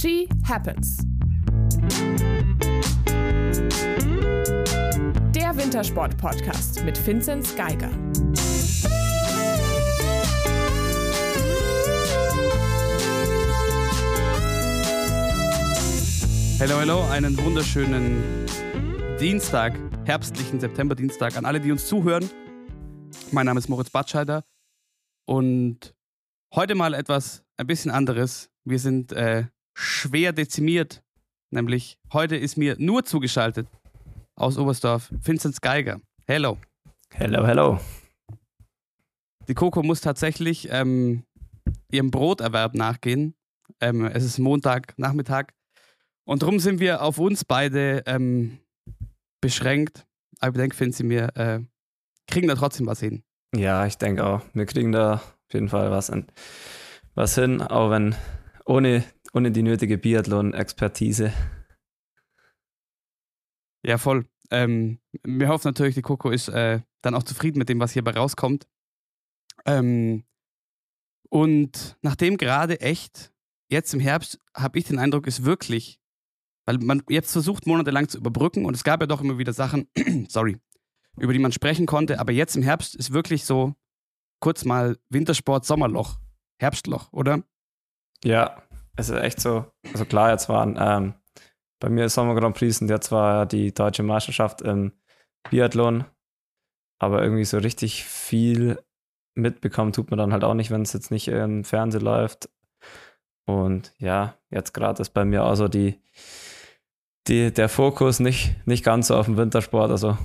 She 0.00 0.26
Happens. 0.48 0.96
Der 5.34 5.54
Wintersport-Podcast 5.54 6.82
mit 6.86 7.06
Vinzenz 7.06 7.54
Geiger. 7.54 7.90
Hello, 16.58 16.78
hello, 16.78 17.04
einen 17.10 17.36
wunderschönen 17.36 18.46
Dienstag, 19.20 19.78
herbstlichen 20.06 20.60
September-Dienstag 20.60 21.36
an 21.36 21.44
alle, 21.44 21.60
die 21.60 21.72
uns 21.72 21.86
zuhören. 21.86 22.30
Mein 23.32 23.44
Name 23.44 23.58
ist 23.58 23.68
Moritz 23.68 23.90
Batscheider 23.90 24.46
und 25.26 25.94
heute 26.54 26.74
mal 26.74 26.94
etwas 26.94 27.44
ein 27.58 27.66
bisschen 27.66 27.90
anderes. 27.90 28.48
Wir 28.64 28.78
sind 28.78 29.12
äh, 29.12 29.44
schwer 29.80 30.32
dezimiert, 30.32 31.02
nämlich 31.50 31.98
heute 32.12 32.36
ist 32.36 32.56
mir 32.56 32.76
nur 32.78 33.04
zugeschaltet 33.04 33.66
aus 34.36 34.58
Oberstdorf 34.58 35.10
Vinzenz 35.10 35.60
Geiger. 35.60 36.00
Hello. 36.26 36.58
Hello, 37.12 37.46
hello. 37.46 37.80
Die 39.48 39.54
Coco 39.54 39.82
muss 39.82 40.00
tatsächlich 40.00 40.68
ähm, 40.70 41.24
ihrem 41.90 42.10
Broterwerb 42.10 42.74
nachgehen. 42.74 43.34
Ähm, 43.80 44.04
es 44.04 44.24
ist 44.24 44.38
Montagnachmittag 44.38 45.46
und 46.24 46.42
darum 46.42 46.60
sind 46.60 46.78
wir 46.78 47.02
auf 47.02 47.18
uns 47.18 47.44
beide 47.44 48.02
ähm, 48.06 48.58
beschränkt. 49.40 50.06
Aber 50.40 50.52
ich 50.52 50.60
denke, 50.60 50.76
finden 50.76 50.92
sie 50.92 51.04
mir, 51.04 51.36
äh, 51.36 51.60
kriegen 52.26 52.48
da 52.48 52.54
trotzdem 52.54 52.86
was 52.86 53.00
hin. 53.00 53.22
Ja, 53.54 53.86
ich 53.86 53.98
denke 53.98 54.24
auch. 54.24 54.42
Wir 54.52 54.66
kriegen 54.66 54.92
da 54.92 55.14
auf 55.14 55.52
jeden 55.52 55.68
Fall 55.68 55.90
was, 55.90 56.08
in, 56.08 56.26
was 57.14 57.34
hin, 57.34 57.62
auch 57.62 57.90
wenn 57.90 58.14
ohne, 58.64 59.02
ohne 59.32 59.50
die 59.50 59.62
nötige 59.62 59.98
Biathlon-Expertise. 59.98 61.32
Ja, 63.84 63.98
voll. 63.98 64.26
Ähm, 64.50 64.98
wir 65.22 65.48
hoffen 65.48 65.68
natürlich, 65.68 65.94
die 65.94 66.02
Coco 66.02 66.30
ist 66.30 66.48
äh, 66.48 66.80
dann 67.02 67.14
auch 67.14 67.22
zufrieden 67.22 67.58
mit 67.58 67.68
dem, 67.68 67.80
was 67.80 67.92
hierbei 67.92 68.12
rauskommt. 68.12 68.66
Ähm, 69.64 70.24
und 71.28 71.96
nachdem 72.02 72.36
gerade 72.36 72.80
echt, 72.80 73.32
jetzt 73.68 73.94
im 73.94 74.00
Herbst, 74.00 74.38
habe 74.54 74.78
ich 74.78 74.86
den 74.86 74.98
Eindruck, 74.98 75.26
ist 75.26 75.44
wirklich 75.44 76.00
weil 76.70 76.78
man 76.78 77.02
jetzt 77.08 77.32
versucht, 77.32 77.66
monatelang 77.66 78.08
zu 78.08 78.18
überbrücken 78.18 78.64
und 78.64 78.74
es 78.74 78.84
gab 78.84 79.00
ja 79.00 79.06
doch 79.08 79.20
immer 79.20 79.38
wieder 79.38 79.52
Sachen, 79.52 79.88
sorry, 80.28 80.56
über 81.18 81.32
die 81.32 81.40
man 81.40 81.50
sprechen 81.50 81.84
konnte. 81.84 82.20
Aber 82.20 82.30
jetzt 82.30 82.54
im 82.54 82.62
Herbst 82.62 82.94
ist 82.94 83.12
wirklich 83.12 83.44
so 83.44 83.74
kurz 84.40 84.64
mal 84.64 84.96
Wintersport, 85.08 85.64
Sommerloch, 85.64 86.20
Herbstloch, 86.60 87.12
oder? 87.12 87.42
Ja, 88.22 88.62
es 88.96 89.08
ist 89.08 89.20
echt 89.20 89.40
so. 89.40 89.66
Also 89.92 90.04
klar, 90.04 90.30
jetzt 90.30 90.48
waren 90.48 90.76
ähm, 90.80 91.14
bei 91.80 91.88
mir 91.88 92.08
Sommer 92.08 92.34
Grand 92.34 92.56
Prix 92.56 92.80
und 92.80 92.88
jetzt 92.88 93.10
war 93.10 93.46
die 93.46 93.72
deutsche 93.72 94.02
Meisterschaft 94.02 94.62
im 94.62 94.92
Biathlon. 95.50 96.04
Aber 96.98 97.22
irgendwie 97.22 97.44
so 97.44 97.58
richtig 97.58 98.04
viel 98.04 98.78
mitbekommen 99.34 99.92
tut 99.92 100.10
man 100.10 100.18
dann 100.18 100.32
halt 100.32 100.44
auch 100.44 100.54
nicht, 100.54 100.70
wenn 100.70 100.82
es 100.82 100.92
jetzt 100.92 101.10
nicht 101.10 101.28
im 101.28 101.64
Fernsehen 101.64 102.02
läuft. 102.02 102.50
Und 103.46 103.94
ja, 103.98 104.34
jetzt 104.50 104.74
gerade 104.74 105.00
ist 105.00 105.10
bei 105.10 105.24
mir 105.24 105.44
auch 105.44 105.54
so 105.54 105.68
die, 105.68 105.98
die, 107.26 107.52
der 107.52 107.68
Fokus 107.68 108.20
nicht, 108.20 108.54
nicht 108.66 108.84
ganz 108.84 109.08
so 109.08 109.16
auf 109.16 109.26
dem 109.26 109.36
Wintersport. 109.36 109.90
Also 109.90 110.18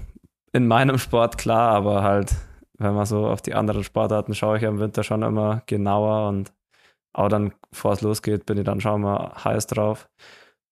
in 0.51 0.67
meinem 0.67 0.97
Sport 0.97 1.37
klar, 1.37 1.71
aber 1.71 2.03
halt, 2.03 2.35
wenn 2.77 2.93
man 2.93 3.05
so 3.05 3.27
auf 3.27 3.41
die 3.41 3.55
anderen 3.55 3.83
Sportarten 3.83 4.35
schaue 4.35 4.57
ich 4.57 4.63
im 4.63 4.79
Winter 4.79 5.03
schon 5.03 5.23
immer 5.23 5.63
genauer 5.65 6.27
und 6.27 6.51
auch 7.15 7.29
dann, 7.29 7.53
bevor 7.71 7.93
es 7.93 8.01
losgeht, 8.01 8.45
bin 8.45 8.57
ich 8.57 8.65
dann 8.65 8.81
schon 8.81 9.01
mal 9.01 9.33
heiß 9.43 9.67
drauf. 9.67 10.09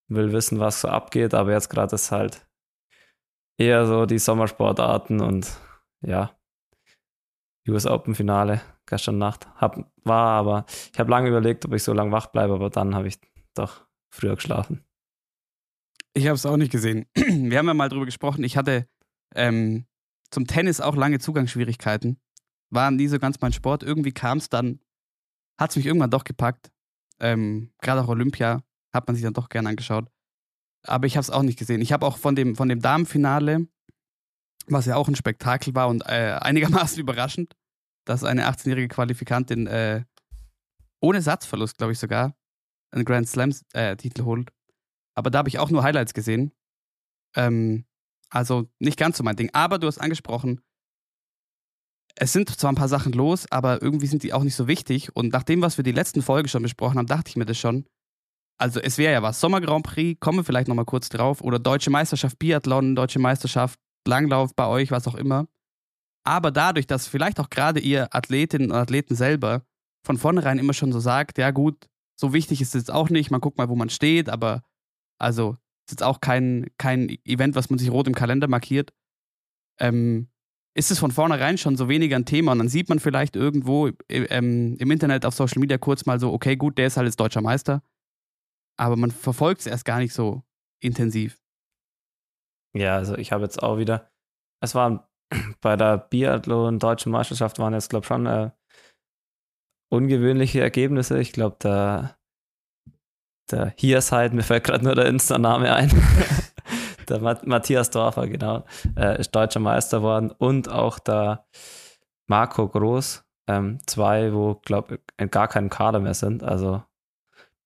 Will 0.10 0.34
wissen, 0.34 0.60
was 0.60 0.82
so 0.82 0.90
abgeht, 0.90 1.34
aber 1.34 1.52
jetzt 1.52 1.70
gerade 1.70 1.96
ist 1.96 2.12
halt 2.12 2.46
eher 3.58 3.86
so 3.86 4.06
die 4.06 4.20
Sommersportarten 4.20 5.22
und 5.22 5.58
ja, 6.02 6.36
US 7.68 7.86
Open 7.86 8.16
Finale 8.16 8.62
gestern 8.86 9.18
Nacht 9.18 9.48
hab, 9.56 9.90
war, 10.04 10.32
aber 10.32 10.66
ich 10.92 11.00
habe 11.00 11.10
lange 11.10 11.30
überlegt, 11.30 11.66
ob 11.66 11.74
ich 11.74 11.84
so 11.84 11.94
lange 11.94 12.12
wach 12.12 12.28
bleibe, 12.28 12.54
aber 12.54 12.70
dann 12.70 12.96
habe 12.96 13.08
ich 13.08 13.20
doch 13.54 13.86
früher 14.14 14.36
geschlafen. 14.36 14.84
Ich 16.14 16.28
habe 16.28 16.36
es 16.36 16.46
auch 16.46 16.58
nicht 16.58 16.72
gesehen. 16.72 17.06
Wir 17.16 17.58
haben 17.58 17.68
ja 17.68 17.74
mal 17.74 17.90
drüber 17.90 18.06
gesprochen. 18.06 18.44
Ich 18.44 18.58
hatte 18.58 18.88
ähm, 19.34 19.86
zum 20.30 20.46
Tennis 20.46 20.82
auch 20.82 20.96
lange 20.96 21.20
Zugangsschwierigkeiten. 21.20 22.20
War 22.70 22.92
nie 22.92 23.08
so 23.08 23.18
ganz 23.18 23.40
mein 23.42 23.54
Sport. 23.54 23.82
Irgendwie 23.82 24.12
kam 24.12 24.38
es 24.38 24.50
dann, 24.50 24.80
hat 25.58 25.72
es 25.72 25.76
mich 25.76 25.86
irgendwann 25.86 26.10
doch 26.10 26.24
gepackt. 26.24 26.72
Ähm, 27.20 27.72
Gerade 27.82 28.02
auch 28.02 28.08
Olympia 28.08 28.64
hat 28.94 29.08
man 29.08 29.16
sich 29.16 29.24
dann 29.24 29.34
doch 29.34 29.50
gern 29.50 29.68
angeschaut. 29.68 30.10
Aber 30.86 31.08
ich 31.08 31.16
habe 31.16 31.24
es 31.24 31.30
auch 31.30 31.44
nicht 31.44 31.58
gesehen. 31.58 31.82
Ich 31.82 31.94
habe 31.94 32.06
auch 32.06 32.18
von 32.18 32.36
dem, 32.36 32.56
von 32.56 32.70
dem 32.70 32.82
Damenfinale, 32.82 33.68
was 34.68 34.86
ja 34.86 34.96
auch 34.96 35.08
ein 35.08 35.16
Spektakel 35.16 35.74
war 35.76 35.88
und 35.88 36.02
äh, 36.06 36.38
einigermaßen 36.42 37.00
überraschend, 37.00 37.56
dass 38.06 38.24
eine 38.24 38.48
18-jährige 38.50 38.90
Qualifikantin 38.90 39.68
äh, 39.68 40.04
ohne 41.00 41.22
Satzverlust, 41.22 41.78
glaube 41.78 41.94
ich 41.94 42.00
sogar, 42.00 42.36
einen 42.92 43.06
Grand 43.06 43.28
Slam-Titel 43.28 44.22
äh, 44.22 44.26
holt. 44.26 44.52
Aber 45.16 45.30
da 45.30 45.40
habe 45.40 45.50
ich 45.50 45.60
auch 45.60 45.70
nur 45.70 45.84
Highlights 45.84 46.14
gesehen. 46.14 46.52
Ähm, 47.36 47.86
also 48.30 48.70
nicht 48.80 48.98
ganz 48.98 49.18
so 49.18 49.24
mein 49.24 49.36
Ding. 49.36 49.50
Aber 49.54 49.80
du 49.80 49.88
hast 49.88 50.00
angesprochen, 50.00 50.62
es 52.16 52.34
sind 52.34 52.50
zwar 52.50 52.72
ein 52.72 52.76
paar 52.76 52.88
Sachen 52.88 53.14
los, 53.14 53.52
aber 53.52 53.82
irgendwie 53.82 54.08
sind 54.08 54.24
die 54.24 54.34
auch 54.34 54.44
nicht 54.44 54.56
so 54.56 54.68
wichtig. 54.68 55.16
Und 55.16 55.34
nach 55.34 55.44
dem, 55.44 55.62
was 55.62 55.78
wir 55.78 55.84
die 55.84 55.92
letzten 55.92 56.22
Folge 56.22 56.50
schon 56.50 56.64
besprochen 56.64 56.98
haben, 56.98 57.08
dachte 57.08 57.30
ich 57.30 57.36
mir 57.36 57.46
das 57.46 57.58
schon. 57.58 57.86
Also 58.60 58.80
es 58.80 58.98
wäre 58.98 59.14
ja 59.14 59.24
was. 59.24 59.40
Sommer 59.40 59.62
Grand 59.62 59.84
Prix, 59.84 60.20
kommen 60.20 60.40
wir 60.40 60.44
vielleicht 60.44 60.68
nochmal 60.68 60.86
kurz 60.86 61.10
drauf. 61.10 61.42
Oder 61.42 61.60
Deutsche 61.60 61.90
Meisterschaft 61.90 62.38
Biathlon, 62.38 62.96
Deutsche 62.96 63.20
Meisterschaft 63.20 63.80
Langlauf 64.08 64.56
bei 64.56 64.68
euch, 64.68 64.92
was 64.92 65.08
auch 65.08 65.16
immer. 65.16 65.48
Aber 66.26 66.52
dadurch, 66.52 66.88
dass 66.88 67.08
vielleicht 67.08 67.40
auch 67.40 67.50
gerade 67.50 67.80
ihr 67.80 68.14
Athletinnen 68.16 68.72
und 68.72 68.78
Athleten 68.78 69.16
selber 69.16 69.64
von 70.06 70.18
vornherein 70.18 70.60
immer 70.60 70.74
schon 70.74 70.92
so 70.92 71.00
sagt, 71.00 71.38
ja 71.38 71.52
gut, 71.52 71.90
so 72.20 72.34
wichtig 72.34 72.62
ist 72.62 72.76
es 72.76 72.84
jetzt 72.84 72.92
auch 72.92 73.10
nicht, 73.10 73.32
man 73.32 73.42
guckt 73.42 73.58
mal, 73.58 73.70
wo 73.70 73.76
man 73.76 73.90
steht, 73.90 74.30
aber 74.30 74.64
also 75.18 75.58
ist 75.86 75.92
jetzt 75.92 76.04
auch 76.04 76.22
kein, 76.22 76.68
kein 76.78 77.10
Event, 77.26 77.56
was 77.56 77.70
man 77.70 77.80
sich 77.80 77.90
rot 77.90 78.08
im 78.08 78.16
Kalender 78.16 78.48
markiert. 78.48 78.94
Ähm, 79.80 80.30
ist 80.76 80.92
es 80.92 81.00
von 81.00 81.12
vornherein 81.12 81.58
schon 81.58 81.76
so 81.76 81.88
weniger 81.88 82.16
ein 82.16 82.26
Thema 82.26 82.52
und 82.52 82.60
dann 82.60 82.70
sieht 82.70 82.90
man 82.90 83.00
vielleicht 83.00 83.36
irgendwo 83.36 83.88
äh, 83.88 83.94
ähm, 84.10 84.76
im 84.80 84.92
Internet 84.92 85.26
auf 85.26 85.36
Social 85.36 85.60
Media 85.60 85.78
kurz 85.78 86.06
mal 86.06 86.20
so, 86.20 86.34
okay, 86.34 86.56
gut, 86.56 86.78
der 86.78 86.88
ist 86.88 86.98
halt 86.98 87.06
jetzt 87.06 87.20
deutscher 87.20 87.42
Meister. 87.42 87.84
Aber 88.78 88.96
man 88.96 89.12
verfolgt 89.12 89.62
es 89.62 89.68
erst 89.68 89.86
gar 89.86 90.00
nicht 90.00 90.14
so 90.14 90.44
intensiv. 90.82 91.40
Ja, 92.76 92.96
also 92.96 93.16
ich 93.16 93.32
habe 93.32 93.44
jetzt 93.44 93.62
auch 93.62 93.78
wieder, 93.78 94.10
es 94.62 94.74
waren 94.74 95.02
bei 95.62 95.76
der 95.76 95.98
Biathlon 95.98 96.80
deutschen 96.80 97.12
Meisterschaft 97.12 97.60
waren 97.60 97.74
jetzt, 97.74 97.90
glaube 97.90 98.04
ich, 98.04 98.08
schon 98.08 98.26
äh, 98.26 98.50
ungewöhnliche 99.92 100.62
Ergebnisse. 100.62 101.20
Ich 101.20 101.34
glaube, 101.34 101.58
der 101.62 102.18
der 103.52 103.74
Hiersheit, 103.78 104.34
mir 104.34 104.44
fällt 104.44 104.64
gerade 104.66 104.84
nur 104.84 104.96
der 104.96 105.06
Insta-Name 105.06 105.74
ein. 105.74 105.92
der 107.06 107.20
Matthias 107.20 107.90
Dorfer, 107.90 108.28
genau, 108.28 108.66
äh, 108.98 109.20
ist 109.20 109.32
deutscher 109.32 109.60
Meister 109.60 110.02
worden 110.02 110.32
und 110.32 110.70
auch 110.70 111.00
der 111.00 111.46
Marco 112.28 112.68
Groß, 112.68 113.24
ähm, 113.48 113.80
zwei, 113.86 114.34
wo, 114.34 114.56
glaube 114.56 115.00
ich, 115.18 115.32
gar 115.32 115.48
keinem 115.48 115.70
Kader 115.70 116.00
mehr 116.00 116.14
sind. 116.14 116.44
Also. 116.44 116.84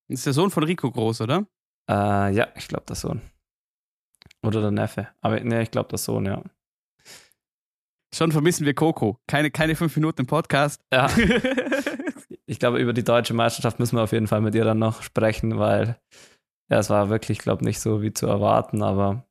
Das 0.07 0.19
ist 0.19 0.25
der 0.25 0.33
Sohn 0.33 0.51
von 0.51 0.63
Rico 0.63 0.89
Groß, 0.89 1.21
oder? 1.21 1.45
Äh, 1.89 2.33
ja, 2.33 2.47
ich 2.55 2.67
glaube, 2.67 2.85
der 2.87 2.95
Sohn. 2.95 3.21
Oder 4.43 4.61
der 4.61 4.71
Neffe. 4.71 5.09
Aber 5.21 5.39
nee, 5.39 5.61
ich 5.61 5.71
glaube, 5.71 5.89
der 5.89 5.97
Sohn, 5.97 6.25
ja. 6.25 6.41
Schon 8.13 8.31
vermissen 8.31 8.65
wir 8.65 8.73
Coco. 8.73 9.19
Keine, 9.27 9.51
keine 9.51 9.75
fünf 9.75 9.95
Minuten 9.95 10.21
im 10.21 10.27
Podcast. 10.27 10.81
Ja. 10.93 11.09
ich 12.45 12.59
glaube, 12.59 12.79
über 12.79 12.93
die 12.93 13.03
deutsche 13.03 13.33
Meisterschaft 13.33 13.79
müssen 13.79 13.97
wir 13.97 14.03
auf 14.03 14.13
jeden 14.13 14.27
Fall 14.27 14.41
mit 14.41 14.55
ihr 14.55 14.63
dann 14.63 14.79
noch 14.79 15.01
sprechen, 15.01 15.59
weil 15.59 15.99
ja, 16.69 16.79
es 16.79 16.89
war 16.89 17.09
wirklich, 17.09 17.39
glaube 17.39 17.61
ich, 17.61 17.67
nicht 17.67 17.79
so 17.79 18.01
wie 18.01 18.13
zu 18.13 18.27
erwarten, 18.27 18.83
aber 18.83 19.25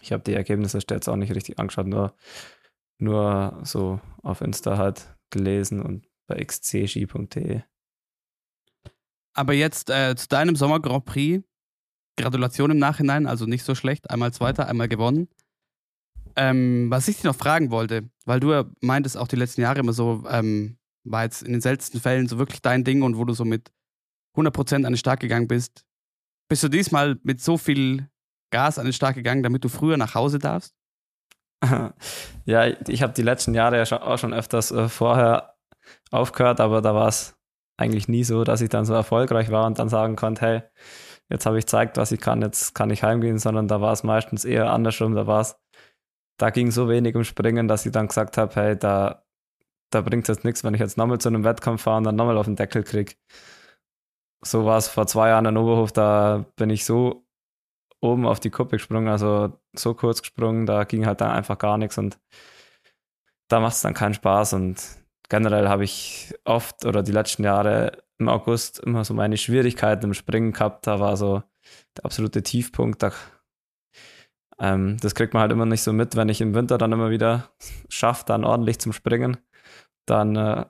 ich 0.00 0.12
habe 0.12 0.22
die 0.22 0.34
Ergebnisse 0.34 0.78
jetzt 0.78 1.08
auch 1.08 1.16
nicht 1.16 1.34
richtig 1.34 1.58
angeschaut, 1.58 1.86
nur, 1.86 2.14
nur 2.98 3.60
so 3.64 4.00
auf 4.22 4.40
Insta 4.40 4.78
halt 4.78 5.16
gelesen 5.30 5.80
und 5.82 6.06
bei 6.26 6.42
xcski.de. 6.42 7.62
Aber 9.34 9.52
jetzt 9.52 9.90
äh, 9.90 10.14
zu 10.16 10.28
deinem 10.28 10.56
Sommer 10.56 10.80
Grand 10.80 11.04
Prix. 11.04 11.44
Gratulation 12.16 12.72
im 12.72 12.78
Nachhinein, 12.78 13.26
also 13.26 13.46
nicht 13.46 13.64
so 13.64 13.74
schlecht. 13.74 14.10
Einmal 14.10 14.32
Zweiter, 14.32 14.66
einmal 14.66 14.88
gewonnen. 14.88 15.28
Ähm, 16.36 16.90
was 16.90 17.08
ich 17.08 17.16
dich 17.16 17.24
noch 17.24 17.36
fragen 17.36 17.70
wollte, 17.70 18.10
weil 18.24 18.40
du 18.40 18.52
ja 18.52 18.64
meintest 18.80 19.16
auch 19.16 19.28
die 19.28 19.36
letzten 19.36 19.62
Jahre 19.62 19.80
immer 19.80 19.92
so, 19.92 20.24
ähm, 20.28 20.76
war 21.04 21.24
jetzt 21.24 21.42
in 21.42 21.52
den 21.52 21.60
seltensten 21.60 22.00
Fällen 22.00 22.28
so 22.28 22.38
wirklich 22.38 22.60
dein 22.62 22.84
Ding 22.84 23.02
und 23.02 23.16
wo 23.16 23.24
du 23.24 23.32
so 23.32 23.44
mit 23.44 23.72
100% 24.36 24.74
an 24.74 24.82
den 24.82 24.96
Start 24.96 25.20
gegangen 25.20 25.48
bist. 25.48 25.84
Bist 26.50 26.64
du 26.64 26.68
diesmal 26.68 27.16
mit 27.22 27.40
so 27.40 27.56
viel 27.56 28.08
Gas 28.50 28.76
an 28.80 28.84
den 28.84 28.92
Start 28.92 29.14
gegangen, 29.14 29.44
damit 29.44 29.62
du 29.62 29.68
früher 29.68 29.96
nach 29.96 30.14
Hause 30.14 30.38
darfst? 30.38 30.74
Ja, 32.46 32.66
ich 32.88 33.02
habe 33.02 33.12
die 33.12 33.22
letzten 33.22 33.54
Jahre 33.54 33.76
ja 33.76 34.02
auch 34.02 34.18
schon 34.18 34.34
öfters 34.34 34.72
äh, 34.72 34.88
vorher 34.88 35.54
aufgehört, 36.10 36.58
aber 36.58 36.82
da 36.82 36.94
war 36.94 37.06
es 37.06 37.36
eigentlich 37.76 38.08
nie 38.08 38.24
so, 38.24 38.42
dass 38.42 38.60
ich 38.60 38.70
dann 38.70 38.84
so 38.84 38.94
erfolgreich 38.94 39.52
war 39.52 39.66
und 39.66 39.78
dann 39.78 39.88
sagen 39.88 40.16
konnte, 40.16 40.40
hey, 40.40 40.62
jetzt 41.28 41.46
habe 41.46 41.58
ich 41.58 41.66
gezeigt, 41.66 41.96
was 41.96 42.10
ich 42.10 42.20
kann, 42.20 42.42
jetzt 42.42 42.74
kann 42.74 42.90
ich 42.90 43.04
heimgehen, 43.04 43.38
sondern 43.38 43.68
da 43.68 43.80
war 43.80 43.92
es 43.92 44.02
meistens 44.02 44.44
eher 44.44 44.72
andersrum. 44.72 45.14
Da 45.14 45.28
war 45.28 45.42
es, 45.42 45.56
da 46.38 46.50
ging 46.50 46.72
so 46.72 46.88
wenig 46.88 47.14
um 47.14 47.22
Springen, 47.22 47.68
dass 47.68 47.86
ich 47.86 47.92
dann 47.92 48.08
gesagt 48.08 48.36
habe, 48.36 48.52
hey, 48.56 48.76
da, 48.76 49.22
da 49.90 50.00
bringt 50.00 50.28
es 50.28 50.36
jetzt 50.36 50.44
nichts, 50.44 50.64
wenn 50.64 50.74
ich 50.74 50.80
jetzt 50.80 50.96
nochmal 50.96 51.18
zu 51.18 51.28
einem 51.28 51.44
Wettkampf 51.44 51.82
fahre 51.82 51.98
und 51.98 52.04
dann 52.04 52.16
nochmal 52.16 52.38
auf 52.38 52.46
den 52.46 52.56
Deckel 52.56 52.82
kriege. 52.82 53.14
So 54.42 54.64
war 54.64 54.78
es 54.78 54.88
vor 54.88 55.06
zwei 55.06 55.28
Jahren 55.28 55.46
in 55.46 55.56
Oberhof, 55.56 55.92
da 55.92 56.44
bin 56.56 56.70
ich 56.70 56.84
so 56.84 57.26
oben 58.00 58.26
auf 58.26 58.40
die 58.40 58.50
Kuppe 58.50 58.76
gesprungen, 58.76 59.08
also 59.08 59.52
so 59.74 59.94
kurz 59.94 60.22
gesprungen, 60.22 60.66
da 60.66 60.84
ging 60.84 61.06
halt 61.06 61.20
dann 61.20 61.30
einfach 61.30 61.58
gar 61.58 61.76
nichts 61.76 61.98
und 61.98 62.18
da 63.48 63.60
macht 63.60 63.74
es 63.74 63.82
dann 63.82 63.94
keinen 63.94 64.14
Spaß 64.14 64.54
und 64.54 64.82
generell 65.28 65.68
habe 65.68 65.84
ich 65.84 66.34
oft 66.44 66.84
oder 66.84 67.02
die 67.02 67.12
letzten 67.12 67.44
Jahre 67.44 68.02
im 68.20 68.28
August 68.28 68.80
immer 68.80 69.04
so 69.04 69.14
meine 69.14 69.36
Schwierigkeiten 69.36 70.04
im 70.04 70.14
Springen 70.14 70.52
gehabt. 70.52 70.86
Da 70.86 71.00
war 71.00 71.16
so 71.16 71.42
der 71.96 72.04
absolute 72.04 72.42
Tiefpunkt. 72.42 73.02
Da, 73.02 73.12
ähm, 74.58 74.98
das 75.00 75.14
kriegt 75.14 75.32
man 75.32 75.40
halt 75.42 75.52
immer 75.52 75.66
nicht 75.66 75.82
so 75.82 75.92
mit, 75.92 76.16
wenn 76.16 76.28
ich 76.28 76.40
im 76.40 76.54
Winter 76.54 76.78
dann 76.78 76.92
immer 76.92 77.10
wieder 77.10 77.50
schaffe, 77.88 78.24
dann 78.26 78.44
ordentlich 78.44 78.78
zum 78.78 78.92
Springen. 78.92 79.38
Dann 80.06 80.36
äh, 80.36 80.66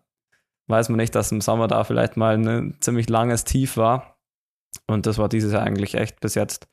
weiß 0.70 0.88
man 0.88 0.98
nicht, 0.98 1.14
dass 1.14 1.32
im 1.32 1.40
Sommer 1.40 1.68
da 1.68 1.84
vielleicht 1.84 2.16
mal 2.16 2.36
ein 2.36 2.76
ziemlich 2.80 3.08
langes 3.08 3.44
Tief 3.44 3.76
war. 3.76 4.16
Und 4.86 5.06
das 5.06 5.18
war 5.18 5.28
dieses 5.28 5.52
Jahr 5.52 5.62
eigentlich 5.62 5.94
echt 5.94 6.20
bis 6.20 6.34
jetzt. 6.34 6.68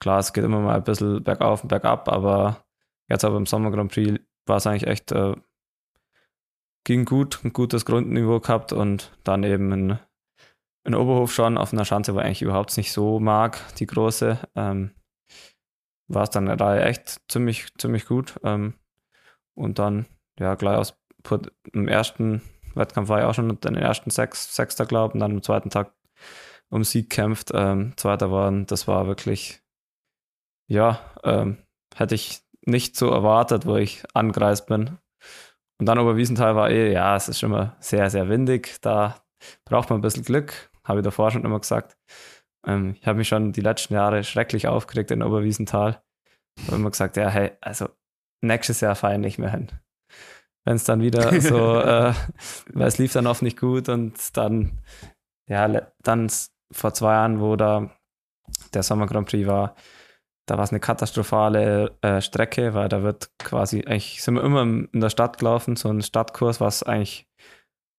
Klar, 0.00 0.20
es 0.20 0.32
geht 0.32 0.44
immer 0.44 0.60
mal 0.60 0.76
ein 0.76 0.84
bisschen 0.84 1.22
bergauf 1.22 1.62
und 1.62 1.68
bergab, 1.68 2.08
aber 2.08 2.64
jetzt 3.08 3.24
aber 3.24 3.36
im 3.36 3.46
Sommer 3.46 3.70
Grand 3.70 3.92
Prix 3.92 4.20
war 4.46 4.56
es 4.56 4.66
eigentlich 4.66 4.86
echt 4.86 5.12
äh, 5.12 5.34
ging 6.84 7.04
gut, 7.04 7.42
ein 7.44 7.52
gutes 7.52 7.84
Grundniveau 7.84 8.40
gehabt 8.40 8.72
und 8.72 9.16
dann 9.24 9.42
eben 9.42 9.72
in, 9.72 9.98
in 10.84 10.94
Oberhof 10.94 11.32
schon 11.32 11.58
auf 11.58 11.72
einer 11.72 11.84
Schanze, 11.84 12.14
wo 12.14 12.18
ich 12.18 12.24
eigentlich 12.24 12.42
überhaupt 12.42 12.76
nicht 12.76 12.92
so 12.92 13.18
mag, 13.18 13.58
die 13.76 13.86
große, 13.86 14.38
ähm, 14.54 14.90
war 16.08 16.24
es 16.24 16.30
dann 16.30 16.46
da 16.46 16.78
echt 16.78 17.22
ziemlich, 17.28 17.72
ziemlich 17.78 18.06
gut. 18.06 18.38
Ähm, 18.44 18.74
und 19.54 19.78
dann, 19.78 20.06
ja, 20.38 20.54
gleich 20.56 20.76
aus 20.76 21.00
im 21.72 21.88
ersten 21.88 22.42
Wettkampf 22.76 23.08
war 23.08 23.20
ich 23.20 23.24
auch 23.24 23.34
schon 23.34 23.50
in 23.50 23.56
den 23.56 23.76
ersten 23.76 24.10
sechs, 24.10 24.54
Sechster, 24.54 24.86
glaube 24.86 25.10
ich, 25.10 25.14
und 25.14 25.20
dann 25.20 25.32
am 25.32 25.42
zweiten 25.42 25.70
Tag 25.70 25.92
um 26.70 26.84
Sieg 26.84 27.10
kämpft, 27.10 27.50
ähm, 27.54 27.92
Zweiter 27.96 28.30
waren. 28.30 28.66
Das 28.66 28.88
war 28.88 29.06
wirklich, 29.06 29.62
ja, 30.68 31.00
ähm, 31.22 31.58
hätte 31.94 32.14
ich 32.14 32.40
nicht 32.66 32.96
so 32.96 33.10
erwartet, 33.10 33.66
wo 33.66 33.76
ich 33.76 34.02
angereist 34.14 34.66
bin. 34.66 34.98
Und 35.78 35.86
dann 35.86 35.98
Oberwiesenthal 35.98 36.56
war 36.56 36.70
eh, 36.70 36.92
ja, 36.92 37.16
es 37.16 37.28
ist 37.28 37.42
immer 37.42 37.76
sehr, 37.80 38.10
sehr 38.10 38.28
windig. 38.28 38.80
Da 38.80 39.16
braucht 39.64 39.90
man 39.90 39.98
ein 39.98 40.02
bisschen 40.02 40.24
Glück, 40.24 40.70
habe 40.84 41.00
ich 41.00 41.04
davor 41.04 41.30
schon 41.30 41.44
immer 41.44 41.60
gesagt. 41.60 41.96
Ähm, 42.66 42.96
ich 43.00 43.06
habe 43.06 43.18
mich 43.18 43.28
schon 43.28 43.52
die 43.52 43.60
letzten 43.60 43.94
Jahre 43.94 44.24
schrecklich 44.24 44.66
aufgeregt 44.68 45.10
in 45.10 45.22
Oberwiesenthal. 45.22 46.02
Ich 46.58 46.66
habe 46.66 46.76
immer 46.76 46.90
gesagt, 46.90 47.16
ja, 47.16 47.28
hey, 47.28 47.52
also 47.60 47.88
nächstes 48.40 48.80
Jahr 48.80 48.94
fahre 48.94 49.14
ich 49.14 49.20
nicht 49.20 49.38
mehr 49.38 49.50
hin. 49.50 49.68
Wenn 50.64 50.76
es 50.76 50.84
dann 50.84 51.00
wieder 51.00 51.40
so, 51.40 51.78
äh, 51.80 52.14
weil 52.72 52.88
es 52.88 52.98
lief 52.98 53.12
dann 53.12 53.26
oft 53.26 53.42
nicht 53.42 53.58
gut 53.58 53.88
und 53.88 54.36
dann, 54.36 54.80
ja, 55.48 55.68
dann 56.02 56.30
vor 56.72 56.94
zwei 56.94 57.12
Jahren, 57.12 57.40
wo 57.40 57.56
da 57.56 57.90
der 58.72 58.82
Sommer 58.82 59.06
Grand 59.06 59.28
Prix 59.28 59.46
war, 59.46 59.74
da 60.46 60.56
war 60.56 60.64
es 60.64 60.70
eine 60.70 60.80
katastrophale 60.80 61.96
äh, 62.02 62.20
Strecke, 62.20 62.74
weil 62.74 62.88
da 62.88 63.02
wird 63.02 63.30
quasi, 63.38 63.84
eigentlich 63.86 64.22
sind 64.22 64.34
wir 64.34 64.44
immer 64.44 64.62
in 64.62 65.00
der 65.00 65.08
Stadt 65.08 65.38
gelaufen, 65.38 65.76
so 65.76 65.88
ein 65.88 66.02
Stadtkurs, 66.02 66.60
was 66.60 66.82
eigentlich 66.82 67.26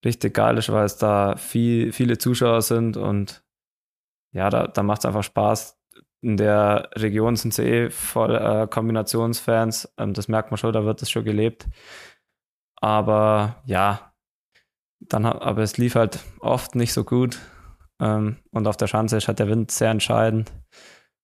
richtig 0.06 0.36
geil 0.36 0.58
ist, 0.58 0.72
weil 0.72 0.86
es 0.86 0.98
da 0.98 1.36
viel, 1.38 1.92
viele 1.92 2.18
Zuschauer 2.18 2.62
sind 2.62 2.98
und 2.98 3.44
ja, 4.32 4.50
da, 4.50 4.68
da 4.68 4.84
macht 4.84 5.00
es 5.00 5.06
einfach 5.06 5.24
Spaß. 5.24 5.80
In 6.22 6.38
der 6.38 6.90
Region 6.96 7.36
sind 7.36 7.54
sie 7.54 7.64
eh 7.64 7.90
voll 7.90 8.36
äh, 8.36 8.68
Kombinationsfans, 8.68 9.94
ähm, 9.98 10.14
das 10.14 10.28
merkt 10.28 10.52
man 10.52 10.58
schon, 10.58 10.74
da 10.74 10.86
wird 10.86 11.02
es 11.02 11.10
schon 11.10 11.24
gelebt. 11.24 11.68
Aber 12.86 13.64
ja, 13.66 14.14
dann, 15.00 15.26
aber 15.26 15.64
es 15.64 15.80
lief 15.80 15.96
halt 15.96 16.20
oft 16.40 16.76
nicht 16.76 16.94
so 16.94 17.04
gut 17.04 17.40
ähm, 18.00 18.38
und 18.52 18.68
auf 18.68 18.78
der 18.78 18.86
Schanze 18.86 19.18
ist 19.18 19.28
halt 19.28 19.40
der 19.40 19.48
Wind 19.48 19.72
sehr 19.72 19.90
entscheidend. 19.90 20.54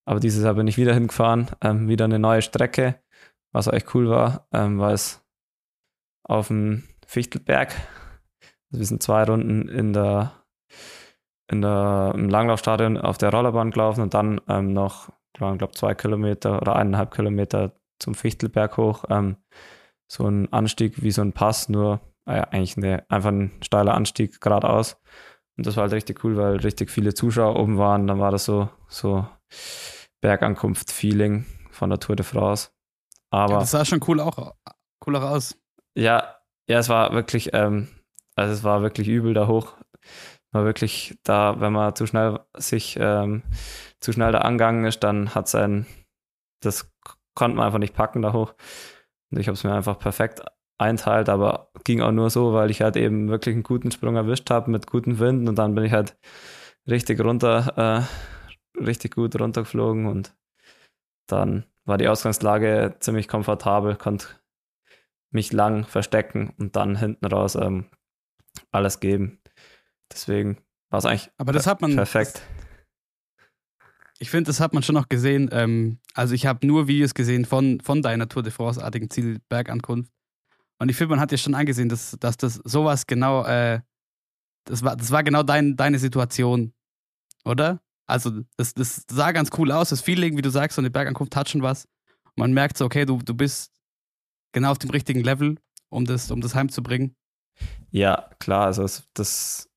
Aber 0.07 0.19
dieses 0.19 0.43
Jahr 0.43 0.55
bin 0.55 0.65
ich 0.65 0.79
wieder 0.79 0.95
hingefahren, 0.95 1.51
ähm, 1.61 1.87
wieder 1.87 2.05
eine 2.05 2.17
neue 2.17 2.41
Strecke, 2.41 2.99
was 3.51 3.67
auch 3.67 3.73
echt 3.73 3.93
cool 3.93 4.09
war, 4.09 4.47
ähm, 4.51 4.79
weil 4.79 4.95
es 4.95 5.23
auf 6.23 6.47
dem 6.47 6.83
Fichtelberg, 7.05 7.69
also 8.71 8.79
wir 8.79 8.85
sind 8.85 9.03
zwei 9.03 9.23
Runden 9.23 9.69
in 9.69 9.93
der, 9.93 10.31
in 11.47 11.61
der, 11.61 12.13
im 12.15 12.27
Langlaufstadion 12.27 12.97
auf 12.97 13.19
der 13.19 13.29
Rollerbahn 13.29 13.69
gelaufen 13.69 14.01
und 14.01 14.15
dann 14.15 14.41
ähm, 14.47 14.73
noch, 14.73 15.09
ich 15.35 15.41
zwei 15.73 15.93
Kilometer 15.93 16.59
oder 16.59 16.75
eineinhalb 16.75 17.13
Kilometer 17.13 17.75
zum 17.99 18.15
Fichtelberg 18.15 18.77
hoch. 18.77 19.05
So 20.11 20.27
ein 20.27 20.51
Anstieg 20.51 21.01
wie 21.01 21.11
so 21.11 21.21
ein 21.21 21.31
Pass, 21.31 21.69
nur 21.69 22.01
äh, 22.25 22.41
eigentlich 22.51 22.75
eine, 22.75 23.05
einfach 23.09 23.29
ein 23.29 23.49
steiler 23.61 23.93
Anstieg 23.93 24.41
geradeaus. 24.41 24.97
Und 25.55 25.65
das 25.65 25.77
war 25.77 25.83
halt 25.83 25.93
richtig 25.93 26.25
cool, 26.25 26.35
weil 26.35 26.57
richtig 26.57 26.91
viele 26.91 27.13
Zuschauer 27.13 27.57
oben 27.57 27.77
waren. 27.77 28.07
Dann 28.07 28.19
war 28.19 28.29
das 28.29 28.43
so, 28.43 28.67
so 28.89 29.25
Bergankunft-Feeling 30.19 31.45
von 31.69 31.89
der 31.89 31.99
Tour 31.99 32.17
de 32.17 32.25
France. 32.25 32.71
Aber 33.29 33.53
ja, 33.53 33.59
das 33.61 33.71
sah 33.71 33.85
schon 33.85 34.01
cool 34.05 34.19
auch 34.19 34.53
cooler 34.99 35.23
aus. 35.31 35.57
Ja, 35.95 36.35
ja, 36.67 36.79
es 36.79 36.89
war 36.89 37.13
wirklich, 37.13 37.51
ähm, 37.53 37.87
also 38.35 38.53
es 38.53 38.65
war 38.65 38.81
wirklich 38.81 39.07
übel 39.07 39.33
da 39.33 39.47
hoch. 39.47 39.77
War 40.51 40.65
wirklich 40.65 41.17
da, 41.23 41.61
wenn 41.61 41.71
man 41.71 41.95
zu 41.95 42.05
schnell 42.05 42.41
sich 42.57 42.97
ähm, 42.99 43.43
zu 44.01 44.11
schnell 44.11 44.33
da 44.33 44.39
angegangen 44.39 44.83
ist, 44.83 45.05
dann 45.05 45.33
hat 45.33 45.47
sein, 45.47 45.85
das 46.59 46.91
konnte 47.33 47.55
man 47.55 47.67
einfach 47.67 47.79
nicht 47.79 47.95
packen 47.95 48.21
da 48.21 48.33
hoch. 48.33 48.55
Und 49.31 49.39
ich 49.39 49.47
habe 49.47 49.53
es 49.53 49.63
mir 49.63 49.73
einfach 49.73 49.97
perfekt 49.97 50.41
einteilt, 50.77 51.29
aber 51.29 51.71
ging 51.83 52.01
auch 52.01 52.11
nur 52.11 52.29
so, 52.29 52.53
weil 52.53 52.71
ich 52.71 52.81
halt 52.81 52.97
eben 52.97 53.29
wirklich 53.29 53.53
einen 53.53 53.63
guten 53.63 53.91
Sprung 53.91 54.15
erwischt 54.15 54.49
habe 54.49 54.71
mit 54.71 54.87
guten 54.87 55.19
Winden 55.19 55.47
und 55.47 55.55
dann 55.55 55.75
bin 55.75 55.83
ich 55.85 55.93
halt 55.93 56.17
richtig 56.87 57.19
runter, 57.21 58.07
äh, 58.77 58.81
richtig 58.81 59.15
gut 59.15 59.39
runtergeflogen 59.39 60.07
und 60.07 60.35
dann 61.27 61.65
war 61.85 61.97
die 61.97 62.07
Ausgangslage 62.07 62.95
ziemlich 62.99 63.27
komfortabel, 63.27 63.95
konnte 63.95 64.27
mich 65.29 65.53
lang 65.53 65.85
verstecken 65.85 66.53
und 66.57 66.75
dann 66.75 66.97
hinten 66.97 67.25
raus 67.25 67.55
ähm, 67.55 67.85
alles 68.71 68.99
geben. 68.99 69.39
Deswegen 70.11 70.57
war 70.89 70.99
es 70.99 71.05
eigentlich 71.05 71.31
Aber 71.37 71.53
das 71.53 71.67
hat 71.67 71.81
man, 71.81 71.95
perfekt. 71.95 72.41
Ich 74.21 74.29
finde, 74.29 74.49
das 74.49 74.59
hat 74.59 74.71
man 74.73 74.83
schon 74.83 74.93
noch 74.93 75.09
gesehen. 75.09 75.49
Ähm, 75.51 75.97
also 76.13 76.35
ich 76.35 76.45
habe 76.45 76.67
nur 76.67 76.87
Videos 76.87 77.15
gesehen 77.15 77.43
von, 77.43 77.79
von 77.81 78.03
deiner 78.03 78.29
Tour 78.29 78.43
de 78.43 78.51
France-artigen 78.51 79.09
Zielbergankunft. 79.09 80.11
Und 80.77 80.89
ich 80.89 80.95
finde, 80.95 81.15
man 81.15 81.19
hat 81.19 81.31
ja 81.31 81.39
schon 81.39 81.55
angesehen, 81.55 81.89
dass, 81.89 82.15
dass 82.19 82.37
das 82.37 82.61
sowas 82.63 83.07
genau, 83.07 83.43
äh, 83.45 83.81
das, 84.65 84.83
war, 84.83 84.95
das 84.95 85.09
war 85.09 85.23
genau 85.23 85.41
dein, 85.41 85.75
deine 85.75 85.97
Situation, 85.97 86.71
oder? 87.45 87.81
Also 88.05 88.43
das, 88.57 88.75
das 88.75 89.05
sah 89.09 89.31
ganz 89.31 89.49
cool 89.57 89.71
aus, 89.71 89.89
das 89.89 90.01
Feeling, 90.01 90.37
wie 90.37 90.43
du 90.43 90.51
sagst, 90.51 90.75
so 90.75 90.83
eine 90.83 90.91
Bergankunft 90.91 91.35
hat 91.35 91.49
schon 91.49 91.63
was. 91.63 91.87
Man 92.35 92.53
merkt 92.53 92.77
so, 92.77 92.85
okay, 92.85 93.05
du, 93.05 93.17
du 93.23 93.33
bist 93.33 93.71
genau 94.51 94.69
auf 94.69 94.77
dem 94.77 94.91
richtigen 94.91 95.23
Level, 95.23 95.57
um 95.89 96.05
das, 96.05 96.29
um 96.29 96.41
das 96.41 96.53
heimzubringen. 96.53 97.15
Ja, 97.89 98.29
klar, 98.37 98.67
also 98.67 98.87
das, 99.15 99.67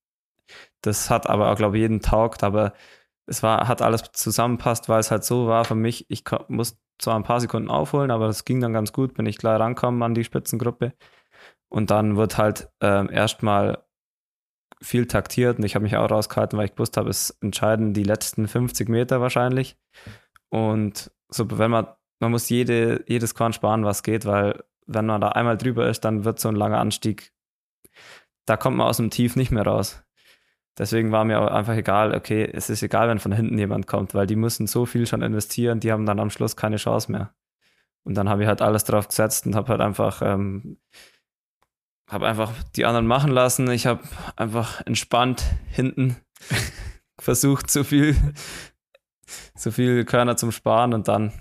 das 0.82 1.08
hat 1.08 1.30
aber 1.30 1.50
auch, 1.50 1.56
glaube 1.56 1.78
ich, 1.78 1.80
jeden 1.80 2.02
taugt, 2.02 2.42
aber 2.42 2.74
es 3.26 3.42
war, 3.42 3.68
hat 3.68 3.82
alles 3.82 4.02
zusammenpasst, 4.12 4.88
weil 4.88 5.00
es 5.00 5.10
halt 5.10 5.24
so 5.24 5.46
war 5.46 5.64
für 5.64 5.74
mich, 5.74 6.06
ich 6.10 6.24
muss 6.48 6.78
zwar 6.98 7.16
ein 7.16 7.24
paar 7.24 7.40
Sekunden 7.40 7.70
aufholen, 7.70 8.10
aber 8.10 8.26
das 8.26 8.44
ging 8.44 8.60
dann 8.60 8.72
ganz 8.72 8.92
gut, 8.92 9.14
bin 9.14 9.26
ich 9.26 9.38
gleich 9.38 9.58
rankommen 9.58 10.02
an 10.02 10.14
die 10.14 10.24
Spitzengruppe. 10.24 10.92
Und 11.68 11.90
dann 11.90 12.16
wird 12.16 12.38
halt 12.38 12.68
ähm, 12.80 13.10
erstmal 13.10 13.84
viel 14.80 15.06
taktiert 15.06 15.58
und 15.58 15.64
ich 15.64 15.74
habe 15.74 15.82
mich 15.82 15.96
auch 15.96 16.10
rausgehalten, 16.10 16.58
weil 16.58 16.66
ich 16.66 16.74
gewusst 16.74 16.96
habe, 16.96 17.10
es 17.10 17.30
entscheiden 17.40 17.94
die 17.94 18.04
letzten 18.04 18.46
50 18.46 18.88
Meter 18.88 19.20
wahrscheinlich. 19.20 19.76
Und 20.50 21.10
so, 21.28 21.46
wenn 21.58 21.70
man, 21.70 21.88
man 22.20 22.30
muss 22.30 22.48
jede, 22.48 23.04
jedes 23.08 23.34
Korn 23.34 23.52
sparen, 23.52 23.84
was 23.84 24.02
geht, 24.02 24.26
weil 24.26 24.62
wenn 24.86 25.06
man 25.06 25.20
da 25.20 25.30
einmal 25.30 25.56
drüber 25.56 25.88
ist, 25.88 26.00
dann 26.04 26.24
wird 26.24 26.38
so 26.38 26.48
ein 26.48 26.56
langer 26.56 26.78
Anstieg, 26.78 27.32
da 28.46 28.56
kommt 28.56 28.76
man 28.76 28.86
aus 28.86 28.98
dem 28.98 29.10
Tief 29.10 29.36
nicht 29.36 29.50
mehr 29.50 29.66
raus. 29.66 30.04
Deswegen 30.76 31.12
war 31.12 31.24
mir 31.24 31.52
einfach 31.52 31.74
egal, 31.74 32.14
okay, 32.14 32.48
es 32.52 32.68
ist 32.68 32.82
egal, 32.82 33.08
wenn 33.08 33.20
von 33.20 33.32
hinten 33.32 33.58
jemand 33.58 33.86
kommt, 33.86 34.12
weil 34.14 34.26
die 34.26 34.36
müssen 34.36 34.66
so 34.66 34.86
viel 34.86 35.06
schon 35.06 35.22
investieren, 35.22 35.78
die 35.78 35.92
haben 35.92 36.04
dann 36.04 36.18
am 36.18 36.30
Schluss 36.30 36.56
keine 36.56 36.76
Chance 36.76 37.12
mehr. 37.12 37.32
Und 38.02 38.14
dann 38.14 38.28
habe 38.28 38.42
ich 38.42 38.48
halt 38.48 38.60
alles 38.60 38.84
drauf 38.84 39.08
gesetzt 39.08 39.46
und 39.46 39.54
habe 39.54 39.68
halt 39.68 39.80
einfach, 39.80 40.20
ähm, 40.20 40.78
habe 42.10 42.26
einfach 42.26 42.52
die 42.74 42.84
anderen 42.84 43.06
machen 43.06 43.30
lassen. 43.30 43.70
Ich 43.70 43.86
habe 43.86 44.02
einfach 44.36 44.84
entspannt 44.84 45.44
hinten 45.68 46.16
versucht, 47.20 47.70
so 47.70 47.84
viel, 47.84 48.16
so 49.54 49.70
viel 49.70 50.04
Körner 50.04 50.36
zum 50.36 50.50
Sparen 50.50 50.92
und 50.92 51.06
dann, 51.06 51.32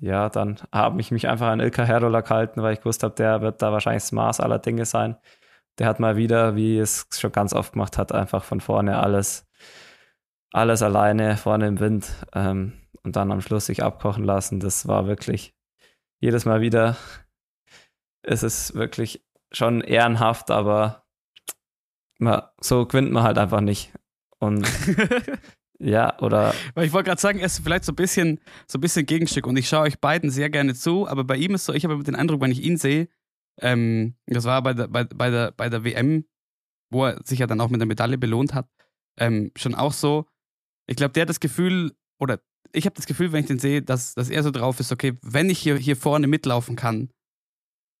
ja, 0.00 0.30
dann 0.30 0.58
habe 0.72 0.98
ich 1.00 1.10
mich 1.10 1.28
einfach 1.28 1.48
an 1.48 1.60
Ilka 1.60 1.84
Herola 1.84 2.22
gehalten, 2.22 2.62
weil 2.62 2.72
ich 2.72 2.80
gewusst 2.80 3.02
habe, 3.02 3.14
der 3.14 3.42
wird 3.42 3.60
da 3.60 3.70
wahrscheinlich 3.70 4.04
das 4.04 4.12
Maß 4.12 4.40
aller 4.40 4.58
Dinge 4.58 4.86
sein 4.86 5.18
der 5.78 5.86
hat 5.86 6.00
mal 6.00 6.16
wieder, 6.16 6.56
wie 6.56 6.78
es 6.78 7.06
schon 7.16 7.32
ganz 7.32 7.52
oft 7.52 7.72
gemacht 7.72 7.98
hat, 7.98 8.12
einfach 8.12 8.44
von 8.44 8.60
vorne 8.60 8.98
alles 8.98 9.48
alles 10.52 10.82
alleine 10.82 11.36
vorne 11.36 11.66
im 11.66 11.80
Wind 11.80 12.10
ähm, 12.32 12.72
und 13.02 13.16
dann 13.16 13.32
am 13.32 13.40
Schluss 13.40 13.66
sich 13.66 13.82
abkochen 13.82 14.24
lassen. 14.24 14.60
Das 14.60 14.88
war 14.88 15.06
wirklich 15.06 15.54
jedes 16.20 16.44
Mal 16.44 16.60
wieder. 16.60 16.96
Es 18.22 18.42
ist 18.42 18.74
wirklich 18.74 19.24
schon 19.52 19.80
ehrenhaft, 19.80 20.50
aber 20.50 21.04
man, 22.18 22.42
so 22.60 22.86
gewinnt 22.86 23.12
man 23.12 23.22
halt 23.22 23.38
einfach 23.38 23.60
nicht. 23.60 23.92
Und 24.38 24.68
ja, 25.78 26.18
oder. 26.20 26.54
Weil 26.74 26.86
ich 26.86 26.92
wollte 26.92 27.08
gerade 27.08 27.20
sagen, 27.20 27.38
er 27.38 27.46
ist 27.46 27.60
vielleicht 27.60 27.84
so 27.84 27.92
ein 27.92 27.96
bisschen, 27.96 28.40
so 28.66 28.78
ein 28.78 28.80
bisschen 28.80 29.06
Gegenstück 29.06 29.46
und 29.46 29.56
ich 29.56 29.68
schaue 29.68 29.82
euch 29.82 30.00
beiden 30.00 30.30
sehr 30.30 30.50
gerne 30.50 30.74
zu, 30.74 31.08
aber 31.08 31.24
bei 31.24 31.36
ihm 31.36 31.54
ist 31.54 31.66
so, 31.66 31.72
ich 31.72 31.84
habe 31.84 32.02
den 32.02 32.16
Eindruck, 32.16 32.40
wenn 32.40 32.50
ich 32.50 32.62
ihn 32.62 32.76
sehe, 32.76 33.08
ähm, 33.60 34.16
das 34.26 34.44
war 34.44 34.62
bei 34.62 34.74
der, 34.74 34.88
bei, 34.88 35.04
bei, 35.04 35.30
der, 35.30 35.52
bei 35.52 35.68
der 35.68 35.84
WM, 35.84 36.24
wo 36.90 37.06
er 37.06 37.20
sich 37.24 37.40
ja 37.40 37.46
dann 37.46 37.60
auch 37.60 37.70
mit 37.70 37.80
der 37.80 37.86
Medaille 37.86 38.18
belohnt 38.18 38.54
hat, 38.54 38.68
ähm, 39.18 39.52
schon 39.56 39.74
auch 39.74 39.92
so. 39.92 40.26
Ich 40.86 40.96
glaube, 40.96 41.12
der 41.12 41.22
hat 41.22 41.28
das 41.28 41.40
Gefühl, 41.40 41.92
oder 42.18 42.40
ich 42.72 42.86
habe 42.86 42.96
das 42.96 43.06
Gefühl, 43.06 43.32
wenn 43.32 43.40
ich 43.40 43.46
den 43.46 43.58
sehe, 43.58 43.82
dass, 43.82 44.14
dass 44.14 44.30
er 44.30 44.42
so 44.42 44.50
drauf 44.50 44.80
ist, 44.80 44.92
okay, 44.92 45.18
wenn 45.22 45.50
ich 45.50 45.58
hier, 45.58 45.76
hier 45.76 45.96
vorne 45.96 46.26
mitlaufen 46.26 46.76
kann, 46.76 47.10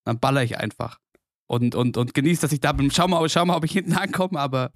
dann 0.04 0.20
baller 0.20 0.42
ich 0.42 0.58
einfach. 0.58 0.98
Und, 1.46 1.74
und, 1.74 1.96
und 1.96 2.14
genieße, 2.14 2.42
dass 2.42 2.52
ich 2.52 2.60
da 2.60 2.72
bin. 2.72 2.90
Schau 2.90 3.08
mal, 3.08 3.26
schau 3.28 3.44
mal, 3.44 3.56
ob 3.56 3.64
ich 3.64 3.72
hinten 3.72 3.94
ankomme, 3.94 4.38
aber 4.38 4.72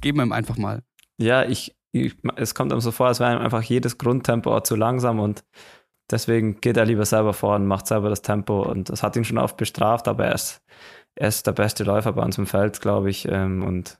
geben 0.00 0.18
wir 0.18 0.24
ihm 0.24 0.32
einfach 0.32 0.56
mal. 0.56 0.82
Ja, 1.18 1.44
ich, 1.44 1.76
ich, 1.92 2.16
es 2.36 2.54
kommt 2.54 2.72
einem 2.72 2.80
so 2.80 2.90
vor, 2.90 3.08
als 3.08 3.20
wäre 3.20 3.34
ihm 3.34 3.42
einfach 3.42 3.62
jedes 3.62 3.98
Grundtempo 3.98 4.60
zu 4.62 4.76
langsam 4.76 5.20
und 5.20 5.44
deswegen 6.10 6.60
geht 6.60 6.76
er 6.76 6.86
lieber 6.86 7.04
selber 7.04 7.32
voran, 7.32 7.66
macht 7.66 7.86
selber 7.86 8.08
das 8.08 8.22
Tempo 8.22 8.62
und 8.62 8.88
das 8.88 9.02
hat 9.02 9.16
ihn 9.16 9.24
schon 9.24 9.38
oft 9.38 9.56
bestraft, 9.56 10.08
aber 10.08 10.26
er 10.26 10.34
ist, 10.34 10.62
er 11.14 11.28
ist 11.28 11.46
der 11.46 11.52
beste 11.52 11.84
Läufer 11.84 12.12
bei 12.12 12.22
uns 12.22 12.38
im 12.38 12.46
Feld, 12.46 12.80
glaube 12.80 13.10
ich. 13.10 13.26
Ähm, 13.28 13.62
und 13.62 13.98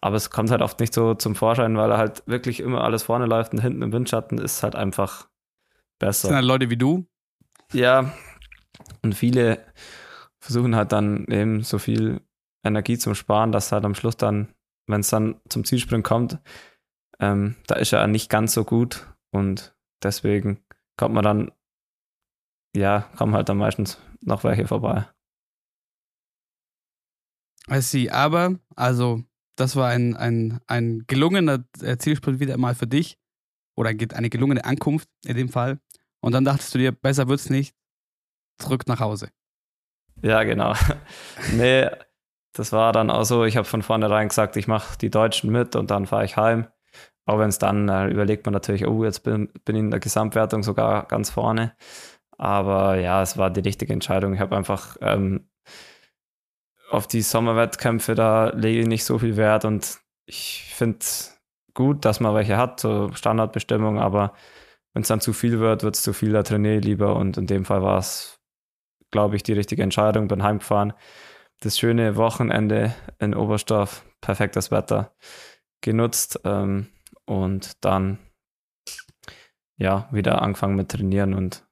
aber 0.00 0.16
es 0.16 0.30
kommt 0.30 0.50
halt 0.50 0.62
oft 0.62 0.78
nicht 0.78 0.92
so 0.94 1.14
zum 1.14 1.34
Vorschein, 1.34 1.76
weil 1.76 1.90
er 1.90 1.98
halt 1.98 2.22
wirklich 2.26 2.60
immer 2.60 2.84
alles 2.84 3.02
vorne 3.02 3.26
läuft 3.26 3.52
und 3.52 3.60
hinten 3.60 3.82
im 3.82 3.92
Windschatten 3.92 4.38
ist 4.38 4.62
halt 4.62 4.76
einfach 4.76 5.28
besser. 5.98 6.08
Das 6.08 6.20
sind 6.22 6.34
halt 6.34 6.44
Leute 6.44 6.70
wie 6.70 6.76
du. 6.76 7.06
Ja, 7.72 8.12
und 9.02 9.14
viele 9.14 9.64
versuchen 10.38 10.76
halt 10.76 10.92
dann 10.92 11.26
eben 11.26 11.62
so 11.62 11.78
viel 11.78 12.20
Energie 12.62 12.98
zum 12.98 13.14
Sparen, 13.14 13.52
dass 13.52 13.72
halt 13.72 13.84
am 13.84 13.94
Schluss 13.94 14.16
dann, 14.16 14.48
wenn 14.86 15.00
es 15.00 15.10
dann 15.10 15.40
zum 15.48 15.64
Zielsprung 15.64 16.02
kommt, 16.02 16.38
ähm, 17.18 17.56
da 17.66 17.76
ist 17.76 17.92
er 17.92 18.06
nicht 18.06 18.28
ganz 18.30 18.52
so 18.52 18.64
gut 18.64 19.06
und 19.30 19.74
deswegen 20.02 20.60
kommt 20.96 21.14
man 21.14 21.24
dann, 21.24 21.52
ja, 22.74 23.02
kommen 23.16 23.34
halt 23.34 23.48
dann 23.48 23.58
meistens 23.58 23.98
noch 24.20 24.44
welche 24.44 24.66
vorbei. 24.66 25.08
I 27.70 27.80
see, 27.80 28.10
aber, 28.10 28.58
also 28.76 29.22
das 29.56 29.74
war 29.74 29.88
ein, 29.88 30.14
ein, 30.16 30.60
ein 30.66 31.04
gelungener 31.06 31.64
äh, 31.82 31.96
Zielsprint 31.96 32.38
wieder 32.40 32.56
mal 32.58 32.74
für 32.74 32.86
dich. 32.86 33.18
Oder 33.74 33.90
eine 33.90 34.30
gelungene 34.30 34.64
Ankunft 34.64 35.08
in 35.24 35.36
dem 35.36 35.48
Fall. 35.48 35.80
Und 36.20 36.32
dann 36.32 36.44
dachtest 36.44 36.74
du 36.74 36.78
dir, 36.78 36.92
besser 36.92 37.28
wird's 37.28 37.50
nicht. 37.50 37.74
Zurück 38.58 38.86
nach 38.86 39.00
Hause. 39.00 39.30
Ja, 40.22 40.44
genau. 40.44 40.74
nee, 41.52 41.88
das 42.52 42.72
war 42.72 42.92
dann 42.92 43.10
auch 43.10 43.24
so, 43.24 43.44
ich 43.44 43.56
habe 43.56 43.66
von 43.66 43.82
vornherein 43.82 44.28
gesagt, 44.28 44.56
ich 44.56 44.66
mache 44.66 44.96
die 44.98 45.10
Deutschen 45.10 45.50
mit 45.50 45.76
und 45.76 45.90
dann 45.90 46.06
fahre 46.06 46.24
ich 46.24 46.36
heim. 46.38 46.68
Auch 47.26 47.38
wenn 47.38 47.48
es 47.48 47.58
dann 47.58 47.88
äh, 47.88 48.06
überlegt 48.08 48.46
man 48.46 48.52
natürlich, 48.52 48.86
oh, 48.86 49.04
jetzt 49.04 49.20
bin, 49.24 49.50
bin 49.64 49.76
ich 49.76 49.80
in 49.80 49.90
der 49.90 50.00
Gesamtwertung 50.00 50.62
sogar 50.62 51.06
ganz 51.06 51.30
vorne. 51.30 51.74
Aber 52.38 52.96
ja, 52.96 53.20
es 53.22 53.36
war 53.36 53.50
die 53.50 53.60
richtige 53.60 53.92
Entscheidung. 53.92 54.34
Ich 54.34 54.40
habe 54.40 54.56
einfach 54.56 54.96
ähm, 55.00 55.48
auf 56.90 57.08
die 57.08 57.22
Sommerwettkämpfe, 57.22 58.14
da 58.14 58.50
lege 58.50 58.80
ich 58.80 58.86
nicht 58.86 59.04
so 59.04 59.18
viel 59.18 59.36
Wert. 59.36 59.64
Und 59.64 59.98
ich 60.26 60.72
finde 60.72 61.04
gut, 61.74 62.04
dass 62.04 62.20
man 62.20 62.34
welche 62.34 62.56
hat, 62.56 62.80
so 62.80 63.12
Standardbestimmung, 63.12 63.98
aber 63.98 64.32
wenn 64.92 65.02
es 65.02 65.08
dann 65.08 65.20
zu 65.20 65.32
viel 65.32 65.58
wird, 65.58 65.82
wird 65.82 65.96
es 65.96 66.02
zu 66.02 66.12
viel, 66.12 66.32
da 66.32 66.42
trainiere 66.42 66.76
ich 66.76 66.84
lieber. 66.84 67.16
Und 67.16 67.36
in 67.36 67.46
dem 67.46 67.64
Fall 67.64 67.82
war 67.82 67.98
es, 67.98 68.40
glaube 69.10 69.36
ich, 69.36 69.42
die 69.42 69.52
richtige 69.52 69.82
Entscheidung, 69.82 70.28
bin 70.28 70.42
heimgefahren. 70.42 70.92
Das 71.60 71.78
schöne 71.78 72.16
Wochenende 72.16 72.94
in 73.18 73.34
Oberstdorf, 73.34 74.04
perfektes 74.20 74.70
Wetter. 74.70 75.12
Genutzt 75.80 76.40
ähm, 76.44 76.88
und 77.26 77.84
dann 77.84 78.18
ja 79.78 80.08
wieder 80.12 80.42
angefangen 80.42 80.76
mit 80.76 80.90
Trainieren 80.90 81.34
und 81.34 81.66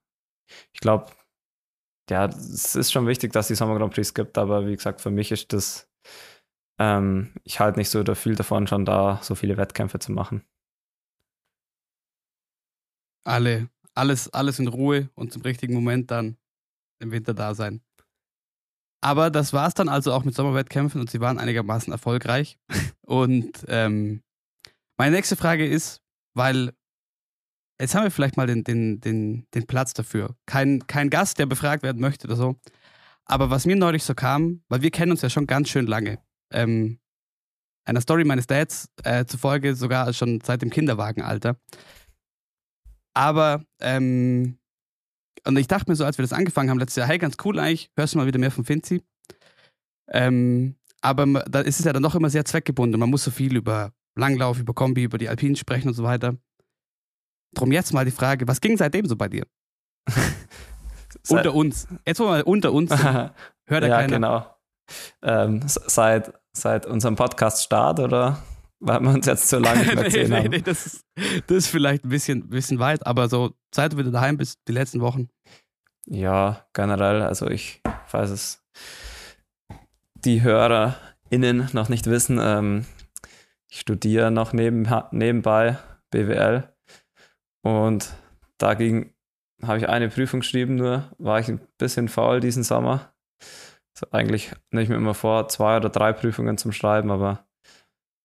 ich 0.73 0.81
glaube, 0.81 1.11
ja, 2.11 2.27
es 2.27 2.75
ist 2.75 2.93
schon 2.93 3.07
wichtig, 3.07 3.33
dass 3.33 3.49
die 3.49 3.55
Sommer 3.55 3.79
Grand 3.79 3.95
Prix 3.95 4.13
gibt, 4.13 4.37
aber 4.37 4.67
wie 4.67 4.77
gesagt, 4.77 5.01
für 5.01 5.11
mich 5.11 5.33
ist 5.33 5.53
das, 5.53 5.91
ähm, 6.79 7.33
ich 7.45 7.61
halte 7.61 7.79
nicht 7.79 7.89
so 7.89 8.05
viel 8.15 8.35
davon, 8.35 8.67
schon 8.67 8.85
da 8.85 9.21
so 9.23 9.35
viele 9.35 9.57
Wettkämpfe 9.57 9.99
zu 9.99 10.13
machen. 10.13 10.45
Alle, 13.27 13.71
alles, 13.95 14.29
alles 14.35 14.59
in 14.59 14.69
Ruhe 14.69 15.09
und 15.15 15.33
zum 15.33 15.43
richtigen 15.43 15.73
Moment 15.73 16.11
dann 16.11 16.37
im 17.01 17.11
Winter 17.11 17.33
da 17.33 17.55
sein. 17.55 17.83
Aber 19.03 19.31
das 19.31 19.53
war 19.53 19.69
es 19.69 19.75
dann 19.75 19.89
also 19.89 20.13
auch 20.13 20.25
mit 20.25 20.35
Sommerwettkämpfen 20.35 21.01
und 21.01 21.11
sie 21.11 21.21
waren 21.21 21.39
einigermaßen 21.39 21.93
erfolgreich. 21.93 22.59
Und 23.03 23.67
ähm, 23.69 24.23
meine 24.97 25.17
nächste 25.17 25.37
Frage 25.37 25.67
ist, 25.67 26.01
weil 26.35 26.73
jetzt 27.81 27.95
haben 27.95 28.05
wir 28.05 28.11
vielleicht 28.11 28.37
mal 28.37 28.47
den, 28.47 28.65
den, 28.65 29.01
den, 29.01 29.47
den 29.55 29.67
Platz 29.67 29.95
dafür. 29.95 30.37
Kein, 30.47 30.87
kein 30.87 31.11
Gast, 31.11 31.39
der 31.39 31.47
befragt 31.47 31.83
werden 31.83 32.01
möchte 32.01 32.27
oder 32.27 32.37
so. 32.37 32.57
Aber 33.25 33.51
was 33.51 33.67
mir 33.67 33.77
neulich 33.77 34.05
so 34.05 34.15
kam, 34.15 34.63
weil 34.69 34.83
wir 34.83 34.91
kennen 34.91 35.13
uns 35.13 35.23
ja 35.23 35.31
schon 35.31 35.47
ganz 35.47 35.69
schön 35.69 35.87
lange. 35.87 36.19
Ähm, 36.53 36.99
einer 37.87 38.01
Story 38.01 38.25
meines 38.25 38.47
Dads 38.47 38.89
äh, 39.03 39.25
zufolge 39.25 39.75
sogar 39.75 40.13
schon 40.13 40.41
seit 40.41 40.63
dem 40.63 40.71
Kinderwagenalter. 40.71 41.57
Aber, 43.15 43.65
ähm, 43.81 44.59
und 45.47 45.57
ich 45.59 45.69
dachte 45.69 45.91
mir 45.91 45.97
so, 45.97 46.05
als 46.05 46.19
wir 46.19 46.23
das 46.23 46.33
angefangen 46.33 46.71
haben 46.71 46.79
letztes 46.79 46.97
Jahr, 46.97 47.09
hey, 47.09 47.19
ganz 47.19 47.37
cool 47.45 47.59
eigentlich, 47.59 47.91
hörst 47.97 48.15
du 48.15 48.19
mal 48.19 48.27
wieder 48.27 48.39
mehr 48.39 48.51
von 48.51 48.65
Finzi. 48.65 49.03
Ähm, 50.09 50.77
aber 51.01 51.27
da 51.45 51.61
ist 51.61 51.79
es 51.79 51.85
ja 51.85 51.93
dann 51.93 52.03
doch 52.03 52.15
immer 52.15 52.31
sehr 52.31 52.45
zweckgebunden. 52.45 52.99
Man 52.99 53.11
muss 53.11 53.25
so 53.25 53.31
viel 53.31 53.57
über 53.57 53.93
Langlauf, 54.17 54.59
über 54.59 54.75
Kombi, 54.75 55.05
über 55.05 55.19
die 55.19 55.29
Alpinen 55.29 55.57
sprechen 55.57 55.89
und 55.89 55.95
so 55.95 56.05
weiter. 56.05 56.37
Drum 57.55 57.73
jetzt 57.73 57.93
mal 57.93 58.05
die 58.05 58.11
Frage, 58.11 58.49
was 58.49 58.61
ging 58.61 58.77
seitdem 58.77 59.07
so 59.07 59.17
bei 59.17 59.29
dir? 59.29 59.47
unter 61.29 61.55
uns. 61.55 61.87
Jetzt 62.07 62.21
mal 62.21 62.43
unter 62.43 62.73
uns. 62.73 62.91
Hört 63.03 63.35
ja 63.69 63.81
ja, 63.81 63.97
keiner. 64.01 64.13
genau. 64.13 64.57
Ähm, 65.23 65.63
seit, 65.65 66.33
seit 66.53 66.87
unserem 66.87 67.17
Podcast-Start 67.17 68.01
oder 68.01 68.43
weil 68.81 69.01
wir 69.01 69.11
uns 69.11 69.27
jetzt 69.27 69.49
so 69.49 69.59
lange 69.59 69.81
nicht 69.81 69.95
mehr 69.95 70.05
gesehen 70.05 70.31
nee, 70.31 70.37
haben? 70.37 70.51
Nee, 70.51 70.61
das, 70.61 70.87
ist, 70.87 71.05
das 71.47 71.57
ist 71.57 71.67
vielleicht 71.69 72.05
ein 72.05 72.11
bisschen, 72.11 72.49
bisschen 72.49 72.79
weit, 72.79 73.07
aber 73.07 73.29
so 73.29 73.55
seit 73.75 73.93
du 73.95 73.97
wieder 73.97 74.11
daheim 74.11 74.37
bist, 74.37 74.59
die 74.69 74.73
letzten 74.73 75.01
Wochen. 75.01 75.29
Ja, 76.07 76.67
generell. 76.75 77.23
Also 77.23 77.49
ich 77.49 77.81
weiß 78.11 78.31
es, 78.31 78.63
die 80.15 80.43
HörerInnen 80.43 81.71
noch 81.73 81.89
nicht 81.89 82.07
wissen, 82.07 82.39
ähm, 82.41 82.85
ich 83.75 83.81
studiere 83.81 84.31
noch 84.31 84.53
neben, 84.53 84.89
nebenbei 85.11 85.79
BWL 86.11 86.73
und 87.63 88.15
dagegen 88.57 89.13
habe 89.65 89.79
ich 89.79 89.89
eine 89.89 90.09
Prüfung 90.09 90.41
geschrieben, 90.41 90.77
nur 90.77 91.11
war 91.19 91.41
ich 91.41 91.49
ein 91.49 91.61
bisschen 91.77 92.09
faul 92.09 92.39
diesen 92.39 92.63
Sommer. 92.63 93.13
Also 93.97 94.13
eigentlich 94.13 94.53
nehme 94.71 94.85
ich 94.85 94.89
mir 94.89 94.95
immer 94.95 95.15
vor, 95.15 95.49
zwei 95.49 95.77
oder 95.77 95.89
drei 95.89 96.13
Prüfungen 96.13 96.57
zum 96.57 96.71
Schreiben, 96.71 97.11
aber 97.11 97.31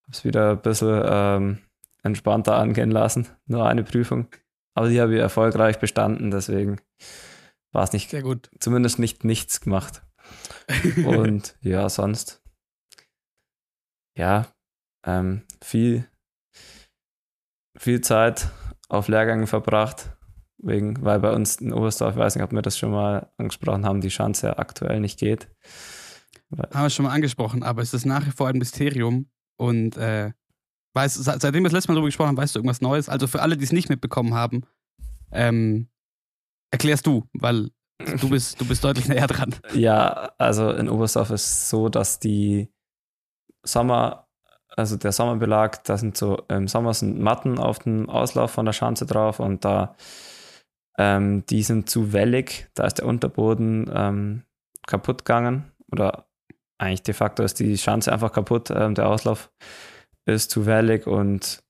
habe 0.03 0.11
es 0.11 0.23
wieder 0.23 0.51
ein 0.51 0.61
bisschen 0.61 1.03
ähm, 1.03 1.57
entspannter 2.03 2.55
angehen 2.55 2.91
lassen. 2.91 3.27
Nur 3.47 3.67
eine 3.67 3.83
Prüfung. 3.83 4.27
Aber 4.75 4.89
die 4.89 5.01
habe 5.01 5.15
ich 5.15 5.19
erfolgreich 5.19 5.79
bestanden, 5.79 6.29
deswegen 6.29 6.79
war 7.71 7.83
es 7.83 7.91
nicht, 7.91 8.11
Sehr 8.11 8.21
gut. 8.21 8.51
zumindest 8.59 8.99
nicht 8.99 9.23
nichts 9.23 9.61
gemacht. 9.61 10.03
Und 11.05 11.57
ja, 11.61 11.89
sonst, 11.89 12.43
ja, 14.15 14.45
ähm, 15.05 15.43
viel, 15.61 16.07
viel 17.77 18.01
Zeit 18.01 18.49
auf 18.89 19.07
Lehrgängen 19.07 19.47
verbracht, 19.47 20.17
wegen, 20.57 21.03
weil 21.03 21.19
bei 21.19 21.31
uns 21.31 21.57
in 21.57 21.71
Oberstdorf, 21.73 22.13
ich 22.13 22.19
weiß 22.19 22.35
nicht, 22.35 22.43
ob 22.43 22.51
wir 22.51 22.61
das 22.61 22.77
schon 22.77 22.91
mal 22.91 23.31
angesprochen 23.37 23.85
haben, 23.85 24.01
die 24.01 24.09
Chance 24.09 24.57
aktuell 24.57 24.99
nicht 24.99 25.19
geht. 25.19 25.47
Haben 26.51 26.83
wir 26.85 26.89
schon 26.89 27.05
mal 27.05 27.13
angesprochen, 27.13 27.63
aber 27.63 27.81
es 27.81 27.93
ist 27.93 28.05
nach 28.05 28.25
wie 28.25 28.31
vor 28.31 28.47
ein 28.47 28.57
Mysterium 28.57 29.29
und 29.57 29.97
äh, 29.97 30.31
weiß, 30.95 31.15
seitdem 31.15 31.63
wir 31.63 31.69
das 31.69 31.73
letzte 31.73 31.89
Mal 31.89 31.95
darüber 31.95 32.07
gesprochen 32.07 32.29
haben, 32.29 32.37
weißt 32.37 32.55
du 32.55 32.59
irgendwas 32.59 32.81
Neues? 32.81 33.07
Also 33.07 33.27
für 33.27 33.41
alle, 33.41 33.55
die 33.55 33.63
es 33.63 33.71
nicht 33.71 33.89
mitbekommen 33.89 34.33
haben, 34.33 34.63
ähm, 35.31 35.89
erklärst 36.71 37.05
du, 37.05 37.27
weil 37.33 37.69
du 38.19 38.29
bist, 38.29 38.59
du 38.59 38.67
bist 38.67 38.83
deutlich 38.83 39.07
näher 39.07 39.27
dran. 39.27 39.55
Ja, 39.73 40.33
also 40.37 40.71
in 40.71 40.89
Oberstdorf 40.89 41.29
ist 41.29 41.45
es 41.45 41.69
so, 41.69 41.89
dass 41.89 42.19
die 42.19 42.69
Sommer 43.63 44.28
also 44.75 44.97
der 44.97 45.11
Sommerbelag, 45.11 45.83
da 45.83 45.97
sind 45.97 46.17
so 46.17 46.43
im 46.47 46.67
Sommer 46.67 46.93
sind 46.93 47.19
Matten 47.19 47.59
auf 47.59 47.79
dem 47.79 48.09
Auslauf 48.09 48.51
von 48.51 48.65
der 48.65 48.73
Schanze 48.73 49.05
drauf 49.05 49.39
und 49.39 49.65
da 49.65 49.95
ähm, 50.97 51.45
die 51.47 51.63
sind 51.63 51.89
zu 51.89 52.13
wellig, 52.13 52.67
da 52.73 52.85
ist 52.85 52.99
der 52.99 53.05
Unterboden 53.05 53.89
ähm, 53.93 54.43
kaputt 54.85 55.25
gegangen 55.25 55.71
oder 55.91 56.25
eigentlich 56.77 57.03
de 57.03 57.13
facto 57.13 57.43
ist 57.43 57.59
die 57.59 57.77
Schanze 57.77 58.11
einfach 58.11 58.31
kaputt, 58.31 58.69
ähm, 58.71 58.95
der 58.95 59.07
Auslauf 59.07 59.51
ist 60.25 60.51
zu 60.51 60.65
wellig 60.65 61.07
und 61.07 61.63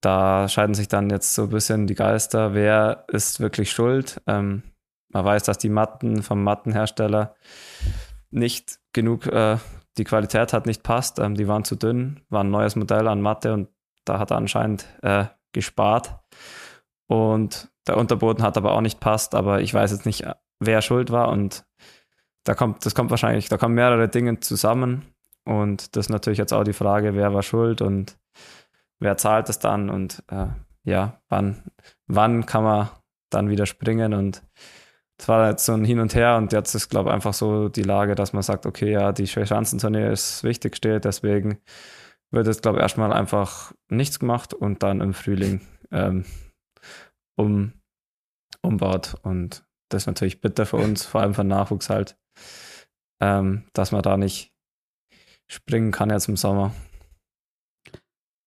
da 0.00 0.48
scheiden 0.48 0.74
sich 0.74 0.88
dann 0.88 1.08
jetzt 1.08 1.34
so 1.34 1.44
ein 1.44 1.48
bisschen 1.48 1.86
die 1.86 1.94
Geister, 1.94 2.52
wer 2.52 3.04
ist 3.08 3.40
wirklich 3.40 3.70
schuld. 3.70 4.20
Ähm, 4.26 4.62
man 5.08 5.24
weiß, 5.24 5.44
dass 5.44 5.56
die 5.56 5.70
Matten 5.70 6.22
vom 6.22 6.44
Mattenhersteller 6.44 7.34
nicht 8.30 8.80
genug, 8.92 9.26
äh, 9.26 9.56
die 9.98 10.04
Qualität 10.04 10.52
hat 10.52 10.66
nicht 10.66 10.82
passt, 10.82 11.18
ähm, 11.18 11.34
die 11.34 11.48
waren 11.48 11.64
zu 11.64 11.76
dünn, 11.76 12.20
war 12.28 12.42
ein 12.42 12.50
neues 12.50 12.76
Modell 12.76 13.08
an 13.08 13.20
Matte 13.20 13.52
und 13.52 13.68
da 14.04 14.18
hat 14.18 14.30
er 14.30 14.36
anscheinend 14.36 14.86
äh, 15.02 15.26
gespart. 15.52 16.18
Und 17.06 17.68
der 17.86 17.96
Unterboden 17.96 18.42
hat 18.42 18.56
aber 18.56 18.72
auch 18.72 18.80
nicht 18.80 19.00
passt, 19.00 19.34
aber 19.34 19.60
ich 19.60 19.72
weiß 19.72 19.92
jetzt 19.92 20.06
nicht, 20.06 20.24
wer 20.58 20.82
schuld 20.82 21.10
war 21.10 21.28
und 21.28 21.64
da 22.44 22.54
kommt, 22.54 22.84
das 22.84 22.94
kommt 22.94 23.10
wahrscheinlich, 23.10 23.48
da 23.48 23.56
kommen 23.56 23.74
mehrere 23.74 24.08
Dinge 24.08 24.40
zusammen 24.40 25.02
und 25.44 25.96
das 25.96 26.06
ist 26.06 26.10
natürlich 26.10 26.38
jetzt 26.38 26.52
auch 26.52 26.64
die 26.64 26.72
Frage, 26.72 27.14
wer 27.14 27.32
war 27.34 27.42
schuld 27.42 27.82
und 27.82 28.18
wer 29.00 29.16
zahlt 29.16 29.48
es 29.48 29.58
dann 29.58 29.90
und 29.90 30.22
äh, 30.30 30.46
ja, 30.84 31.20
wann, 31.28 31.62
wann 32.06 32.46
kann 32.46 32.64
man 32.64 32.88
dann 33.30 33.48
wieder 33.48 33.66
springen 33.66 34.14
und 34.14 34.42
es 35.18 35.28
war 35.28 35.48
jetzt 35.48 35.64
so 35.64 35.72
ein 35.72 35.84
Hin 35.84 36.00
und 36.00 36.14
Her 36.14 36.36
und 36.36 36.52
jetzt 36.52 36.74
ist, 36.74 36.88
glaube 36.88 37.10
ich, 37.10 37.14
einfach 37.14 37.34
so 37.34 37.68
die 37.68 37.82
Lage, 37.82 38.14
dass 38.14 38.32
man 38.32 38.42
sagt, 38.42 38.66
okay, 38.66 38.90
ja, 38.90 39.12
die 39.12 39.26
Schanzentournee 39.26 40.12
ist 40.12 40.42
wichtig 40.44 40.76
steht, 40.76 41.04
deswegen 41.04 41.58
wird 42.32 42.46
jetzt, 42.46 42.62
glaube 42.62 42.78
ich, 42.78 42.82
erstmal 42.82 43.12
einfach 43.12 43.72
nichts 43.88 44.18
gemacht 44.18 44.54
und 44.54 44.82
dann 44.82 45.00
im 45.00 45.14
Frühling 45.14 45.60
ähm, 45.92 46.24
um, 47.36 47.72
umbaut 48.62 49.14
und 49.22 49.64
das 49.90 50.02
ist 50.02 50.06
natürlich 50.06 50.40
bitter 50.40 50.66
für 50.66 50.76
uns, 50.76 51.04
vor 51.04 51.20
allem 51.20 51.34
für 51.34 51.42
den 51.42 51.48
Nachwuchs 51.48 51.90
halt, 51.90 52.16
ähm, 53.22 53.64
dass 53.72 53.92
man 53.92 54.02
da 54.02 54.16
nicht 54.16 54.52
springen 55.48 55.92
kann 55.92 56.10
jetzt 56.10 56.28
im 56.28 56.36
Sommer. 56.36 56.74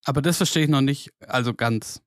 Aber 0.05 0.21
das 0.21 0.38
verstehe 0.38 0.63
ich 0.63 0.69
noch 0.69 0.81
nicht, 0.81 1.13
also 1.25 1.53
ganz. 1.53 2.01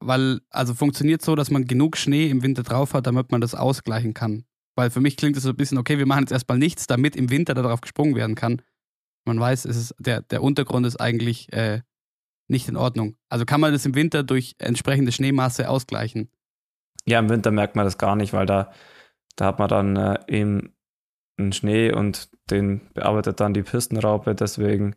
Weil, 0.00 0.40
also 0.50 0.74
funktioniert 0.74 1.22
so, 1.22 1.34
dass 1.34 1.50
man 1.50 1.64
genug 1.64 1.96
Schnee 1.96 2.28
im 2.28 2.42
Winter 2.42 2.62
drauf 2.62 2.94
hat, 2.94 3.06
damit 3.06 3.30
man 3.30 3.40
das 3.40 3.54
ausgleichen 3.54 4.14
kann. 4.14 4.44
Weil 4.76 4.90
für 4.90 5.00
mich 5.00 5.16
klingt 5.16 5.36
es 5.36 5.44
so 5.44 5.50
ein 5.50 5.56
bisschen, 5.56 5.78
okay, 5.78 5.98
wir 5.98 6.06
machen 6.06 6.22
jetzt 6.22 6.32
erstmal 6.32 6.58
nichts, 6.58 6.86
damit 6.86 7.16
im 7.16 7.30
Winter 7.30 7.54
darauf 7.54 7.80
gesprungen 7.80 8.16
werden 8.16 8.34
kann. 8.34 8.62
Man 9.24 9.38
weiß, 9.40 9.64
es 9.64 9.76
ist, 9.76 9.94
der, 9.98 10.22
der 10.22 10.42
Untergrund 10.42 10.86
ist 10.86 11.00
eigentlich 11.00 11.52
äh, 11.52 11.82
nicht 12.48 12.68
in 12.68 12.76
Ordnung. 12.76 13.16
Also 13.28 13.44
kann 13.44 13.60
man 13.60 13.72
das 13.72 13.86
im 13.86 13.94
Winter 13.94 14.22
durch 14.22 14.54
entsprechende 14.58 15.12
Schneemasse 15.12 15.68
ausgleichen? 15.68 16.30
Ja, 17.06 17.18
im 17.18 17.28
Winter 17.28 17.50
merkt 17.50 17.76
man 17.76 17.84
das 17.84 17.98
gar 17.98 18.16
nicht, 18.16 18.32
weil 18.32 18.46
da, 18.46 18.72
da 19.36 19.46
hat 19.46 19.58
man 19.58 19.68
dann 19.68 19.96
äh, 19.96 20.18
eben 20.28 20.74
einen 21.38 21.52
Schnee 21.52 21.92
und 21.92 22.30
den 22.50 22.92
bearbeitet 22.94 23.40
dann 23.40 23.54
die 23.54 23.62
Pistenraupe. 23.62 24.34
Deswegen 24.34 24.96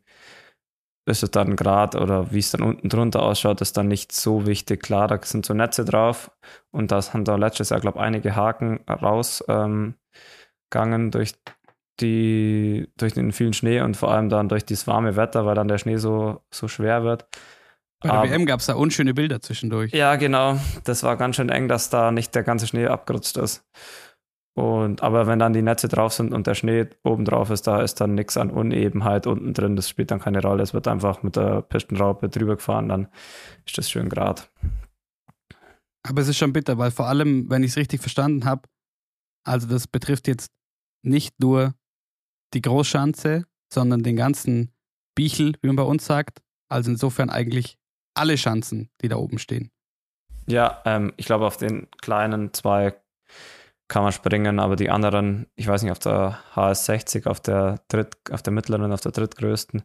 ist 1.07 1.23
es 1.23 1.31
dann 1.31 1.55
gerade 1.55 1.99
oder 1.99 2.31
wie 2.31 2.39
es 2.39 2.51
dann 2.51 2.61
unten 2.61 2.89
drunter 2.89 3.23
ausschaut, 3.23 3.61
ist 3.61 3.77
dann 3.77 3.87
nicht 3.87 4.11
so 4.11 4.45
wichtig. 4.45 4.83
Klar, 4.83 5.07
da 5.07 5.19
sind 5.23 5.45
so 5.45 5.53
Netze 5.53 5.85
drauf 5.85 6.31
und 6.71 6.91
da 6.91 7.01
haben 7.13 7.23
da 7.23 7.35
letztes 7.35 7.69
Jahr, 7.69 7.79
glaube 7.79 7.99
ich, 7.99 8.03
einige 8.03 8.35
Haken 8.35 8.81
rausgegangen 8.89 9.95
ähm, 10.75 11.11
durch 11.11 11.33
die, 11.99 12.89
durch 12.97 13.13
den 13.13 13.31
vielen 13.31 13.53
Schnee 13.53 13.81
und 13.81 13.95
vor 13.97 14.11
allem 14.11 14.29
dann 14.29 14.49
durch 14.49 14.65
das 14.65 14.85
warme 14.85 15.15
Wetter, 15.15 15.45
weil 15.45 15.55
dann 15.55 15.67
der 15.67 15.77
Schnee 15.77 15.97
so, 15.97 16.41
so 16.51 16.67
schwer 16.67 17.03
wird. 17.03 17.25
Bei 17.99 18.09
der 18.09 18.19
Aber, 18.19 18.29
WM 18.29 18.45
gab 18.45 18.59
es 18.59 18.67
da 18.67 18.75
unschöne 18.75 19.13
Bilder 19.13 19.41
zwischendurch. 19.41 19.91
Ja, 19.93 20.17
genau. 20.17 20.59
Das 20.83 21.03
war 21.03 21.17
ganz 21.17 21.37
schön 21.37 21.49
eng, 21.49 21.67
dass 21.67 21.89
da 21.89 22.11
nicht 22.11 22.35
der 22.35 22.43
ganze 22.43 22.67
Schnee 22.67 22.85
abgerutscht 22.87 23.37
ist. 23.37 23.65
Und, 24.57 25.03
aber 25.03 25.27
wenn 25.27 25.37
dann 25.37 25.53
die 25.53 25.61
Netze 25.61 25.87
drauf 25.87 26.13
sind 26.13 26.33
und 26.33 26.47
der 26.47 26.55
Schnee 26.55 26.87
oben 27.03 27.25
drauf 27.25 27.51
ist, 27.51 27.67
da 27.67 27.79
ist 27.83 28.01
dann 28.01 28.15
nichts 28.15 28.37
an 28.37 28.49
Unebenheit 28.49 29.27
unten 29.27 29.53
drin. 29.53 29.75
Das 29.75 29.87
spielt 29.87 30.09
dann 30.09 30.19
keine 30.19 30.41
Rolle. 30.41 30.63
Es 30.63 30.73
wird 30.73 30.87
einfach 30.87 31.21
mit 31.21 31.35
der 31.35 31.61
Pistenraupe 31.61 32.27
drüber 32.27 32.55
gefahren, 32.55 32.89
dann 32.89 33.07
ist 33.67 33.77
das 33.77 33.87
schön 33.87 34.09
grad. 34.09 34.49
Aber 36.01 36.21
es 36.21 36.27
ist 36.27 36.37
schon 36.37 36.53
bitter, 36.53 36.79
weil 36.79 36.89
vor 36.89 37.05
allem, 37.05 37.48
wenn 37.51 37.61
ich 37.61 37.70
es 37.70 37.77
richtig 37.77 38.01
verstanden 38.01 38.46
habe, 38.46 38.63
also 39.46 39.67
das 39.67 39.85
betrifft 39.85 40.27
jetzt 40.27 40.50
nicht 41.03 41.39
nur 41.39 41.75
die 42.55 42.61
Großschanze, 42.61 43.43
sondern 43.72 44.01
den 44.01 44.15
ganzen 44.15 44.72
Bichel, 45.13 45.53
wie 45.61 45.67
man 45.67 45.75
bei 45.75 45.83
uns 45.83 46.03
sagt. 46.03 46.41
Also 46.67 46.89
insofern 46.89 47.29
eigentlich 47.29 47.77
alle 48.15 48.39
Schanzen, 48.39 48.89
die 49.03 49.07
da 49.07 49.17
oben 49.17 49.37
stehen. 49.37 49.70
Ja, 50.48 50.81
ähm, 50.85 51.13
ich 51.17 51.27
glaube, 51.27 51.46
auf 51.46 51.57
den 51.57 51.87
kleinen 52.01 52.53
zwei 52.55 52.96
kann 53.87 54.03
man 54.03 54.11
springen, 54.11 54.59
aber 54.59 54.75
die 54.75 54.89
anderen, 54.89 55.47
ich 55.55 55.67
weiß 55.67 55.83
nicht, 55.83 55.91
auf 55.91 56.00
der 56.00 56.39
HS60, 56.55 57.27
auf 57.27 57.39
der 57.39 57.81
dritt, 57.87 58.17
auf 58.31 58.41
der 58.41 58.53
mittleren, 58.53 58.91
auf 58.91 59.01
der 59.01 59.11
drittgrößten, 59.13 59.83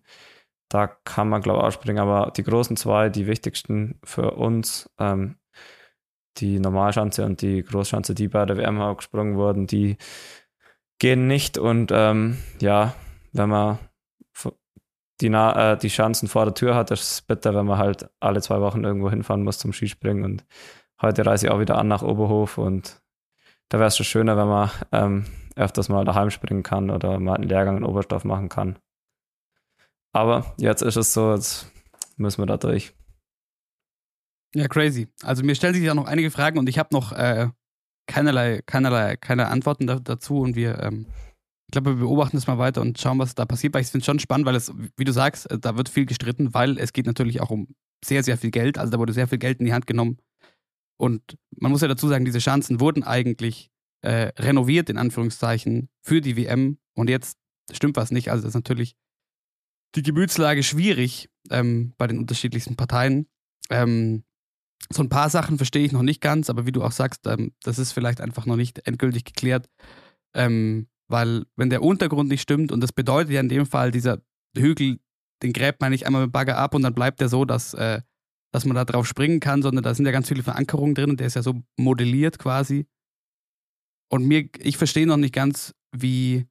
da 0.68 0.86
kann 0.86 1.28
man, 1.28 1.42
glaube 1.42 1.60
ich, 1.60 1.64
auch 1.66 1.72
springen, 1.72 1.98
aber 1.98 2.32
die 2.36 2.42
großen 2.42 2.76
zwei, 2.76 3.10
die 3.10 3.26
wichtigsten 3.26 4.00
für 4.04 4.32
uns, 4.32 4.90
ähm, 4.98 5.36
die 6.38 6.58
Normalschanze 6.58 7.24
und 7.24 7.42
die 7.42 7.62
Großschanze, 7.62 8.14
die 8.14 8.28
bei 8.28 8.46
der 8.46 8.56
WM 8.56 8.80
auch 8.80 8.96
gesprungen 8.96 9.36
wurden, 9.36 9.66
die 9.66 9.98
gehen 10.98 11.26
nicht. 11.26 11.58
Und 11.58 11.92
ähm, 11.92 12.38
ja, 12.60 12.94
wenn 13.32 13.50
man 13.50 13.78
die, 15.20 15.26
äh, 15.26 15.76
die 15.76 15.88
Chancen 15.88 16.28
vor 16.28 16.44
der 16.44 16.54
Tür 16.54 16.74
hat, 16.74 16.90
ist 16.90 17.10
es 17.12 17.22
bitter, 17.22 17.54
wenn 17.54 17.66
man 17.66 17.78
halt 17.78 18.08
alle 18.20 18.40
zwei 18.40 18.60
Wochen 18.60 18.84
irgendwo 18.84 19.10
hinfahren 19.10 19.44
muss 19.44 19.58
zum 19.58 19.72
Skispringen. 19.72 20.24
Und 20.24 20.44
heute 21.00 21.26
reise 21.26 21.46
ich 21.46 21.52
auch 21.52 21.60
wieder 21.60 21.78
an 21.78 21.88
nach 21.88 22.02
Oberhof 22.02 22.58
und 22.58 23.02
da 23.72 23.78
wäre 23.78 23.88
es 23.88 23.96
schon 23.96 24.04
schöner, 24.04 24.36
wenn 24.36 24.48
man 24.48 24.70
ähm, 24.92 25.24
öfters 25.56 25.88
mal 25.88 26.04
daheim 26.04 26.28
springen 26.28 26.62
kann 26.62 26.90
oder 26.90 27.18
mal 27.18 27.36
einen 27.36 27.48
Lehrgang 27.48 27.78
in 27.78 27.84
Oberstoff 27.84 28.22
machen 28.22 28.50
kann. 28.50 28.78
Aber 30.12 30.54
jetzt 30.58 30.82
ist 30.82 30.96
es 30.96 31.14
so, 31.14 31.32
jetzt 31.32 31.72
müssen 32.18 32.42
wir 32.42 32.46
da 32.46 32.58
durch. 32.58 32.92
Ja, 34.54 34.68
crazy. 34.68 35.08
Also 35.22 35.42
mir 35.42 35.54
stellen 35.54 35.72
sich 35.72 35.84
ja 35.84 35.94
noch 35.94 36.06
einige 36.06 36.30
Fragen 36.30 36.58
und 36.58 36.68
ich 36.68 36.78
habe 36.78 36.90
noch 36.92 37.12
äh, 37.12 37.48
keinerlei, 38.06 38.60
keinerlei, 38.66 39.16
keine 39.16 39.48
Antworten 39.48 39.86
da, 39.86 39.98
dazu 39.98 40.40
und 40.40 40.54
wir, 40.54 40.78
ähm, 40.82 41.06
ich 41.66 41.72
glaube, 41.72 41.96
wir 41.96 42.04
beobachten 42.04 42.36
das 42.36 42.46
mal 42.46 42.58
weiter 42.58 42.82
und 42.82 43.00
schauen, 43.00 43.18
was 43.20 43.34
da 43.34 43.46
passiert, 43.46 43.72
weil 43.72 43.80
ich 43.80 43.88
finde 43.88 44.02
es 44.02 44.06
schon 44.06 44.18
spannend, 44.18 44.44
weil 44.44 44.56
es, 44.56 44.70
wie 44.98 45.04
du 45.04 45.12
sagst, 45.12 45.50
äh, 45.50 45.58
da 45.58 45.78
wird 45.78 45.88
viel 45.88 46.04
gestritten, 46.04 46.52
weil 46.52 46.76
es 46.76 46.92
geht 46.92 47.06
natürlich 47.06 47.40
auch 47.40 47.48
um 47.48 47.68
sehr, 48.04 48.22
sehr 48.22 48.36
viel 48.36 48.50
Geld. 48.50 48.76
Also 48.76 48.90
da 48.90 48.98
wurde 48.98 49.14
sehr 49.14 49.28
viel 49.28 49.38
Geld 49.38 49.60
in 49.60 49.64
die 49.64 49.72
Hand 49.72 49.86
genommen 49.86 50.18
und 51.02 51.36
man 51.50 51.72
muss 51.72 51.80
ja 51.80 51.88
dazu 51.88 52.06
sagen, 52.06 52.24
diese 52.24 52.38
Chancen 52.38 52.78
wurden 52.78 53.02
eigentlich 53.02 53.72
äh, 54.02 54.30
renoviert, 54.38 54.88
in 54.88 54.98
Anführungszeichen, 54.98 55.88
für 56.00 56.20
die 56.20 56.36
WM. 56.36 56.78
Und 56.94 57.10
jetzt 57.10 57.38
stimmt 57.72 57.96
was 57.96 58.12
nicht. 58.12 58.30
Also 58.30 58.42
das 58.42 58.50
ist 58.50 58.54
natürlich 58.54 58.94
die 59.96 60.04
Gemütslage 60.04 60.62
schwierig 60.62 61.28
ähm, 61.50 61.92
bei 61.98 62.06
den 62.06 62.18
unterschiedlichsten 62.18 62.76
Parteien. 62.76 63.26
Ähm, 63.68 64.22
so 64.92 65.02
ein 65.02 65.08
paar 65.08 65.28
Sachen 65.28 65.56
verstehe 65.56 65.84
ich 65.84 65.90
noch 65.90 66.02
nicht 66.02 66.20
ganz, 66.20 66.48
aber 66.48 66.66
wie 66.66 66.72
du 66.72 66.84
auch 66.84 66.92
sagst, 66.92 67.26
ähm, 67.26 67.52
das 67.64 67.80
ist 67.80 67.90
vielleicht 67.90 68.20
einfach 68.20 68.46
noch 68.46 68.56
nicht 68.56 68.86
endgültig 68.86 69.24
geklärt. 69.24 69.68
Ähm, 70.34 70.86
weil 71.08 71.46
wenn 71.56 71.70
der 71.70 71.82
Untergrund 71.82 72.28
nicht 72.28 72.42
stimmt, 72.42 72.70
und 72.70 72.80
das 72.80 72.92
bedeutet 72.92 73.32
ja 73.32 73.40
in 73.40 73.48
dem 73.48 73.66
Fall, 73.66 73.90
dieser 73.90 74.22
Hügel, 74.56 75.00
den 75.42 75.52
gräbt 75.52 75.80
man 75.80 75.90
nicht 75.90 76.06
einmal 76.06 76.22
mit 76.22 76.32
Bagger 76.32 76.58
ab 76.58 76.76
und 76.76 76.82
dann 76.82 76.94
bleibt 76.94 77.20
der 77.20 77.28
so, 77.28 77.44
dass 77.44 77.74
äh, 77.74 78.02
dass 78.52 78.64
man 78.66 78.76
da 78.76 78.84
drauf 78.84 79.06
springen 79.06 79.40
kann, 79.40 79.62
sondern 79.62 79.82
da 79.82 79.94
sind 79.94 80.06
ja 80.06 80.12
ganz 80.12 80.28
viele 80.28 80.42
Verankerungen 80.42 80.94
drin 80.94 81.10
und 81.10 81.20
der 81.20 81.26
ist 81.26 81.34
ja 81.34 81.42
so 81.42 81.62
modelliert 81.76 82.38
quasi. 82.38 82.86
Und 84.10 84.26
mir, 84.26 84.48
ich 84.58 84.76
verstehe 84.76 85.06
noch 85.06 85.16
nicht 85.16 85.34
ganz, 85.34 85.74
wie, 85.90 86.46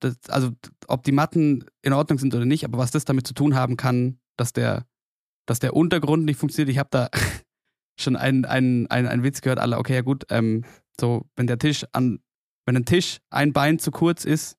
das, 0.00 0.18
also 0.28 0.50
ob 0.86 1.02
die 1.02 1.12
Matten 1.12 1.64
in 1.82 1.94
Ordnung 1.94 2.18
sind 2.18 2.34
oder 2.34 2.44
nicht, 2.44 2.64
aber 2.64 2.78
was 2.78 2.90
das 2.90 3.06
damit 3.06 3.26
zu 3.26 3.32
tun 3.32 3.54
haben 3.54 3.78
kann, 3.78 4.20
dass 4.36 4.52
der, 4.52 4.86
dass 5.46 5.60
der 5.60 5.74
Untergrund 5.74 6.26
nicht 6.26 6.38
funktioniert. 6.38 6.70
Ich 6.70 6.78
habe 6.78 6.90
da 6.90 7.08
schon 7.98 8.16
einen, 8.16 8.44
einen, 8.44 8.86
einen, 8.88 9.08
einen 9.08 9.22
Witz 9.22 9.40
gehört, 9.40 9.58
alle, 9.58 9.78
okay, 9.78 9.94
ja 9.94 10.02
gut, 10.02 10.24
ähm, 10.28 10.64
so, 11.00 11.26
wenn 11.36 11.46
der 11.46 11.58
Tisch 11.58 11.86
an, 11.92 12.20
wenn 12.66 12.76
ein 12.76 12.84
Tisch 12.84 13.20
ein 13.30 13.54
Bein 13.54 13.78
zu 13.78 13.90
kurz 13.90 14.26
ist, 14.26 14.58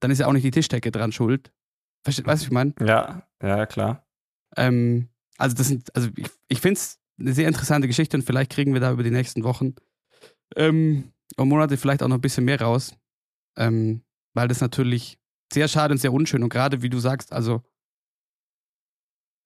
dann 0.00 0.10
ist 0.10 0.18
ja 0.18 0.26
auch 0.26 0.32
nicht 0.32 0.44
die 0.44 0.50
Tischdecke 0.50 0.90
dran 0.90 1.12
schuld. 1.12 1.52
Versteht, 2.02 2.26
weißt 2.26 2.42
du, 2.42 2.46
was 2.46 2.48
ich 2.48 2.50
meine? 2.50 2.74
Ja, 2.80 3.28
ja, 3.42 3.66
klar. 3.66 4.06
Ähm, 4.56 5.09
also 5.40 5.56
das 5.56 5.68
sind, 5.68 5.94
also 5.94 6.08
ich, 6.16 6.28
ich 6.48 6.60
finde 6.60 6.78
es 6.78 6.98
eine 7.18 7.32
sehr 7.32 7.48
interessante 7.48 7.86
Geschichte 7.86 8.16
und 8.16 8.22
vielleicht 8.22 8.50
kriegen 8.50 8.72
wir 8.72 8.80
da 8.80 8.92
über 8.92 9.02
die 9.02 9.10
nächsten 9.10 9.44
Wochen 9.44 9.74
ähm, 10.56 11.12
und 11.36 11.48
Monate 11.48 11.76
vielleicht 11.76 12.02
auch 12.02 12.08
noch 12.08 12.16
ein 12.16 12.22
bisschen 12.22 12.44
mehr 12.44 12.60
raus. 12.60 12.94
Ähm, 13.56 14.02
weil 14.34 14.48
das 14.48 14.60
natürlich 14.60 15.18
sehr 15.52 15.66
schade 15.66 15.92
und 15.92 15.98
sehr 15.98 16.12
unschön 16.12 16.42
und 16.42 16.50
gerade 16.50 16.82
wie 16.82 16.90
du 16.90 16.98
sagst, 16.98 17.32
also 17.32 17.62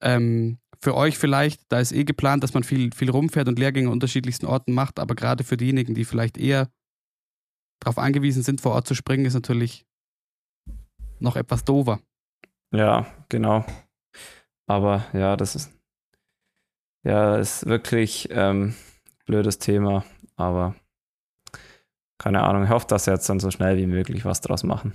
ähm, 0.03 0.59
für 0.81 0.95
euch 0.95 1.17
vielleicht, 1.17 1.63
da 1.73 1.81
ist 1.81 1.93
eh 1.93 2.05
geplant, 2.05 2.43
dass 2.43 2.53
man 2.53 2.63
viel, 2.63 2.93
viel 2.93 3.09
rumfährt 3.09 3.49
und 3.49 3.59
Lehrgänge 3.59 3.89
an 3.89 3.95
unterschiedlichsten 3.95 4.47
Orten 4.47 4.75
macht, 4.75 4.99
aber 4.99 5.15
gerade 5.15 5.45
für 5.45 5.57
diejenigen, 5.57 5.95
die 5.95 6.05
vielleicht 6.05 6.37
eher 6.37 6.71
darauf 7.81 7.99
angewiesen 7.99 8.43
sind, 8.43 8.61
vor 8.61 8.73
Ort 8.73 8.87
zu 8.87 8.95
springen, 8.95 9.25
ist 9.25 9.35
natürlich 9.35 9.87
noch 11.21 11.37
etwas 11.37 11.65
dover. 11.65 12.01
Ja, 12.73 13.07
genau. 13.31 13.65
Aber 14.67 15.07
ja, 15.13 15.37
das 15.37 15.55
ist 15.55 15.74
ja, 17.05 17.37
ist 17.37 17.67
wirklich 17.67 18.29
ähm, 18.31 18.75
blödes 19.27 19.59
Thema, 19.59 20.05
aber 20.37 20.75
keine 22.19 22.43
Ahnung. 22.43 22.65
Ich 22.65 22.71
hoffe, 22.71 22.87
dass 22.87 23.05
sie 23.05 23.11
jetzt 23.11 23.29
dann 23.29 23.41
so 23.41 23.51
schnell 23.51 23.77
wie 23.77 23.87
möglich 23.87 24.25
was 24.25 24.41
draus 24.41 24.63
machen. 24.63 24.93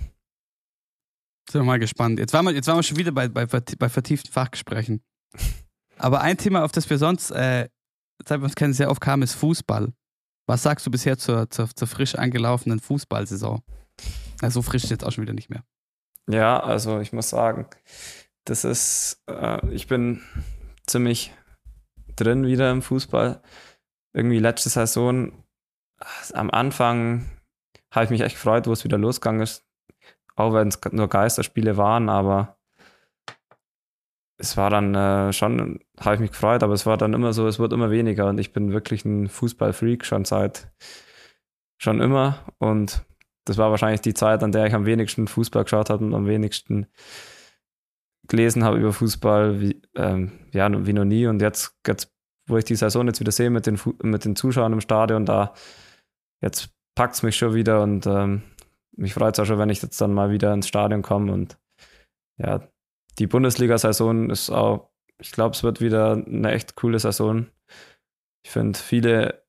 Sind 1.50 1.62
wir 1.62 1.66
mal 1.66 1.80
gespannt. 1.80 2.20
Jetzt 2.20 2.34
waren 2.34 2.46
wir, 2.46 2.54
jetzt 2.54 2.68
waren 2.68 2.78
wir 2.78 2.84
schon 2.84 2.98
wieder 2.98 3.12
bei, 3.12 3.28
bei, 3.28 3.46
bei 3.46 3.90
vertieften 3.90 4.32
Fachgesprächen. 4.32 5.02
Aber 5.98 6.22
ein 6.22 6.38
Thema, 6.38 6.64
auf 6.64 6.72
das 6.72 6.90
wir 6.90 6.98
sonst, 6.98 7.32
äh, 7.32 7.70
seit 8.26 8.40
wir 8.40 8.46
uns 8.46 8.56
kennen, 8.56 8.74
sehr 8.74 8.90
oft 8.90 9.02
kamen, 9.02 9.24
ist 9.24 9.34
Fußball. 9.36 9.92
Was 10.48 10.64
sagst 10.64 10.86
du 10.86 10.92
bisher 10.92 11.18
zur, 11.18 11.50
zur, 11.50 11.70
zur 11.76 11.88
frisch 11.88 12.16
angelaufenen 12.16 12.80
Fußballsaison? 12.80 13.62
Na, 14.42 14.50
so 14.50 14.62
frisch 14.62 14.86
ist 14.86 14.90
jetzt 14.90 15.04
auch 15.04 15.12
schon 15.12 15.24
wieder 15.24 15.34
nicht 15.34 15.50
mehr. 15.50 15.64
Ja, 16.28 16.60
also 16.60 17.00
ich 17.00 17.12
muss 17.14 17.30
sagen, 17.30 17.68
das 18.46 18.64
ist, 18.64 19.22
äh, 19.28 19.68
ich 19.72 19.88
bin 19.88 20.22
ziemlich 20.88 21.34
drin 22.20 22.46
wieder 22.46 22.72
im 22.72 22.82
Fußball. 22.82 23.42
Irgendwie 24.14 24.40
letzte 24.40 24.70
Saison, 24.70 25.32
am 26.34 26.50
Anfang 26.50 27.26
habe 27.92 28.06
ich 28.06 28.12
mich 28.12 28.22
echt 28.22 28.36
gefreut, 28.36 28.68
wo 28.68 28.72
es 28.72 28.84
wieder 28.84 28.98
losgegangen 28.98 29.42
ist. 29.42 29.66
Auch 30.36 30.54
wenn 30.54 30.70
es 30.70 30.80
nur 30.92 31.10
Geisterspiele 31.10 31.78
waren, 31.78 32.10
aber 32.10 32.58
es 34.38 34.56
war 34.56 34.70
dann 34.70 34.96
äh, 34.96 35.34
schon, 35.34 35.80
habe 36.00 36.16
ich 36.16 36.22
mich 36.22 36.32
gefreut, 36.32 36.64
aber 36.64 36.74
es 36.74 36.86
war 36.86 36.98
dann 36.98 37.14
immer 37.14 37.34
so, 37.34 37.46
es 37.46 37.60
wird 37.60 37.74
immer 37.74 37.92
weniger 37.92 38.28
und 38.28 38.38
ich 38.40 38.54
bin 38.54 38.72
wirklich 38.72 39.04
ein 39.04 39.28
Fußballfreak 39.28 40.06
schon 40.06 40.24
seit 40.24 40.72
schon 41.78 42.00
immer 42.00 42.40
und 42.58 43.04
das 43.46 43.58
war 43.58 43.72
wahrscheinlich 43.72 44.02
die 44.02 44.14
Zeit, 44.14 44.44
an 44.44 44.52
der 44.52 44.66
ich 44.66 44.74
am 44.74 44.86
wenigsten 44.86 45.28
Fußball 45.28 45.64
geschaut 45.64 45.90
habe 45.90 46.06
und 46.06 46.14
am 46.14 46.28
wenigsten 46.28 46.88
gelesen 48.30 48.64
habe 48.64 48.78
über 48.78 48.94
Fußball, 48.94 49.60
wie, 49.60 49.82
ähm, 49.96 50.32
ja, 50.52 50.70
wie 50.86 50.94
noch 50.94 51.06
nie. 51.06 51.28
Und 51.28 51.42
jetzt, 51.42 51.76
jetzt, 51.86 52.14
wo 52.48 52.58
ich 52.58 52.66
die 52.66 52.76
Saison 52.76 53.06
jetzt 53.08 53.20
wieder 53.20 53.32
sehe 53.32 53.50
mit 53.50 53.66
den, 53.66 53.80
mit 54.02 54.26
den 54.26 54.36
Zuschauern 54.36 54.74
im 54.74 54.82
Stadion, 54.82 55.26
da 55.26 55.54
jetzt 56.42 56.70
packt 56.96 57.16
es 57.16 57.24
mich 57.24 57.36
schon 57.36 57.54
wieder 57.54 57.84
und 57.84 58.06
ähm, 58.08 58.44
mich 58.96 59.14
freut 59.14 59.36
es 59.36 59.40
auch 59.40 59.46
schon, 59.46 59.60
wenn 59.60 59.70
ich 59.70 59.82
jetzt 59.82 60.00
dann 60.00 60.14
mal 60.14 60.32
wieder 60.32 60.54
ins 60.54 60.68
Stadion 60.68 61.02
komme. 61.02 61.32
Und 61.32 61.58
ja, 62.38 62.68
die 63.18 63.28
Bundesliga-Saison 63.28 64.30
ist 64.30 64.50
auch, 64.50 64.90
ich 65.20 65.32
glaube, 65.32 65.56
es 65.56 65.64
wird 65.64 65.82
wieder 65.82 66.14
eine 66.14 66.52
echt 66.52 66.76
coole 66.76 67.00
Saison. 67.00 67.48
Ich 68.44 68.52
finde 68.52 68.80
viele 68.80 69.44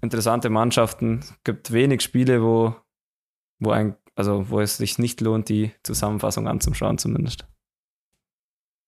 interessante 0.00 0.48
Mannschaften. 0.48 1.20
Es 1.20 1.34
gibt 1.44 1.72
wenig 1.72 2.00
Spiele, 2.00 2.42
wo 2.42 2.74
wo 3.62 3.70
ein, 3.70 3.96
also 4.14 4.50
wo 4.50 4.60
es 4.60 4.76
sich 4.76 4.98
nicht 4.98 5.20
lohnt, 5.20 5.48
die 5.48 5.72
Zusammenfassung 5.82 6.48
anzuschauen, 6.48 6.98
zumindest. 6.98 7.46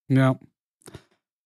Ja. 0.08 0.38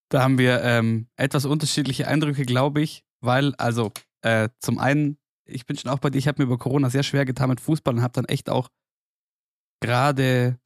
Da 0.09 0.23
haben 0.23 0.37
wir 0.37 0.63
ähm, 0.63 1.07
etwas 1.17 1.45
unterschiedliche 1.45 2.07
Eindrücke, 2.07 2.43
glaube 2.43 2.81
ich, 2.81 3.03
weil, 3.21 3.53
also 3.55 3.91
äh, 4.21 4.49
zum 4.59 4.79
einen, 4.79 5.17
ich 5.45 5.65
bin 5.65 5.77
schon 5.77 5.91
auch 5.91 5.99
bei 5.99 6.09
dir, 6.09 6.17
ich 6.17 6.27
habe 6.27 6.41
mir 6.41 6.47
über 6.47 6.57
Corona 6.57 6.89
sehr 6.89 7.03
schwer 7.03 7.25
getan 7.25 7.49
mit 7.49 7.61
Fußball 7.61 7.93
und 7.93 8.01
habe 8.01 8.13
dann 8.13 8.25
echt 8.25 8.49
auch 8.49 8.69
gerade 9.81 10.59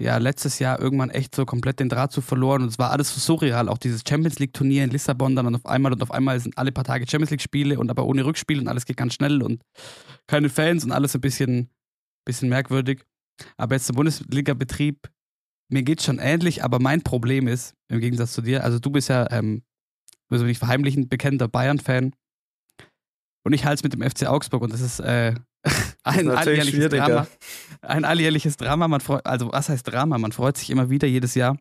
ja, 0.00 0.18
letztes 0.18 0.58
Jahr 0.58 0.80
irgendwann 0.80 1.10
echt 1.10 1.34
so 1.34 1.46
komplett 1.46 1.78
den 1.78 1.88
Draht 1.88 2.10
zu 2.10 2.20
verloren 2.20 2.62
und 2.62 2.68
es 2.68 2.78
war 2.78 2.90
alles 2.90 3.14
so 3.14 3.20
surreal. 3.20 3.68
Auch 3.68 3.78
dieses 3.78 4.02
Champions 4.06 4.38
League 4.38 4.52
Turnier 4.52 4.82
in 4.84 4.90
Lissabon 4.90 5.36
dann 5.36 5.54
auf 5.54 5.66
einmal 5.66 5.92
und 5.92 6.02
auf 6.02 6.10
einmal 6.10 6.38
sind 6.40 6.58
alle 6.58 6.72
paar 6.72 6.84
Tage 6.84 7.06
Champions 7.08 7.30
League 7.30 7.42
Spiele 7.42 7.78
und 7.78 7.90
aber 7.90 8.04
ohne 8.04 8.24
Rückspiel 8.24 8.58
und 8.58 8.66
alles 8.66 8.86
geht 8.86 8.96
ganz 8.96 9.14
schnell 9.14 9.42
und 9.42 9.62
keine 10.26 10.48
Fans 10.48 10.84
und 10.84 10.90
alles 10.90 11.14
ein 11.14 11.20
bisschen, 11.20 11.70
bisschen 12.24 12.48
merkwürdig. 12.48 13.04
Aber 13.56 13.76
jetzt 13.76 13.88
der 13.88 13.94
Bundesliga-Betrieb, 13.94 15.08
mir 15.68 15.82
geht 15.82 16.02
schon 16.02 16.18
ähnlich, 16.18 16.62
aber 16.62 16.78
mein 16.78 17.02
Problem 17.02 17.48
ist, 17.48 17.74
im 17.88 18.00
Gegensatz 18.00 18.32
zu 18.32 18.42
dir, 18.42 18.64
also 18.64 18.78
du 18.78 18.90
bist 18.90 19.08
ja, 19.08 19.30
ähm, 19.30 19.62
also 20.28 20.44
nicht 20.44 20.58
verheimlichen, 20.58 21.08
bekennender 21.08 21.48
Bayern-Fan 21.48 22.14
und 23.44 23.52
ich 23.52 23.64
halte 23.64 23.80
es 23.80 23.82
mit 23.82 23.92
dem 23.92 24.02
FC 24.02 24.26
Augsburg 24.26 24.62
und 24.62 24.72
das 24.72 24.80
ist, 24.80 25.00
äh, 25.00 25.34
ein 26.02 26.28
alljährliches 26.28 26.88
Drama. 26.88 27.26
Ein 27.80 28.04
alljährliches 28.04 28.56
Drama. 28.56 28.88
Man 28.88 29.00
freut, 29.00 29.24
also 29.24 29.52
was 29.52 29.68
heißt 29.68 29.86
Drama? 29.86 30.18
Man 30.18 30.32
freut 30.32 30.56
sich 30.56 30.70
immer 30.70 30.90
wieder 30.90 31.08
jedes 31.08 31.34
Jahr, 31.34 31.56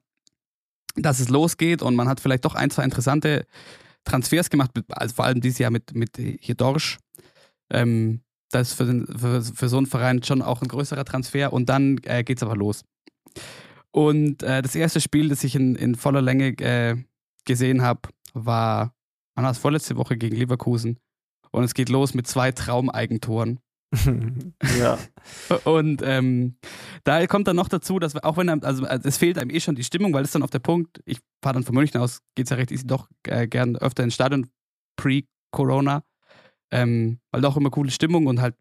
dass 0.96 1.20
es 1.20 1.30
losgeht 1.30 1.82
und 1.82 1.96
man 1.96 2.08
hat 2.08 2.20
vielleicht 2.20 2.46
doch 2.46 2.56
ein, 2.56 2.70
zwei 2.70 2.84
interessante 2.84 3.46
Transfers 4.04 4.50
gemacht, 4.50 4.72
also 4.90 5.16
vor 5.16 5.26
allem 5.26 5.40
dieses 5.40 5.60
Jahr 5.60 5.72
mit, 5.72 5.96
mit 5.96 6.18
hier 6.18 6.56
Dorsch. 6.56 6.98
Ähm, 7.70 8.22
das 8.52 8.70
ist 8.70 8.74
für, 8.76 8.86
den, 8.86 9.08
für, 9.08 9.42
für, 9.42 9.70
so 9.70 9.78
einen 9.78 9.88
Verein 9.88 10.22
schon 10.22 10.42
auch 10.42 10.62
ein 10.62 10.68
größerer 10.68 11.06
Transfer 11.06 11.54
und 11.54 11.70
dann 11.70 12.00
äh, 12.04 12.24
geht 12.24 12.38
es 12.38 12.44
aber 12.44 12.56
los. 12.56 12.84
Und 13.94 14.42
äh, 14.42 14.64
das 14.64 14.76
erste 14.76 15.00
Spiel, 15.00 15.30
das 15.30 15.44
ich 15.44 15.56
in, 15.56 15.76
in 15.76 15.94
voller 15.94 16.22
Länge 16.22 16.58
äh, 16.60 16.98
gesehen 17.46 17.84
habe, 17.84 18.10
war, 18.34 18.96
man 19.36 19.46
es 19.46 19.60
vorletzte 19.60 19.98
Woche 19.98 20.18
gegen 20.18 20.36
Leverkusen. 20.36 21.00
Und 21.52 21.64
es 21.64 21.76
geht 21.76 21.90
los 21.90 22.16
mit 22.16 22.26
zwei 22.26 22.52
Traumeigentoren. 22.52 23.60
ja. 24.80 24.98
Und 25.66 26.02
ähm, 26.04 26.58
da 27.04 27.28
kommt 27.28 27.48
dann 27.48 27.56
noch 27.56 27.68
dazu, 27.68 28.00
dass 28.00 28.16
auch 28.24 28.38
wenn 28.38 28.50
einem, 28.50 28.64
also 28.64 28.84
es 28.86 29.18
fehlt 29.18 29.38
einem 29.38 29.52
eh 29.52 29.60
schon 29.60 29.76
die 29.76 29.84
Stimmung, 29.84 30.12
weil 30.14 30.24
es 30.24 30.32
dann 30.32 30.42
auf 30.42 30.50
der 30.50 30.60
Punkt, 30.60 31.00
ich 31.06 31.20
fahre 31.44 31.54
dann 31.54 31.64
von 31.64 31.76
München 31.76 32.02
aus, 32.02 32.22
geht 32.34 32.48
es 32.48 32.50
ja 32.50 32.58
recht 32.58 32.72
easy, 32.72 32.88
doch 32.88 33.08
äh, 33.28 33.48
gern 33.48 33.76
öfter 33.76 34.04
ins 34.04 34.16
Stadion 34.16 34.50
pre-Corona, 34.96 36.04
ähm, 36.72 37.20
weil 37.30 37.42
doch 37.42 37.58
immer 37.58 37.70
coole 37.70 37.92
Stimmung 37.92 38.26
und 38.26 38.42
halt 38.42 38.56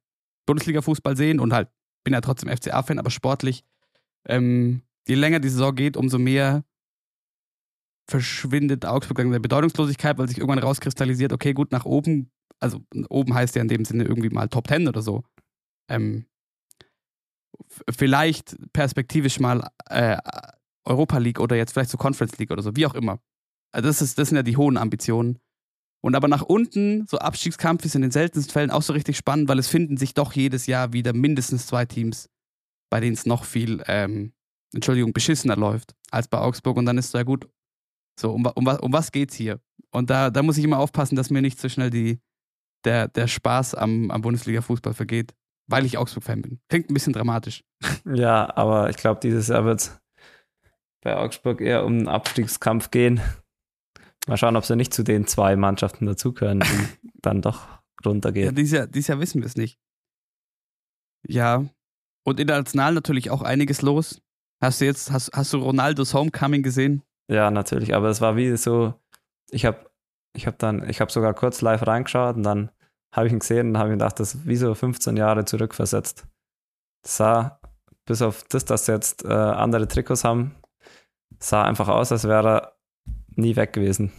Bundesliga-Fußball 0.44 1.16
sehen 1.16 1.40
und 1.40 1.54
halt 1.54 1.70
bin 2.04 2.12
ja 2.12 2.20
trotzdem 2.20 2.54
FCA-Fan, 2.54 2.98
aber 2.98 3.10
sportlich, 3.10 3.64
ähm, 4.28 4.82
je 5.08 5.14
länger 5.14 5.40
die 5.40 5.48
Saison 5.48 5.74
geht, 5.74 5.96
umso 5.96 6.18
mehr 6.18 6.64
verschwindet 8.08 8.84
Augsburg 8.84 9.20
in 9.20 9.30
der 9.30 9.38
Bedeutungslosigkeit, 9.38 10.18
weil 10.18 10.28
sich 10.28 10.38
irgendwann 10.38 10.58
rauskristallisiert, 10.58 11.32
okay, 11.32 11.52
gut, 11.52 11.72
nach 11.72 11.84
oben 11.84 12.30
also 12.62 12.80
oben 13.08 13.34
heißt 13.34 13.56
ja 13.56 13.62
in 13.62 13.68
dem 13.68 13.84
Sinne 13.84 14.04
irgendwie 14.04 14.30
mal 14.30 14.48
Top 14.48 14.68
10 14.68 14.88
oder 14.88 15.02
so. 15.02 15.24
Ähm, 15.90 16.26
vielleicht 17.90 18.56
perspektivisch 18.72 19.40
mal 19.40 19.68
äh, 19.88 20.16
Europa 20.84 21.18
League 21.18 21.40
oder 21.40 21.56
jetzt 21.56 21.72
vielleicht 21.72 21.90
so 21.90 21.98
Conference 21.98 22.38
League 22.38 22.52
oder 22.52 22.62
so, 22.62 22.76
wie 22.76 22.86
auch 22.86 22.94
immer. 22.94 23.20
Also 23.72 23.88
das, 23.88 24.00
ist, 24.00 24.18
das 24.18 24.28
sind 24.28 24.36
ja 24.36 24.42
die 24.42 24.56
hohen 24.56 24.76
Ambitionen. 24.76 25.38
Und 26.04 26.14
aber 26.14 26.28
nach 26.28 26.42
unten, 26.42 27.06
so 27.06 27.18
Abstiegskampf 27.18 27.84
ist 27.84 27.94
in 27.94 28.02
den 28.02 28.10
seltensten 28.10 28.52
Fällen 28.52 28.70
auch 28.70 28.82
so 28.82 28.92
richtig 28.92 29.16
spannend, 29.16 29.48
weil 29.48 29.58
es 29.58 29.68
finden 29.68 29.96
sich 29.96 30.14
doch 30.14 30.32
jedes 30.32 30.66
Jahr 30.66 30.92
wieder 30.92 31.12
mindestens 31.12 31.66
zwei 31.66 31.84
Teams, 31.84 32.28
bei 32.90 33.00
denen 33.00 33.14
es 33.14 33.26
noch 33.26 33.44
viel, 33.44 33.82
ähm, 33.86 34.32
Entschuldigung, 34.74 35.12
beschissener 35.12 35.56
läuft 35.56 35.94
als 36.10 36.28
bei 36.28 36.38
Augsburg. 36.38 36.76
Und 36.76 36.86
dann 36.86 36.98
ist 36.98 37.06
es 37.06 37.12
ja 37.12 37.22
gut, 37.22 37.48
so, 38.18 38.32
um, 38.32 38.44
um, 38.46 38.66
um 38.66 38.92
was 38.92 39.12
geht's 39.12 39.34
hier? 39.34 39.60
Und 39.90 40.10
da, 40.10 40.30
da 40.30 40.42
muss 40.42 40.58
ich 40.58 40.64
immer 40.64 40.78
aufpassen, 40.78 41.16
dass 41.16 41.30
mir 41.30 41.42
nicht 41.42 41.60
so 41.60 41.68
schnell 41.68 41.90
die, 41.90 42.20
der, 42.84 43.08
der 43.08 43.26
Spaß 43.26 43.74
am, 43.74 44.10
am 44.10 44.22
Bundesliga-Fußball 44.22 44.94
vergeht, 44.94 45.34
weil 45.66 45.84
ich 45.84 45.98
Augsburg-Fan 45.98 46.42
bin. 46.42 46.60
Klingt 46.68 46.90
ein 46.90 46.94
bisschen 46.94 47.12
dramatisch. 47.12 47.64
Ja, 48.04 48.54
aber 48.56 48.90
ich 48.90 48.96
glaube, 48.96 49.20
dieses 49.20 49.48
Jahr 49.48 49.64
wird 49.64 49.80
es 49.80 50.00
bei 51.02 51.16
Augsburg 51.16 51.60
eher 51.60 51.84
um 51.84 51.92
einen 51.92 52.08
Abstiegskampf 52.08 52.90
gehen. 52.90 53.20
Mal 54.28 54.36
schauen, 54.36 54.56
ob 54.56 54.64
sie 54.64 54.76
nicht 54.76 54.94
zu 54.94 55.02
den 55.02 55.26
zwei 55.26 55.56
Mannschaften 55.56 56.06
dazugehören, 56.06 56.60
die 56.60 57.10
dann 57.22 57.42
doch 57.42 57.66
runtergehen. 58.04 58.46
Ja, 58.46 58.52
dieses 58.52 58.72
Jahr, 58.72 58.86
dieses 58.86 59.08
Jahr 59.08 59.20
wissen 59.20 59.40
wir 59.40 59.46
es 59.46 59.56
nicht. 59.56 59.78
Ja. 61.26 61.64
Und 62.24 62.38
international 62.38 62.94
natürlich 62.94 63.30
auch 63.30 63.42
einiges 63.42 63.82
los. 63.82 64.22
Hast 64.62 64.80
du 64.80 64.84
jetzt, 64.84 65.10
hast, 65.10 65.32
hast 65.34 65.52
du 65.52 65.58
Ronaldos 65.58 66.14
Homecoming 66.14 66.62
gesehen? 66.62 67.02
Ja, 67.28 67.50
natürlich, 67.50 67.94
aber 67.94 68.08
es 68.08 68.20
war 68.20 68.36
wie 68.36 68.56
so, 68.56 68.94
ich 69.50 69.66
habe 69.66 69.90
ich 70.34 70.46
habe 70.46 70.56
dann, 70.58 70.88
ich 70.88 71.00
habe 71.00 71.12
sogar 71.12 71.34
kurz 71.34 71.60
live 71.60 71.86
reingeschaut 71.86 72.36
und 72.36 72.42
dann 72.42 72.70
habe 73.14 73.26
ich 73.26 73.32
ihn 73.32 73.40
gesehen 73.40 73.70
und 73.70 73.78
habe 73.78 73.90
mir 73.90 73.96
gedacht, 73.96 74.18
das 74.18 74.34
ist 74.34 74.46
wie 74.46 74.56
so 74.56 74.74
15 74.74 75.16
Jahre 75.16 75.44
zurückversetzt. 75.44 76.26
Das 77.02 77.16
sah, 77.16 77.60
bis 78.06 78.22
auf 78.22 78.44
das, 78.44 78.64
dass 78.64 78.86
sie 78.86 78.92
jetzt 78.92 79.24
äh, 79.24 79.32
andere 79.32 79.88
Trikots 79.88 80.24
haben, 80.24 80.54
sah 81.38 81.64
einfach 81.64 81.88
aus, 81.88 82.12
als 82.12 82.24
wäre 82.24 82.48
er 82.48 82.72
nie 83.34 83.56
weg 83.56 83.72
gewesen. 83.72 84.12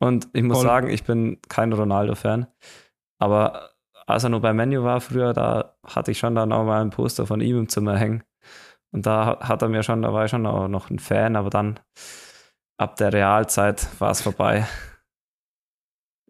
Und 0.00 0.28
ich 0.32 0.42
muss 0.42 0.58
Voll. 0.58 0.66
sagen, 0.66 0.88
ich 0.88 1.04
bin 1.04 1.38
kein 1.48 1.72
Ronaldo-Fan, 1.72 2.46
aber 3.18 3.70
als 4.06 4.24
er 4.24 4.30
nur 4.30 4.40
bei 4.40 4.52
Menu 4.52 4.82
war 4.82 5.00
früher, 5.00 5.32
da 5.32 5.76
hatte 5.84 6.10
ich 6.10 6.18
schon 6.18 6.34
dann 6.34 6.52
auch 6.52 6.64
mal 6.64 6.80
ein 6.80 6.90
Poster 6.90 7.26
von 7.26 7.40
ihm 7.40 7.58
im 7.58 7.68
Zimmer 7.68 7.96
hängen. 7.98 8.24
Und 8.92 9.06
da 9.06 9.38
hat 9.40 9.62
er 9.62 9.68
mir 9.68 9.82
schon, 9.82 10.02
da 10.02 10.12
war 10.12 10.24
ich 10.24 10.30
schon 10.30 10.46
auch 10.46 10.68
noch 10.68 10.90
ein 10.90 10.98
Fan, 10.98 11.36
aber 11.36 11.50
dann 11.50 11.78
ab 12.76 12.96
der 12.96 13.12
Realzeit 13.12 13.88
war 14.00 14.10
es 14.10 14.20
vorbei. 14.20 14.66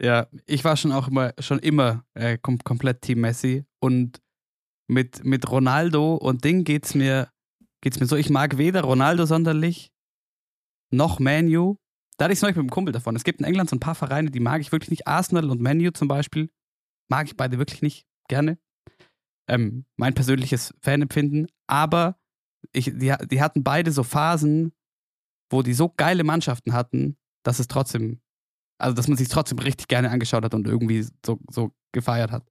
Ja, 0.02 0.28
ich 0.46 0.64
war 0.64 0.78
schon 0.78 0.92
auch 0.92 1.08
immer, 1.08 1.34
schon 1.40 1.58
immer 1.58 2.06
äh, 2.14 2.38
kom 2.38 2.58
komplett 2.60 3.02
Team 3.02 3.20
Messi. 3.20 3.66
Und 3.80 4.22
mit, 4.88 5.26
mit 5.26 5.50
Ronaldo 5.50 6.14
und 6.14 6.42
Ding 6.42 6.64
geht's 6.64 6.94
mir, 6.94 7.28
geht's 7.82 8.00
mir 8.00 8.06
so. 8.06 8.16
Ich 8.16 8.30
mag 8.30 8.56
weder 8.56 8.80
Ronaldo 8.80 9.26
sonderlich 9.26 9.92
noch 10.90 11.18
Manu. 11.18 11.76
Da 12.16 12.24
hatte 12.24 12.32
ich 12.32 12.38
es 12.38 12.42
neulich 12.42 12.56
mit 12.56 12.62
einem 12.62 12.70
Kumpel 12.70 12.92
davon. 12.92 13.14
Es 13.14 13.24
gibt 13.24 13.40
in 13.40 13.46
England 13.46 13.68
so 13.68 13.76
ein 13.76 13.80
paar 13.80 13.94
Vereine, 13.94 14.30
die 14.30 14.40
mag 14.40 14.62
ich 14.62 14.72
wirklich 14.72 14.90
nicht. 14.90 15.06
Arsenal 15.06 15.50
und 15.50 15.60
Manu 15.60 15.90
zum 15.90 16.08
Beispiel. 16.08 16.50
Mag 17.10 17.26
ich 17.26 17.36
beide 17.36 17.58
wirklich 17.58 17.82
nicht 17.82 18.06
gerne. 18.28 18.58
Ähm, 19.48 19.84
mein 19.96 20.14
persönliches 20.14 20.74
Fanempfinden. 20.80 21.46
Aber 21.66 22.19
ich, 22.72 22.86
die, 22.86 23.14
die 23.30 23.42
hatten 23.42 23.64
beide 23.64 23.92
so 23.92 24.02
Phasen, 24.02 24.72
wo 25.50 25.62
die 25.62 25.74
so 25.74 25.92
geile 25.96 26.24
Mannschaften 26.24 26.72
hatten, 26.72 27.16
dass 27.42 27.58
es 27.58 27.68
trotzdem 27.68 28.20
also, 28.80 28.94
dass 28.94 29.08
man 29.08 29.18
sich 29.18 29.28
trotzdem 29.28 29.58
richtig 29.58 29.88
gerne 29.88 30.10
angeschaut 30.10 30.42
hat 30.42 30.54
und 30.54 30.66
irgendwie 30.66 31.06
so, 31.24 31.38
so 31.50 31.72
gefeiert 31.92 32.32
hat. 32.32 32.44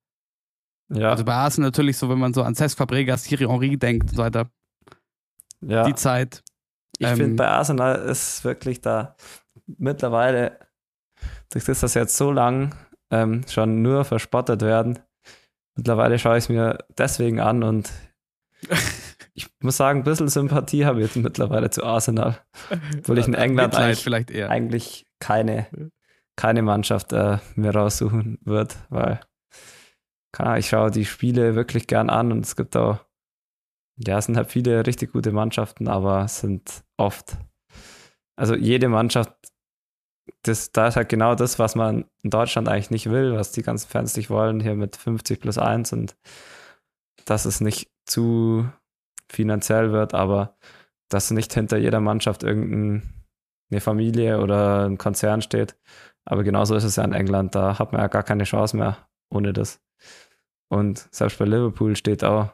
Ja. 0.94 1.10
Also 1.10 1.26
bei 1.26 1.34
Arsenal 1.34 1.70
natürlich 1.70 1.98
so, 1.98 2.08
wenn 2.10 2.20
man 2.20 2.34
so 2.34 2.44
an 2.44 2.56
Cesc 2.56 2.78
Fabregas, 2.78 3.24
Thierry 3.24 3.46
Henry 3.46 3.78
denkt 3.78 4.12
und 4.12 4.16
so 4.16 4.24
weiter. 4.24 4.50
Ja. 5.62 5.84
Die 5.84 5.96
Zeit. 5.96 6.44
Ich 7.00 7.08
Ähm, 7.08 7.18
finde, 7.18 7.36
bei 7.36 7.48
Arsenal 7.48 7.96
ist 7.96 8.44
wirklich 8.44 8.82
da 8.82 9.16
mittlerweile, 9.66 10.60
durch 11.52 11.66
das, 11.66 11.80
dass 11.80 11.96
jetzt 11.96 12.16
so 12.16 12.32
lang 12.32 12.76
ähm, 13.10 13.42
schon 13.48 13.82
nur 13.82 14.06
verspottet 14.06 14.62
werden, 14.62 15.00
mittlerweile 15.76 16.20
schaue 16.20 16.38
ich 16.38 16.46
es 16.46 16.50
mir 16.50 16.78
deswegen 16.98 17.40
an 17.40 17.64
und 17.64 17.92
ich 19.40 19.48
muss 19.62 19.78
sagen, 19.78 20.02
ein 20.02 20.04
bisschen 20.04 20.28
Sympathie 20.28 20.86
habe 20.86 21.00
ich 21.00 21.08
jetzt 21.08 21.16
mittlerweile 21.16 21.70
zu 21.70 21.84
Arsenal. 21.84 22.38
Obwohl 22.98 23.20
ich 23.20 23.28
in 23.28 23.34
England 23.34 23.76
eigentlich, 23.76 24.04
vielleicht 24.04 24.32
eher. 24.32 24.50
eigentlich 24.50 25.06
keine, 25.20 25.68
keine 26.36 26.62
Mannschaft 26.62 27.14
äh, 27.14 27.38
mir 27.56 27.74
raussuchen 27.74 28.40
wird, 28.44 28.76
weil 28.90 29.22
Ahnung, 30.38 30.58
ich 30.58 30.70
schaue 30.70 30.92
die 30.92 31.06
Spiele 31.06 31.56
wirklich 31.56 31.88
gern 31.88 32.10
an 32.10 32.32
und 32.32 32.46
es 32.46 32.56
gibt 32.56 32.76
auch, 32.76 33.00
ja, 33.98 34.18
es 34.18 34.26
sind 34.26 34.38
halt 34.38 34.52
viele 34.52 34.86
richtig 34.86 35.12
gute 35.12 35.32
Mannschaften, 35.32 35.88
aber 35.88 36.24
es 36.26 36.40
sind 36.40 36.84
oft, 36.98 37.38
also 38.36 38.56
jede 38.56 38.90
Mannschaft, 38.90 39.34
das, 40.44 40.72
da 40.72 40.88
ist 40.88 40.96
halt 40.96 41.10
genau 41.10 41.36
das, 41.36 41.60
was 41.60 41.76
man 41.76 42.06
in 42.24 42.30
Deutschland 42.30 42.70
eigentlich 42.70 42.92
nicht 42.92 43.10
will, 43.10 43.34
was 43.34 43.52
die 43.52 43.64
ganzen 43.64 43.90
Fans 43.90 44.16
nicht 44.16 44.30
wollen, 44.30 44.60
hier 44.60 44.76
mit 44.76 44.96
50 44.96 45.40
plus 45.40 45.58
1 45.58 45.94
und 45.94 46.16
dass 47.26 47.46
es 47.46 47.62
nicht 47.62 47.90
zu 48.06 48.70
finanziell 49.32 49.92
wird, 49.92 50.14
aber 50.14 50.58
dass 51.10 51.32
nicht 51.32 51.54
hinter 51.54 51.78
jeder 51.78 52.00
Mannschaft 52.00 52.44
irgendeine 52.44 53.02
Familie 53.80 54.42
oder 54.42 54.86
ein 54.86 54.98
Konzern 54.98 55.42
steht. 55.42 55.76
Aber 56.26 56.44
genauso 56.44 56.76
ist 56.76 56.84
es 56.84 56.98
ja 56.98 57.04
in 57.04 57.14
England, 57.14 57.56
da 57.56 57.80
hat 57.80 57.92
man 57.92 58.02
ja 58.02 58.08
gar 58.08 58.24
keine 58.24 58.44
Chance 58.44 58.78
mehr 58.78 59.10
ohne 59.32 59.54
das. 59.54 59.82
Und 60.70 61.08
selbst 61.12 61.40
bei 61.40 61.46
Liverpool 61.46 61.96
steht 61.96 62.24
auch, 62.24 62.52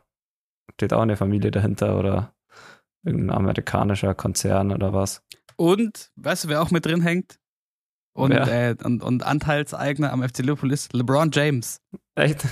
steht 0.74 0.94
auch 0.94 1.02
eine 1.02 1.18
Familie 1.18 1.52
dahinter 1.52 1.98
oder 1.98 2.34
irgendein 3.04 3.38
amerikanischer 3.38 4.16
Konzern 4.16 4.72
oder 4.72 4.94
was. 4.94 5.24
Und, 5.58 6.12
weißt 6.16 6.46
du, 6.46 6.48
wer 6.50 6.62
auch 6.62 6.72
mit 6.72 6.86
drin 6.86 7.02
hängt? 7.02 7.40
Und, 8.14 8.32
Wer? 8.32 8.70
äh, 8.70 8.76
und, 8.84 9.04
und 9.04 9.24
Anteilseigner 9.24 10.14
am 10.14 10.24
FC 10.24 10.40
Liverpool 10.40 10.72
ist 10.72 10.94
LeBron 10.94 11.32
James. 11.34 11.82
Echt? 12.16 12.46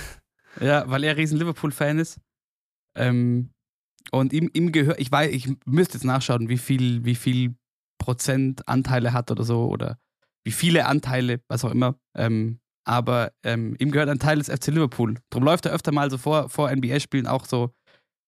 Ja, 0.60 0.88
weil 0.90 1.04
er 1.04 1.16
riesen 1.16 1.38
Liverpool-Fan 1.38 1.98
ist. 1.98 2.20
Ähm, 2.94 3.53
und 4.10 4.32
ihm, 4.32 4.50
ihm 4.52 4.72
gehört, 4.72 5.00
ich 5.00 5.10
weiß, 5.10 5.30
ich 5.32 5.48
müsste 5.66 5.94
jetzt 5.94 6.04
nachschauen, 6.04 6.48
wie 6.48 6.58
viel, 6.58 7.04
wie 7.04 7.14
viel 7.14 7.54
Prozent 7.98 8.66
Anteile 8.68 9.12
hat 9.12 9.30
oder 9.30 9.44
so 9.44 9.66
oder 9.68 9.98
wie 10.44 10.52
viele 10.52 10.86
Anteile, 10.86 11.40
was 11.48 11.64
auch 11.64 11.70
immer. 11.70 11.96
Ähm, 12.16 12.60
aber 12.86 13.32
ähm, 13.42 13.76
ihm 13.78 13.90
gehört 13.90 14.10
ein 14.10 14.18
Teil 14.18 14.38
des 14.38 14.48
FC 14.50 14.66
Liverpool. 14.68 15.16
Drum 15.30 15.42
läuft 15.42 15.64
er 15.66 15.72
öfter 15.72 15.90
mal 15.90 16.10
so 16.10 16.18
vor, 16.18 16.50
vor 16.50 16.70
NBA-Spielen 16.70 17.26
auch 17.26 17.46
so. 17.46 17.70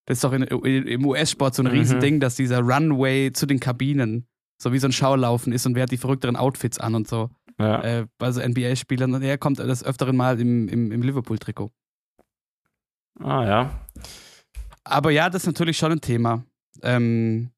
Das 0.06 0.18
ist 0.18 0.24
doch 0.24 0.32
in, 0.32 0.42
in, 0.44 0.86
im 0.86 1.04
US-Sport 1.04 1.54
so 1.54 1.62
ein 1.62 1.66
Mhm. 1.66 1.72
Riesending, 1.72 2.20
dass 2.20 2.36
dieser 2.36 2.60
Runway 2.60 3.32
zu 3.32 3.44
den 3.44 3.60
Kabinen 3.60 4.26
so 4.62 4.72
wie 4.72 4.78
so 4.78 4.88
ein 4.88 4.92
Schaulaufen 4.92 5.52
ist 5.52 5.66
und 5.66 5.74
wer 5.74 5.82
hat 5.82 5.90
die 5.90 5.98
verrückteren 5.98 6.36
Outfits 6.36 6.78
an 6.78 6.94
und 6.94 7.06
so. 7.06 7.28
Ja. 7.58 7.82
Äh, 7.82 8.06
bei 8.18 8.32
so 8.32 8.40
NBA-Spielern 8.40 9.12
und 9.12 9.22
er 9.22 9.36
kommt 9.36 9.58
das 9.58 9.84
öfteren 9.84 10.16
Mal 10.16 10.40
im, 10.40 10.68
im, 10.68 10.92
im 10.92 11.02
Liverpool-Trikot. 11.02 11.70
Ah 13.20 13.44
ja. 13.44 13.86
Aber 14.88 15.10
ja, 15.10 15.28
das 15.28 15.42
ist 15.42 15.46
natürlich 15.46 15.78
schon 15.78 15.92
ein 15.92 16.00
Thema. 16.00 16.44
Ähm, 16.82 17.50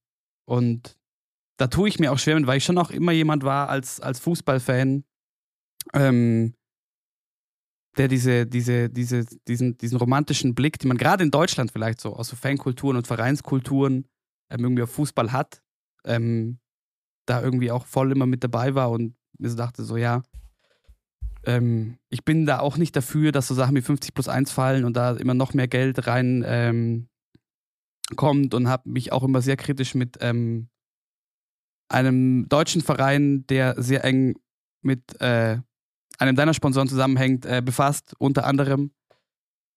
und 0.46 0.96
da 1.58 1.66
tue 1.66 1.88
ich 1.88 1.98
mir 1.98 2.12
auch 2.12 2.18
schwer 2.18 2.36
mit, 2.36 2.46
weil 2.46 2.58
ich 2.58 2.64
schon 2.64 2.78
auch 2.78 2.90
immer 2.90 3.12
jemand 3.12 3.44
war 3.44 3.68
als, 3.68 4.00
als 4.00 4.18
Fußballfan, 4.20 5.04
ähm, 5.92 6.54
der 7.96 8.08
diese, 8.08 8.46
diese, 8.46 8.88
diese, 8.88 9.26
diesen, 9.46 9.76
diesen 9.76 9.98
romantischen 9.98 10.54
Blick, 10.54 10.78
den 10.78 10.88
man 10.88 10.96
gerade 10.96 11.24
in 11.24 11.30
Deutschland 11.30 11.70
vielleicht 11.72 12.00
so 12.00 12.14
aus 12.14 12.28
so 12.28 12.36
Fankulturen 12.36 12.96
und 12.96 13.06
Vereinskulturen 13.06 14.06
ähm, 14.50 14.60
irgendwie 14.60 14.84
auf 14.84 14.92
Fußball 14.92 15.32
hat, 15.32 15.62
ähm, 16.04 16.58
da 17.26 17.42
irgendwie 17.42 17.70
auch 17.70 17.86
voll 17.86 18.12
immer 18.12 18.26
mit 18.26 18.42
dabei 18.42 18.74
war 18.74 18.90
und 18.90 19.14
mir 19.38 19.50
so 19.50 19.56
dachte, 19.56 19.84
so 19.84 19.96
ja, 19.96 20.22
ähm, 21.44 21.98
ich 22.08 22.24
bin 22.24 22.46
da 22.46 22.60
auch 22.60 22.78
nicht 22.78 22.96
dafür, 22.96 23.32
dass 23.32 23.48
so 23.48 23.54
Sachen 23.54 23.76
wie 23.76 23.82
50 23.82 24.14
plus 24.14 24.28
1 24.28 24.50
fallen 24.50 24.84
und 24.84 24.96
da 24.96 25.16
immer 25.16 25.34
noch 25.34 25.52
mehr 25.52 25.68
Geld 25.68 26.06
rein 26.06 26.42
ähm, 26.46 27.08
kommt 28.16 28.55
und 28.55 28.68
habe 28.68 28.88
mich 28.88 29.12
auch 29.12 29.23
immer 29.23 29.42
sehr 29.42 29.57
kritisch 29.57 29.94
mit 29.94 30.18
ähm, 30.21 30.68
einem 31.88 32.49
deutschen 32.49 32.83
Verein, 32.83 33.47
der 33.47 33.81
sehr 33.83 34.05
eng 34.05 34.38
mit 34.83 35.21
äh, 35.21 35.59
einem 36.18 36.37
deiner 36.37 36.55
Sponsoren 36.55 36.88
zusammenhängt, 36.88 37.47
äh, 37.47 37.62
befasst, 37.64 38.14
unter 38.18 38.47
anderem. 38.47 38.92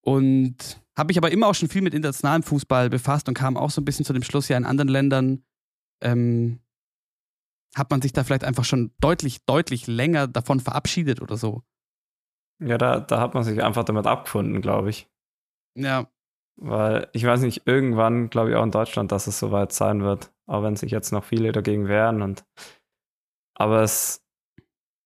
Und 0.02 0.82
habe 0.98 1.08
mich 1.08 1.18
aber 1.18 1.32
immer 1.32 1.48
auch 1.48 1.56
schon 1.56 1.70
viel 1.70 1.82
mit 1.82 1.94
internationalem 1.94 2.44
Fußball 2.44 2.90
befasst 2.90 3.28
und 3.28 3.34
kam 3.34 3.58
auch 3.58 3.70
so 3.70 3.82
ein 3.82 3.86
bisschen 3.86 4.06
zu 4.06 4.14
dem 4.14 4.24
Schluss, 4.24 4.48
ja, 4.48 4.58
in 4.58 4.66
anderen 4.66 4.90
Ländern 4.90 5.44
ähm, 6.02 6.60
hat 7.76 7.90
man 7.92 8.02
sich 8.02 8.12
da 8.12 8.24
vielleicht 8.24 8.44
einfach 8.44 8.66
schon 8.66 8.92
deutlich, 9.00 9.46
deutlich 9.46 9.88
länger 9.88 10.28
davon 10.28 10.60
verabschiedet 10.60 11.22
oder 11.22 11.38
so. 11.38 11.64
Ja, 12.60 12.78
da, 12.78 13.00
da 13.00 13.20
hat 13.20 13.34
man 13.34 13.44
sich 13.44 13.64
einfach 13.64 13.84
damit 13.84 14.06
abgefunden, 14.06 14.62
glaube 14.62 14.90
ich. 14.90 15.10
Ja, 15.76 16.08
Weil 16.58 17.10
ich 17.14 17.24
weiß 17.24 17.42
nicht, 17.42 17.64
irgendwann 17.66 18.30
glaube 18.30 18.52
ich 18.52 18.56
auch 18.56 18.64
in 18.64 18.72
Deutschland, 18.72 19.12
dass 19.12 19.28
es 19.28 19.40
soweit 19.40 19.72
sein 19.74 20.04
wird. 20.04 20.32
Auch 20.46 20.64
wenn 20.64 20.76
sich 20.76 20.92
jetzt 20.92 21.12
noch 21.12 21.24
viele 21.24 21.52
dagegen 21.52 21.88
wehren. 21.88 22.22
Und 22.22 22.46
aber 23.56 23.82
es 23.84 24.24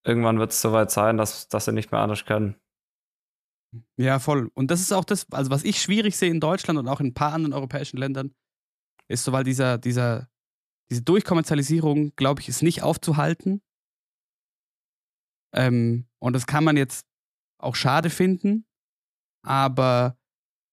irgendwann 0.05 0.39
wird 0.39 0.51
es 0.51 0.61
soweit 0.61 0.91
sein, 0.91 1.17
dass, 1.17 1.47
dass 1.47 1.65
sie 1.65 1.73
nicht 1.73 1.91
mehr 1.91 2.01
anders 2.01 2.25
können. 2.25 2.55
Ja, 3.97 4.19
voll. 4.19 4.51
Und 4.53 4.71
das 4.71 4.79
ist 4.79 4.93
auch 4.93 5.03
das, 5.03 5.29
also 5.31 5.51
was 5.51 5.63
ich 5.63 5.81
schwierig 5.81 6.15
sehe 6.15 6.31
in 6.31 6.39
Deutschland 6.39 6.79
und 6.79 6.87
auch 6.87 6.99
in 6.99 7.07
ein 7.07 7.13
paar 7.13 7.33
anderen 7.33 7.53
europäischen 7.53 7.97
Ländern, 7.97 8.33
ist 9.07 9.23
so, 9.23 9.31
weil 9.31 9.43
dieser, 9.43 9.77
dieser, 9.77 10.29
diese 10.89 11.01
Durchkommerzialisierung, 11.01 12.15
glaube 12.15 12.41
ich, 12.41 12.49
ist 12.49 12.61
nicht 12.61 12.83
aufzuhalten. 12.83 13.61
Ähm, 15.53 16.07
und 16.19 16.33
das 16.33 16.47
kann 16.47 16.63
man 16.63 16.77
jetzt 16.77 17.05
auch 17.57 17.75
schade 17.75 18.09
finden, 18.09 18.65
aber 19.43 20.17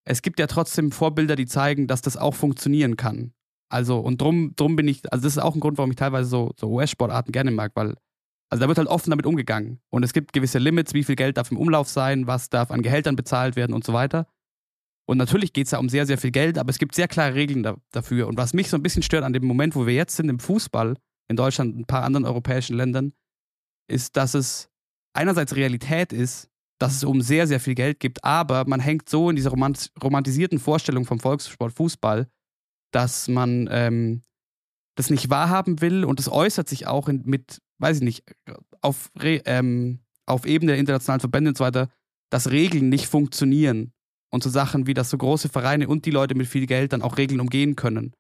es 0.05 0.23
gibt 0.23 0.41
ja 0.41 0.47
trotzdem 0.47 0.93
Vorbilder, 0.93 1.37
die 1.37 1.47
zeigen, 1.47 1.87
dass 1.87 2.03
das 2.03 2.17
auch 2.17 2.35
funktionieren 2.35 2.97
kann. 2.97 3.33
Also, 3.69 3.99
und 3.99 4.21
drum, 4.21 4.55
drum 4.57 4.77
bin 4.77 4.87
ich, 4.89 5.01
also 5.13 5.25
das 5.25 5.37
ist 5.37 5.43
auch 5.43 5.55
ein 5.55 5.61
Grund, 5.61 5.79
warum 5.79 5.91
ich 5.91 5.97
teilweise 5.97 6.29
so, 6.29 6.53
so 6.59 6.69
US-Sportarten 6.69 7.33
gerne 7.33 7.51
mag, 7.51 7.73
weil, 7.75 7.95
also 8.51 8.61
da 8.61 8.69
wird 8.69 8.79
halt 8.79 8.89
offen 8.89 9.11
damit 9.11 9.25
umgegangen. 9.25 9.81
Und 9.91 10.03
es 10.03 10.13
gibt 10.13 10.33
gewisse 10.35 10.59
Limits, 10.59 10.93
wie 10.93 11.05
viel 11.05 11.17
Geld 11.17 11.39
darf 11.39 11.51
im 11.51 11.57
Umlauf 11.57 11.89
sein, 11.89 12.27
was 12.27 12.51
darf 12.51 12.71
an 12.71 12.83
Gehältern 12.83 13.17
bezahlt 13.17 13.57
werden 13.57 13.73
und 13.73 13.85
so 13.85 13.93
weiter. 13.93 14.27
Und 15.07 15.17
natürlich 15.17 15.53
geht 15.53 15.67
es 15.67 15.73
ja 15.73 15.79
um 15.79 15.89
sehr, 15.89 16.07
sehr 16.07 16.19
viel 16.19 16.31
Geld, 16.31 16.59
aber 16.59 16.71
es 16.71 16.79
gibt 16.79 16.95
sehr 16.95 17.09
klare 17.09 17.35
Regeln 17.35 17.63
da, 17.63 17.77
dafür. 17.93 18.29
Und 18.29 18.37
was 18.37 18.53
mich 18.53 18.69
so 18.69 18.77
ein 18.77 18.83
bisschen 18.83 19.03
stört 19.03 19.25
an 19.25 19.33
dem 19.33 19.45
Moment, 19.45 19.75
wo 19.75 19.87
wir 19.87 19.95
jetzt 19.95 20.17
sind 20.17 20.29
im 20.29 20.39
Fußball, 20.39 20.97
in 21.29 21.37
Deutschland 21.37 21.75
und 21.75 21.81
ein 21.81 21.87
paar 21.87 22.05
anderen 22.05 22.27
europäischen 22.27 22.77
Ländern, 22.77 23.13
ist, 23.89 24.17
dass 24.17 24.35
es 24.35 24.71
einerseits 25.15 25.57
Realität 25.57 26.13
ist, 26.13 26.51
dass 26.83 26.97
es 26.97 27.05
um 27.05 27.23
sehr, 27.23 27.47
sehr 27.47 27.61
viel 27.61 27.77
Geld 27.77 28.01
gibt, 28.01 28.25
aber 28.25 28.65
man 28.67 28.81
hängt 28.81 29.09
so 29.09 29.31
in 29.31 29.37
dieser 29.37 29.51
romant 29.51 29.93
romantisierten 30.03 30.59
Vorstellung 30.59 31.05
vom 31.05 31.21
Volkssport 31.21 31.73
Fußball, 31.73 32.27
dass 32.91 33.29
man 33.29 33.69
ähm, 33.71 34.23
das 34.97 35.09
nicht 35.09 35.31
wahrhaben 35.31 35.81
will. 35.81 36.05
Und 36.05 36.19
es 36.19 36.29
äußert 36.29 36.69
sich 36.69 36.89
auch 36.89 37.09
in, 37.09 37.23
mit, 37.25 37.63
weiß 37.79 37.99
ich 37.99 38.03
nicht, 38.03 38.25
auf, 38.81 39.13
ähm, 39.23 40.01
auf 40.27 40.45
Ebene 40.45 40.73
der 40.73 40.81
internationalen 40.81 41.21
Verbände 41.21 41.51
und 41.51 41.57
so 41.57 41.63
weiter, 41.63 41.89
dass 42.31 42.51
Regeln 42.51 42.89
nicht 42.89 43.07
funktionieren. 43.07 43.93
Und 44.33 44.43
so 44.43 44.51
Sachen 44.51 44.89
wie, 44.89 44.95
dass 44.95 45.09
so 45.09 45.19
große 45.19 45.51
Vereine 45.51 45.87
und 45.87 46.05
die 46.05 46.11
Leute 46.11 46.35
mit 46.35 46.49
viel 46.49 46.67
Geld 46.67 46.93
dann 46.93 47.03
auch 47.03 47.17
Regeln 47.17 47.39
umgehen 47.39 47.77
können. 47.77 48.13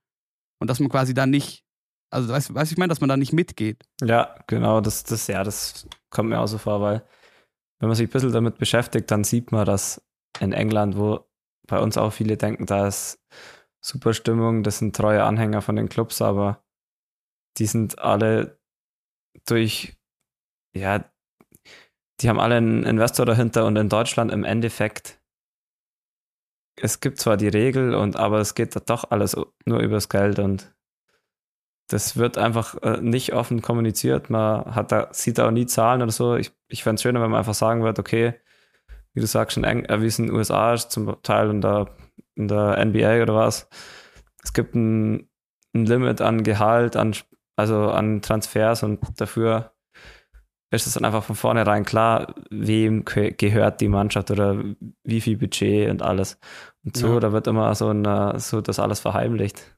Und 0.61 0.71
dass 0.71 0.79
man 0.79 0.89
quasi 0.89 1.15
da 1.15 1.27
nicht, 1.27 1.65
also 2.11 2.29
weißt, 2.29 2.51
du, 2.51 2.61
ich 2.63 2.77
meine, 2.77 2.91
dass 2.91 3.01
man 3.01 3.09
da 3.09 3.17
nicht 3.17 3.33
mitgeht. 3.33 3.83
Ja, 4.01 4.37
genau, 4.47 4.81
das, 4.81 5.03
das, 5.03 5.27
ja, 5.27 5.43
das 5.43 5.89
kommt 6.11 6.29
mir 6.29 6.39
auch 6.39 6.47
so 6.47 6.59
vor, 6.59 6.81
weil 6.81 7.03
wenn 7.83 7.89
man 7.89 7.97
sich 7.97 8.09
ein 8.09 8.13
bisschen 8.13 8.33
damit 8.33 8.59
beschäftigt, 8.59 9.11
dann 9.11 9.25
sieht 9.25 9.51
man, 9.51 9.67
dass 9.67 10.01
in 10.39 10.53
England, 10.53 10.97
wo 10.97 11.29
bei 11.67 11.81
uns 11.81 11.99
auch 11.99 12.13
viele 12.13 12.37
denken, 12.37 12.65
da 12.65 12.87
ist 12.87 13.21
super 13.85 14.15
Stimmung, 14.15 14.63
das 14.63 14.79
sind 14.79 14.95
treue 14.95 15.25
Anhänger 15.25 15.63
von 15.63 15.75
den 15.75 15.89
Clubs, 15.89 16.23
aber 16.23 16.65
die 17.59 17.67
sind 17.67 17.99
alle 17.99 18.61
durch, 19.49 19.99
ja, 20.77 21.11
die 22.21 22.29
haben 22.29 22.39
alle 22.39 22.55
einen 22.55 22.85
Investor 22.85 23.27
dahinter 23.27 23.67
und 23.67 23.75
in 23.75 23.89
Deutschland 23.89 24.31
im 24.31 24.45
Endeffekt, 24.45 25.21
es 26.81 27.01
gibt 27.01 27.19
zwar 27.19 27.37
die 27.37 27.49
Regel 27.49 27.97
und 27.97 28.15
aber 28.15 28.39
es 28.39 28.55
geht 28.55 28.77
doch 28.89 29.11
alles 29.11 29.37
nur 29.67 29.81
übers 29.81 30.09
Geld 30.09 30.39
und 30.39 30.73
das 31.93 32.17
wird 32.17 32.39
einfach 32.39 32.77
äh, 32.83 33.01
nicht 33.01 33.33
offen 33.35 33.61
kommuniziert. 33.61 34.31
Man 34.31 34.75
hat 34.75 34.93
da, 34.93 35.09
sieht 35.13 35.39
da 35.39 35.47
auch 35.47 35.51
nie 35.51 35.67
Zahlen 35.67 36.03
oder 36.03 36.11
so. 36.13 36.37
Ich, 36.37 36.53
ich 36.69 36.83
fände 36.83 36.95
es 36.97 37.03
schöner, 37.03 37.21
wenn 37.21 37.31
man 37.31 37.39
einfach 37.39 37.55
sagen 37.55 37.83
wird, 37.83 37.99
okay, 37.99 38.35
wie 39.15 39.21
du 39.21 39.27
sagst, 39.27 39.55
schon 39.55 39.65
eng, 39.65 39.85
äh, 39.85 40.01
wie 40.01 40.07
es 40.07 40.19
in 40.19 40.27
den 40.27 40.35
USA 40.35 40.73
ist, 40.73 40.91
zum 40.91 41.17
Teil 41.23 41.51
in 41.51 41.61
der, 41.61 41.91
in 42.35 42.49
der 42.49 42.83
NBA 42.85 43.23
oder 43.23 43.35
was. 43.35 43.69
Es 44.43 44.53
gibt 44.53 44.75
ein, 44.75 45.29
ein 45.75 45.87
Limit 45.87 46.21
an 46.23 46.43
Gehalt, 46.43 46.97
an, 46.97 47.15
also 47.57 47.91
an 47.91 48.23
Transfers 48.23 48.83
und 48.83 49.01
dafür 49.21 49.73
ist 50.71 50.87
es 50.87 50.95
dann 50.95 51.05
einfach 51.05 51.23
von 51.25 51.37
vornherein 51.37 51.85
klar, 51.85 52.35
wem 52.49 53.05
gehört 53.05 53.83
die 53.83 53.89
Mannschaft 53.89 54.31
oder 54.31 54.65
wie 55.05 55.21
viel 55.21 55.37
Budget 55.37 55.91
und 55.91 56.01
alles. 56.01 56.39
Und 56.83 56.97
so, 56.97 57.15
Ja. 57.15 57.21
da 57.21 57.33
wird 57.33 57.47
immer 57.47 57.75
so, 57.75 57.91
ein, 57.91 58.39
so 58.39 58.63
das 58.63 58.79
alles 58.79 59.01
verheimlicht. 59.01 59.77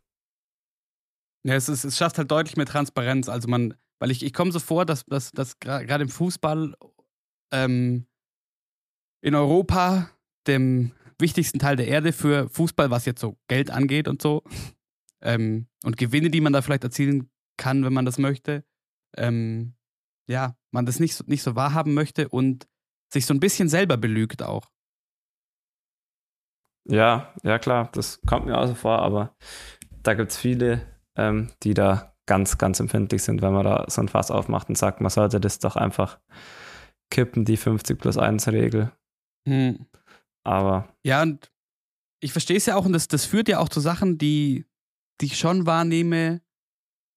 Ja, 1.45 1.55
es, 1.55 1.69
ist, 1.69 1.85
es 1.85 1.97
schafft 1.97 2.19
halt 2.19 2.31
deutlich 2.31 2.57
mehr 2.57 2.67
Transparenz. 2.67 3.29
Also 3.29 3.49
man, 3.49 3.75
weil 3.99 4.11
ich, 4.11 4.25
ich 4.25 4.33
komme 4.33 4.51
so 4.51 4.59
vor, 4.59 4.87
dass, 4.87 5.05
dass, 5.05 5.31
dass 5.33 5.59
gerade 5.61 6.03
im 6.03 6.09
Fußball 6.09 6.75
ähm, 7.53 8.07
in 9.21 9.35
Europa, 9.35 10.11
dem 10.47 10.93
wichtigsten 11.19 11.59
Teil 11.59 11.77
der 11.77 11.89
Erde 11.89 12.13
für 12.13 12.49
Fußball, 12.49 12.91
was 12.91 13.07
jetzt 13.07 13.21
so 13.21 13.39
Geld 13.49 13.71
angeht 13.71 14.09
und 14.09 14.21
so, 14.21 14.43
ähm, 15.23 15.67
und 15.85 15.97
Gewinne, 15.97 16.31
die 16.31 16.41
man 16.41 16.53
da 16.53 16.63
vielleicht 16.63 16.85
erzielen 16.85 17.31
kann, 17.57 17.85
wenn 17.85 17.93
man 17.93 18.05
das 18.05 18.19
möchte, 18.19 18.65
ähm, 19.17 19.75
ja, 20.27 20.57
man 20.71 20.87
das 20.87 20.99
nicht, 21.01 21.27
nicht 21.29 21.43
so 21.43 21.55
wahrhaben 21.55 21.95
möchte 21.95 22.29
und 22.29 22.67
sich 23.13 23.27
so 23.27 23.35
ein 23.35 23.41
bisschen 23.41 23.69
selber 23.69 23.97
belügt 23.97 24.43
auch. 24.43 24.71
Ja, 26.87 27.33
ja 27.43 27.59
klar, 27.59 27.91
das 27.93 28.21
kommt 28.27 28.47
mir 28.47 28.59
auch 28.59 28.67
so 28.67 28.75
vor, 28.75 28.99
aber 28.99 29.37
da 30.03 30.15
gibt 30.15 30.33
es 30.33 30.37
viele, 30.37 30.94
ähm, 31.17 31.51
die 31.63 31.75
da 31.75 32.15
ganz, 32.27 32.59
ganz 32.59 32.81
empfindlich 32.81 33.23
sind, 33.23 33.43
wenn 33.43 33.53
man 33.53 33.65
da 33.65 33.85
so 33.89 34.01
ein 34.01 34.09
Fass 34.09 34.31
aufmacht 34.31 34.69
und 34.69 34.79
sagt, 34.79 35.01
man 35.01 35.11
sollte 35.11 35.41
das 35.41 35.59
doch 35.59 35.77
einfach 35.77 36.19
kippen, 37.11 37.45
die 37.45 37.57
50 37.57 37.99
plus 37.99 38.17
1 38.17 38.49
Regel. 38.49 38.93
Hm. 39.47 39.87
Aber. 40.45 40.89
Ja, 41.05 41.23
und 41.23 41.51
ich 42.21 42.33
verstehe 42.33 42.57
es 42.57 42.67
ja 42.67 42.77
auch, 42.77 42.87
und 42.87 42.93
das, 42.93 43.09
das 43.09 43.25
führt 43.25 43.49
ja 43.49 43.59
auch 43.59 43.69
zu 43.69 43.81
Sachen, 43.81 44.19
die, 44.19 44.65
die 45.21 45.27
ich 45.27 45.39
schon 45.39 45.67
wahrnehme, 45.67 46.41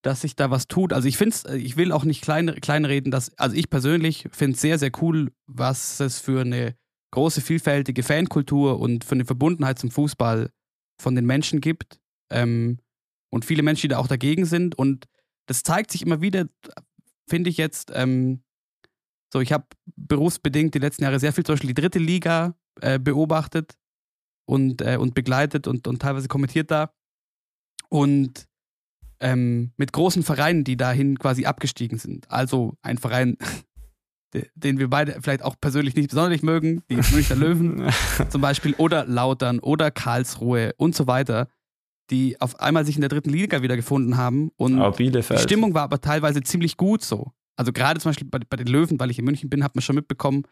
dass 0.03 0.21
sich 0.21 0.36
da 0.36 0.51
was 0.51 0.67
tut. 0.67 0.93
Also 0.93 1.07
ich 1.07 1.17
finde 1.17 1.36
es, 1.36 1.43
äh, 1.45 1.57
ich 1.57 1.77
will 1.77 1.91
auch 1.91 2.03
nicht 2.03 2.21
klein, 2.21 2.53
kleinreden, 2.62 3.12
dass, 3.12 3.38
also 3.38 3.55
ich 3.55 3.69
persönlich 3.69 4.27
finde 4.31 4.55
es 4.55 4.62
sehr, 4.62 4.77
sehr 4.77 4.91
cool, 5.01 5.31
was 5.47 5.99
es 5.99 6.19
für 6.19 6.41
eine 6.41 6.75
große, 7.12 7.41
vielfältige 7.41 8.03
Fankultur 8.03 8.79
und 8.79 9.03
für 9.03 9.15
eine 9.15 9.25
Verbundenheit 9.25 9.79
zum 9.79 9.91
Fußball 9.91 10.51
von 11.01 11.15
den 11.15 11.25
Menschen 11.25 11.62
gibt. 11.62 11.99
Ähm, 12.31 12.79
und 13.29 13.45
viele 13.45 13.63
Menschen, 13.63 13.83
die 13.83 13.87
da 13.89 13.97
auch 13.97 14.07
dagegen 14.07 14.45
sind. 14.45 14.77
Und 14.77 15.05
das 15.45 15.63
zeigt 15.63 15.91
sich 15.91 16.01
immer 16.01 16.21
wieder, 16.21 16.45
finde 17.27 17.49
ich 17.49 17.57
jetzt, 17.57 17.91
ähm, 17.93 18.43
so, 19.31 19.41
ich 19.41 19.51
habe 19.51 19.65
berufsbedingt 19.95 20.73
die 20.73 20.79
letzten 20.79 21.03
Jahre 21.03 21.19
sehr 21.19 21.33
viel 21.33 21.43
zum 21.43 21.53
Beispiel 21.53 21.73
die 21.73 21.81
dritte 21.81 21.99
Liga 21.99 22.55
äh, 22.81 22.97
beobachtet 22.97 23.77
und, 24.45 24.81
äh, 24.81 24.97
und 24.97 25.13
begleitet 25.13 25.67
und, 25.67 25.87
und 25.87 26.01
teilweise 26.01 26.27
kommentiert 26.27 26.71
da. 26.71 26.93
Und 27.89 28.47
ähm, 29.19 29.71
mit 29.77 29.93
großen 29.93 30.23
Vereinen, 30.23 30.63
die 30.63 30.77
dahin 30.77 31.17
quasi 31.19 31.45
abgestiegen 31.45 31.97
sind. 31.97 32.29
Also 32.31 32.77
ein 32.81 32.97
Verein, 32.97 33.37
den 34.55 34.79
wir 34.79 34.89
beide 34.89 35.21
vielleicht 35.21 35.41
auch 35.41 35.55
persönlich 35.59 35.95
nicht 35.95 36.09
besonders 36.09 36.41
mögen, 36.41 36.83
die 36.89 36.95
Münchner 36.95 37.35
Löwen 37.35 37.89
zum 38.29 38.41
Beispiel, 38.41 38.75
oder 38.75 39.05
Lautern 39.05 39.59
oder 39.59 39.91
Karlsruhe 39.91 40.73
und 40.77 40.95
so 40.95 41.07
weiter, 41.07 41.49
die 42.09 42.39
auf 42.39 42.59
einmal 42.59 42.85
sich 42.85 42.95
in 42.95 43.01
der 43.01 43.09
dritten 43.09 43.29
Liga 43.29 43.61
wiedergefunden 43.61 44.17
haben. 44.17 44.51
Und 44.57 44.77
die 45.37 45.43
Stimmung 45.43 45.73
war 45.73 45.83
aber 45.83 45.99
teilweise 45.99 46.41
ziemlich 46.41 46.77
gut 46.77 47.03
so. 47.03 47.31
Also 47.57 47.73
gerade 47.73 47.99
zum 47.99 48.09
Beispiel 48.09 48.27
bei, 48.29 48.39
bei, 48.47 48.57
den 48.57 48.67
Löwen, 48.67 48.99
weil 48.99 49.09
ich 49.09 49.19
in 49.19 49.25
München 49.25 49.49
bin, 49.49 49.63
hat 49.63 49.75
man 49.75 49.81
schon 49.81 49.95
mitbekommen, 49.95 50.43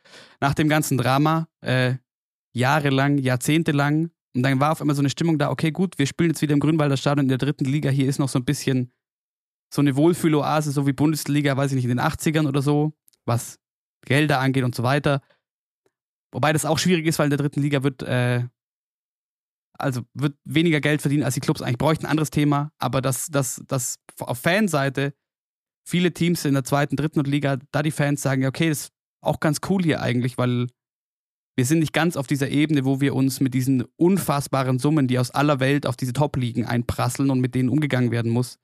nach 0.41 0.53
dem 0.53 0.67
ganzen 0.67 0.97
Drama, 0.97 1.47
äh, 1.61 1.95
jahrelang, 2.53 3.19
jahrzehntelang, 3.19 4.09
und 4.35 4.43
dann 4.43 4.59
war 4.59 4.73
auf 4.73 4.81
einmal 4.81 4.95
so 4.95 5.01
eine 5.01 5.09
Stimmung 5.09 5.37
da, 5.37 5.49
okay, 5.49 5.71
gut, 5.71 5.97
wir 5.97 6.05
spielen 6.05 6.31
jetzt 6.31 6.41
wieder 6.41 6.53
im 6.53 6.59
Grünwalder 6.59 6.97
Stadion 6.97 7.25
in 7.25 7.29
der 7.29 7.37
dritten 7.37 7.63
Liga, 7.63 7.89
hier 7.89 8.07
ist 8.07 8.19
noch 8.19 8.27
so 8.27 8.37
ein 8.37 8.43
bisschen 8.43 8.91
so 9.73 9.81
eine 9.81 9.95
Wohlfühloase, 9.95 10.71
so 10.71 10.85
wie 10.85 10.93
Bundesliga, 10.93 11.55
weiß 11.55 11.71
ich 11.71 11.75
nicht, 11.75 11.85
in 11.85 11.89
den 11.89 12.01
80ern 12.01 12.47
oder 12.47 12.61
so, 12.61 12.93
was 13.25 13.59
Gelder 14.05 14.39
angeht 14.39 14.63
und 14.63 14.75
so 14.75 14.83
weiter. 14.83 15.21
Wobei 16.33 16.51
das 16.51 16.65
auch 16.65 16.77
schwierig 16.77 17.05
ist, 17.05 17.17
weil 17.17 17.27
in 17.27 17.29
der 17.31 17.39
dritten 17.39 17.61
Liga 17.61 17.83
wird, 17.83 18.03
äh, 18.03 18.43
also 19.77 20.01
wird 20.13 20.35
weniger 20.43 20.81
Geld 20.81 21.01
verdienen, 21.01 21.23
als 21.23 21.33
die 21.33 21.39
Clubs 21.39 21.61
eigentlich 21.61 21.77
bräuchten. 21.77 22.05
Ein 22.05 22.11
anderes 22.11 22.29
Thema, 22.29 22.71
aber 22.77 23.01
dass 23.01 23.27
das, 23.27 23.61
das 23.67 23.97
auf 24.19 24.39
Fanseite 24.39 25.13
viele 25.87 26.13
Teams 26.13 26.45
in 26.45 26.53
der 26.53 26.63
zweiten, 26.63 26.95
dritten 26.95 27.23
Liga, 27.23 27.57
da 27.71 27.83
die 27.83 27.91
Fans 27.91 28.21
sagen, 28.21 28.41
ja, 28.41 28.49
okay, 28.49 28.69
das 28.69 28.81
ist 28.81 28.93
auch 29.21 29.39
ganz 29.39 29.59
cool 29.69 29.83
hier 29.83 30.01
eigentlich, 30.01 30.37
weil 30.37 30.67
wir 31.57 31.65
sind 31.65 31.79
nicht 31.79 31.93
ganz 31.93 32.17
auf 32.17 32.27
dieser 32.27 32.49
Ebene, 32.49 32.83
wo 32.85 32.99
wir 32.99 33.15
uns 33.15 33.39
mit 33.39 33.53
diesen 33.53 33.85
unfassbaren 33.95 34.79
Summen, 34.79 35.07
die 35.07 35.19
aus 35.19 35.31
aller 35.31 35.59
Welt 35.59 35.85
auf 35.85 35.95
diese 35.95 36.13
Top-Ligen 36.13 36.65
einprasseln 36.65 37.29
und 37.29 37.39
mit 37.39 37.55
denen 37.55 37.69
umgegangen 37.69 38.11
werden 38.11 38.31
muss, 38.31 38.59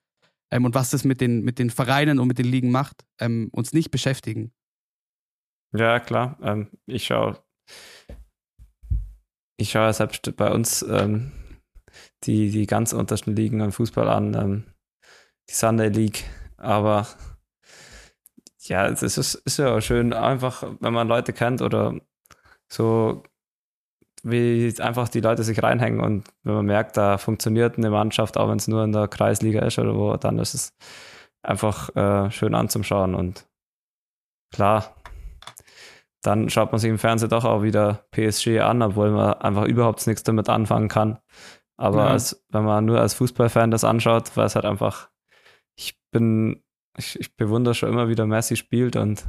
ähm, 0.52 0.66
und 0.66 0.76
was 0.76 0.90
das 0.90 1.06
mit 1.06 1.22
den, 1.22 1.44
mit 1.44 1.58
den 1.58 1.70
Vereinen 1.70 2.20
und 2.20 2.28
mit 2.28 2.38
den 2.38 2.46
Ligen 2.46 2.72
macht, 2.72 3.06
ähm, 3.20 3.50
uns 3.54 3.74
nicht 3.74 3.90
beschäftigen. 3.92 4.52
Ja, 5.74 6.00
klar. 6.00 6.38
Ähm, 6.42 6.68
ich 6.86 7.06
schaue 7.06 7.42
ich 9.62 9.72
schaue 9.72 9.94
selbst 9.94 10.36
bei 10.36 10.52
uns 10.52 10.82
ähm, 10.82 11.32
die, 12.24 12.50
die 12.50 12.66
ganz 12.66 12.94
untersten 12.94 13.36
Ligen 13.36 13.62
am 13.62 13.72
Fußball 13.72 14.10
an, 14.10 14.34
ähm, 14.34 14.64
die 15.50 15.54
Sunday 15.54 15.90
League, 15.90 16.24
aber 16.58 17.08
ja, 18.64 18.88
es 18.88 19.02
ist, 19.02 19.36
ist 19.36 19.58
ja 19.58 19.80
schön, 19.82 20.14
einfach, 20.14 20.64
wenn 20.80 20.94
man 20.94 21.08
Leute 21.08 21.34
kennt 21.34 21.62
oder 21.62 21.96
so, 22.72 23.24
wie 24.24 24.74
einfach 24.80 25.10
die 25.10 25.20
Leute 25.20 25.44
sich 25.44 25.62
reinhängen 25.62 26.00
und 26.00 26.28
wenn 26.44 26.54
man 26.56 26.66
merkt, 26.66 26.98
da 26.98 27.18
funktioniert 27.18 27.78
eine 27.78 27.90
Mannschaft, 27.90 28.38
auch 28.38 28.50
wenn 28.50 28.58
es 28.58 28.68
nur 28.68 28.84
in 28.84 28.92
der 28.92 29.08
Kreisliga 29.08 29.62
ist 29.62 29.80
oder 29.80 29.96
wo, 29.96 30.16
dann 30.18 30.40
ist 30.40 30.54
es 30.54 30.74
einfach 31.44 31.96
äh, 31.96 32.32
schön 32.32 32.54
anzuschauen 32.54 33.16
und 33.16 33.48
klar, 34.52 34.96
dann 36.22 36.50
schaut 36.50 36.72
man 36.72 36.80
sich 36.80 36.90
im 36.90 37.00
Fernsehen 37.00 37.30
doch 37.30 37.46
auch 37.46 37.64
wieder 37.64 38.06
PSG 38.12 38.60
an, 38.60 38.82
obwohl 38.82 39.12
man 39.12 39.34
einfach 39.34 39.66
überhaupt 39.66 40.06
nichts 40.08 40.24
damit 40.24 40.50
anfangen 40.50 40.88
kann. 40.88 41.20
Aber 41.78 42.06
ja. 42.06 42.08
als, 42.10 42.44
wenn 42.50 42.64
man 42.64 42.86
nur 42.86 43.00
als 43.00 43.16
Fußballfan 43.16 43.72
das 43.72 43.84
anschaut, 43.84 44.36
weil 44.36 44.46
es 44.46 44.56
halt 44.56 44.66
einfach, 44.66 45.10
ich 45.76 46.00
bin, 46.12 46.64
ich, 46.98 47.20
ich 47.20 47.36
bewundere 47.36 47.74
schon 47.74 47.90
immer 47.90 48.08
wieder 48.08 48.28
Messi 48.28 48.56
spielt 48.56 48.96
und 48.96 49.26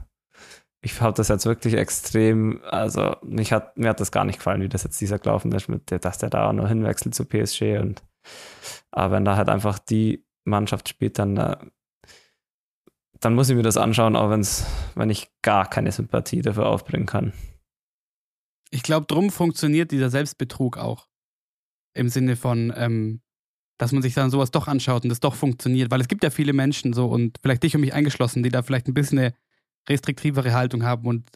ich 0.85 1.01
habe 1.01 1.15
das 1.15 1.29
jetzt 1.29 1.47
wirklich 1.47 1.75
extrem, 1.75 2.61
also 2.65 3.17
mich 3.23 3.53
hat, 3.53 3.79
mir 3.79 3.89
hat 3.89 4.01
das 4.01 4.13
gar 4.13 4.25
nicht 4.25 4.39
gefallen, 4.39 4.61
wie 4.61 4.69
das 4.69 4.83
jetzt 4.83 5.01
dieser 5.01 5.19
gelaufen 5.19 5.53
ist, 5.53 5.69
mit 5.69 5.91
der, 5.91 5.99
dass 5.99 6.19
der 6.19 6.29
da 6.29 6.49
auch 6.49 6.53
noch 6.53 6.69
hinwechselt 6.69 7.15
zu 7.15 7.25
PSG 7.25 7.79
und 7.79 8.03
aber 8.91 9.15
wenn 9.15 9.25
da 9.25 9.37
halt 9.37 9.49
einfach 9.49 9.79
die 9.79 10.25
Mannschaft 10.45 10.89
spielt, 10.89 11.19
dann 11.19 11.37
äh, 11.37 11.57
dann 13.23 13.35
muss 13.35 13.49
ich 13.49 13.57
mir 13.57 13.63
das 13.63 13.77
anschauen, 13.77 14.17
auch 14.17 14.31
wenn's, 14.31 14.67
wenn 14.97 15.09
ich 15.09 15.29
gar 15.43 15.71
keine 15.71 15.93
Sympathie 15.93 16.43
dafür 16.43 16.67
aufbringen 16.67 17.07
kann. 17.07 17.33
Ich 18.71 18.83
glaube, 18.83 19.07
drum 19.07 19.31
funktioniert 19.31 19.93
dieser 19.93 20.11
Selbstbetrug 20.11 20.77
auch. 20.77 21.07
Im 21.95 22.09
Sinne 22.09 22.37
von, 22.37 22.73
ähm, 22.77 23.21
dass 23.79 23.93
man 23.93 24.03
sich 24.03 24.15
dann 24.15 24.31
sowas 24.31 24.51
doch 24.51 24.67
anschaut 24.67 25.05
und 25.05 25.11
das 25.11 25.21
doch 25.21 25.37
funktioniert. 25.37 25.91
Weil 25.91 26.01
es 26.01 26.09
gibt 26.09 26.25
ja 26.25 26.31
viele 26.31 26.53
Menschen 26.53 26.93
so 26.93 27.07
und 27.07 27.39
vielleicht 27.43 27.63
dich 27.63 27.77
und 27.77 27.83
mich 27.83 27.95
eingeschlossen, 27.95 28.43
die 28.43 28.49
da 28.49 28.63
vielleicht 28.63 28.89
ein 28.89 28.95
bisschen 28.95 29.19
eine 29.19 29.35
restriktivere 29.89 30.53
Haltung 30.53 30.83
haben 30.83 31.07
und 31.07 31.31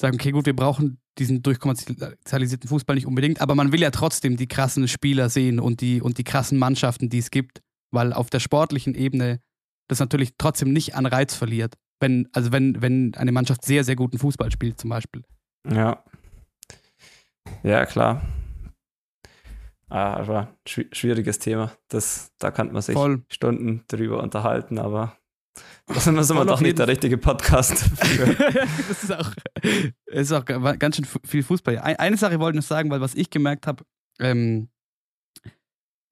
sagen, 0.00 0.16
okay, 0.16 0.32
gut, 0.32 0.46
wir 0.46 0.56
brauchen 0.56 1.00
diesen 1.18 1.42
durchkommerzialisierten 1.42 2.68
Fußball 2.68 2.96
nicht 2.96 3.06
unbedingt, 3.06 3.40
aber 3.40 3.54
man 3.54 3.70
will 3.70 3.80
ja 3.80 3.92
trotzdem 3.92 4.36
die 4.36 4.48
krassen 4.48 4.88
Spieler 4.88 5.28
sehen 5.28 5.60
und 5.60 5.80
die, 5.80 6.02
und 6.02 6.18
die 6.18 6.24
krassen 6.24 6.58
Mannschaften, 6.58 7.08
die 7.08 7.18
es 7.18 7.30
gibt, 7.30 7.60
weil 7.92 8.12
auf 8.12 8.30
der 8.30 8.40
sportlichen 8.40 8.96
Ebene 8.96 9.40
das 9.88 10.00
natürlich 10.00 10.34
trotzdem 10.38 10.72
nicht 10.72 10.94
an 10.94 11.06
Reiz 11.06 11.34
verliert. 11.34 11.74
Wenn, 12.00 12.28
also 12.32 12.52
wenn, 12.52 12.82
wenn 12.82 13.14
eine 13.14 13.32
Mannschaft 13.32 13.64
sehr, 13.64 13.84
sehr 13.84 13.96
guten 13.96 14.18
Fußball 14.18 14.50
spielt, 14.50 14.80
zum 14.80 14.90
Beispiel. 14.90 15.22
Ja. 15.70 16.04
Ja, 17.62 17.86
klar. 17.86 18.22
Ah, 19.88 20.14
aber 20.14 20.56
schwieriges 20.66 21.38
Thema. 21.38 21.72
Das, 21.88 22.32
da 22.38 22.50
kann 22.50 22.72
man 22.72 22.82
sich 22.82 22.94
Voll. 22.94 23.22
Stunden 23.28 23.84
drüber 23.86 24.22
unterhalten, 24.22 24.78
aber 24.78 25.16
das 25.86 26.06
ist 26.06 26.30
immer 26.30 26.44
doch 26.44 26.60
nicht 26.60 26.78
der 26.78 26.88
richtige 26.88 27.16
Podcast 27.16 27.84
das 28.88 29.04
ist 29.04 29.12
auch, 29.12 29.30
ist 30.06 30.32
auch 30.32 30.44
ganz 30.44 30.96
schön 30.96 31.06
viel 31.24 31.42
Fußball. 31.42 31.78
Eine 31.78 32.16
Sache 32.16 32.40
wollte 32.40 32.58
ich 32.58 32.64
noch 32.64 32.68
sagen, 32.68 32.90
weil 32.90 33.00
was 33.00 33.14
ich 33.14 33.30
gemerkt 33.30 33.66
habe, 33.66 33.84
ähm, 34.18 34.68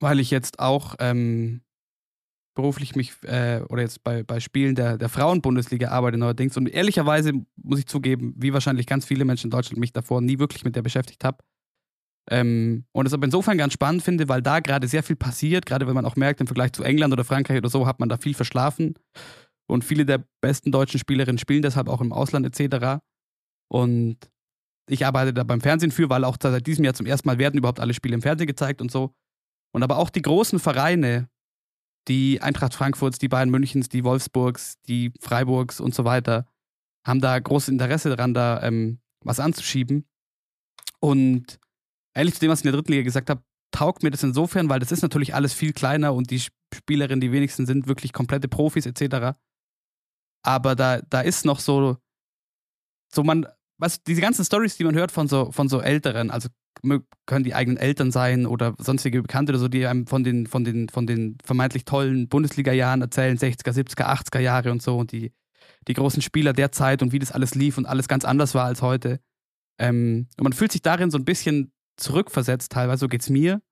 weil 0.00 0.20
ich 0.20 0.30
jetzt 0.30 0.60
auch 0.60 0.94
ähm, 1.00 1.62
beruflich 2.54 2.94
mich 2.94 3.12
äh, 3.22 3.62
oder 3.68 3.82
jetzt 3.82 4.02
bei, 4.02 4.22
bei 4.22 4.40
Spielen 4.40 4.74
der, 4.74 4.98
der 4.98 5.08
Frauenbundesliga 5.08 5.88
arbeite 5.88 6.18
neuerdings. 6.18 6.56
Und 6.56 6.68
ehrlicherweise 6.68 7.32
muss 7.56 7.78
ich 7.78 7.86
zugeben, 7.86 8.34
wie 8.36 8.52
wahrscheinlich 8.52 8.86
ganz 8.86 9.04
viele 9.04 9.24
Menschen 9.24 9.46
in 9.46 9.50
Deutschland 9.50 9.80
mich 9.80 9.92
davor 9.92 10.20
nie 10.20 10.38
wirklich 10.38 10.64
mit 10.64 10.76
der 10.76 10.82
beschäftigt 10.82 11.24
habe. 11.24 11.38
Ähm, 12.30 12.84
und 12.92 13.06
es 13.06 13.12
aber 13.12 13.24
insofern 13.24 13.58
ganz 13.58 13.72
spannend 13.72 14.02
finde, 14.02 14.28
weil 14.28 14.42
da 14.42 14.60
gerade 14.60 14.86
sehr 14.86 15.02
viel 15.02 15.16
passiert, 15.16 15.66
gerade 15.66 15.86
wenn 15.86 15.94
man 15.94 16.04
auch 16.04 16.16
merkt, 16.16 16.40
im 16.40 16.46
Vergleich 16.46 16.72
zu 16.72 16.82
England 16.84 17.12
oder 17.12 17.24
Frankreich 17.24 17.58
oder 17.58 17.70
so, 17.70 17.86
hat 17.86 17.98
man 17.98 18.08
da 18.08 18.16
viel 18.16 18.34
verschlafen. 18.34 18.94
Und 19.68 19.84
viele 19.84 20.04
der 20.04 20.24
besten 20.40 20.70
deutschen 20.70 21.00
Spielerinnen 21.00 21.38
spielen 21.38 21.62
deshalb 21.62 21.88
auch 21.88 22.00
im 22.00 22.12
Ausland 22.12 22.46
etc. 22.46 23.02
Und 23.68 24.18
ich 24.88 25.06
arbeite 25.06 25.32
da 25.32 25.44
beim 25.44 25.60
Fernsehen 25.60 25.90
für, 25.90 26.10
weil 26.10 26.24
auch 26.24 26.36
seit 26.40 26.66
diesem 26.66 26.84
Jahr 26.84 26.94
zum 26.94 27.06
ersten 27.06 27.26
Mal 27.28 27.38
werden 27.38 27.56
überhaupt 27.56 27.80
alle 27.80 27.94
Spiele 27.94 28.14
im 28.14 28.22
Fernsehen 28.22 28.46
gezeigt 28.46 28.80
und 28.80 28.90
so. 28.90 29.14
Und 29.74 29.82
aber 29.82 29.96
auch 29.96 30.10
die 30.10 30.22
großen 30.22 30.58
Vereine, 30.58 31.28
die 32.08 32.40
Eintracht 32.40 32.74
Frankfurts, 32.74 33.18
die 33.18 33.28
Bayern 33.28 33.50
Münchens, 33.50 33.88
die 33.88 34.04
Wolfsburgs, 34.04 34.78
die 34.88 35.12
Freiburgs 35.20 35.80
und 35.80 35.94
so 35.94 36.04
weiter, 36.04 36.46
haben 37.06 37.20
da 37.20 37.38
großes 37.38 37.68
Interesse 37.68 38.10
daran, 38.10 38.34
da 38.34 38.62
ähm, 38.62 39.00
was 39.20 39.40
anzuschieben. 39.40 40.06
Und 41.00 41.58
ehrlich 42.14 42.34
zu 42.34 42.40
dem, 42.40 42.50
was 42.50 42.60
ich 42.60 42.64
in 42.64 42.72
der 42.72 42.80
dritten 42.80 42.92
Liga 42.92 43.04
gesagt 43.04 43.30
habe, 43.30 43.42
taugt 43.72 44.02
mir 44.02 44.10
das 44.10 44.22
insofern, 44.22 44.68
weil 44.68 44.80
das 44.80 44.92
ist 44.92 45.02
natürlich 45.02 45.34
alles 45.34 45.54
viel 45.54 45.72
kleiner 45.72 46.14
und 46.14 46.30
die 46.30 46.42
Spielerinnen, 46.74 47.20
die 47.20 47.32
wenigsten 47.32 47.66
sind 47.66 47.86
wirklich 47.86 48.12
komplette 48.12 48.48
Profis 48.48 48.86
etc. 48.86 49.36
Aber 50.44 50.76
da, 50.76 51.00
da 51.00 51.20
ist 51.20 51.44
noch 51.44 51.58
so, 51.58 51.96
so 53.12 53.22
man, 53.22 53.46
was, 53.78 54.02
diese 54.02 54.20
ganzen 54.20 54.44
Stories, 54.44 54.76
die 54.76 54.84
man 54.84 54.94
hört 54.94 55.10
von 55.10 55.28
so, 55.28 55.50
von 55.52 55.68
so 55.68 55.80
Älteren, 55.80 56.30
also 56.30 56.48
können 57.26 57.44
die 57.44 57.54
eigenen 57.54 57.76
Eltern 57.76 58.10
sein 58.10 58.46
oder 58.46 58.74
sonstige 58.78 59.22
Bekannte 59.22 59.52
oder 59.52 59.60
so, 59.60 59.68
die 59.68 59.86
einem 59.86 60.06
von 60.06 60.24
den, 60.24 60.46
von 60.46 60.64
den, 60.64 60.88
von 60.88 61.06
den 61.06 61.38
vermeintlich 61.44 61.84
tollen 61.84 62.28
Bundesliga-Jahren 62.28 63.00
erzählen, 63.00 63.38
60er, 63.38 63.72
70er, 63.72 64.06
80er 64.06 64.40
Jahre 64.40 64.72
und 64.72 64.82
so 64.82 64.98
und 64.98 65.12
die, 65.12 65.32
die 65.86 65.94
großen 65.94 66.22
Spieler 66.22 66.52
der 66.52 66.72
Zeit 66.72 67.02
und 67.02 67.12
wie 67.12 67.20
das 67.20 67.32
alles 67.32 67.54
lief 67.54 67.78
und 67.78 67.86
alles 67.86 68.08
ganz 68.08 68.24
anders 68.24 68.54
war 68.54 68.64
als 68.64 68.82
heute. 68.82 69.20
Ähm, 69.78 70.26
und 70.36 70.44
man 70.44 70.52
fühlt 70.52 70.72
sich 70.72 70.82
darin 70.82 71.10
so 71.10 71.18
ein 71.18 71.24
bisschen 71.24 71.72
zurückversetzt, 71.96 72.72
teilweise, 72.72 73.00
so 73.00 73.08
geht's 73.08 73.30
mir. 73.30 73.62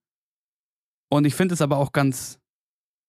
Und 1.09 1.25
ich 1.25 1.35
finde 1.35 1.55
es 1.55 1.63
aber 1.63 1.79
auch 1.79 1.93
ganz, 1.93 2.39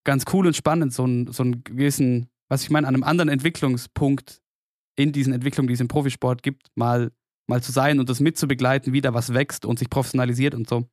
ganz 0.04 0.24
cool 0.32 0.46
und 0.46 0.56
spannend, 0.56 0.92
so, 0.92 1.06
ein, 1.06 1.32
so 1.32 1.44
einen 1.44 1.62
gewissen, 1.62 2.28
was 2.48 2.64
ich 2.64 2.70
meine, 2.70 2.88
an 2.88 2.94
einem 2.94 3.04
anderen 3.04 3.28
Entwicklungspunkt 3.28 4.42
in 4.96 5.12
diesen 5.12 5.32
Entwicklungen, 5.32 5.68
die 5.68 5.74
es 5.74 5.80
im 5.80 5.88
Profisport 5.88 6.42
gibt, 6.42 6.66
mal, 6.74 7.12
mal 7.48 7.62
zu 7.62 7.72
sein 7.72 8.00
und 8.00 8.08
das 8.08 8.20
mitzubegleiten, 8.20 8.92
wie 8.92 9.00
da 9.00 9.14
was 9.14 9.34
wächst 9.34 9.64
und 9.64 9.78
sich 9.78 9.90
professionalisiert 9.90 10.54
und 10.54 10.68
so. 10.68 10.88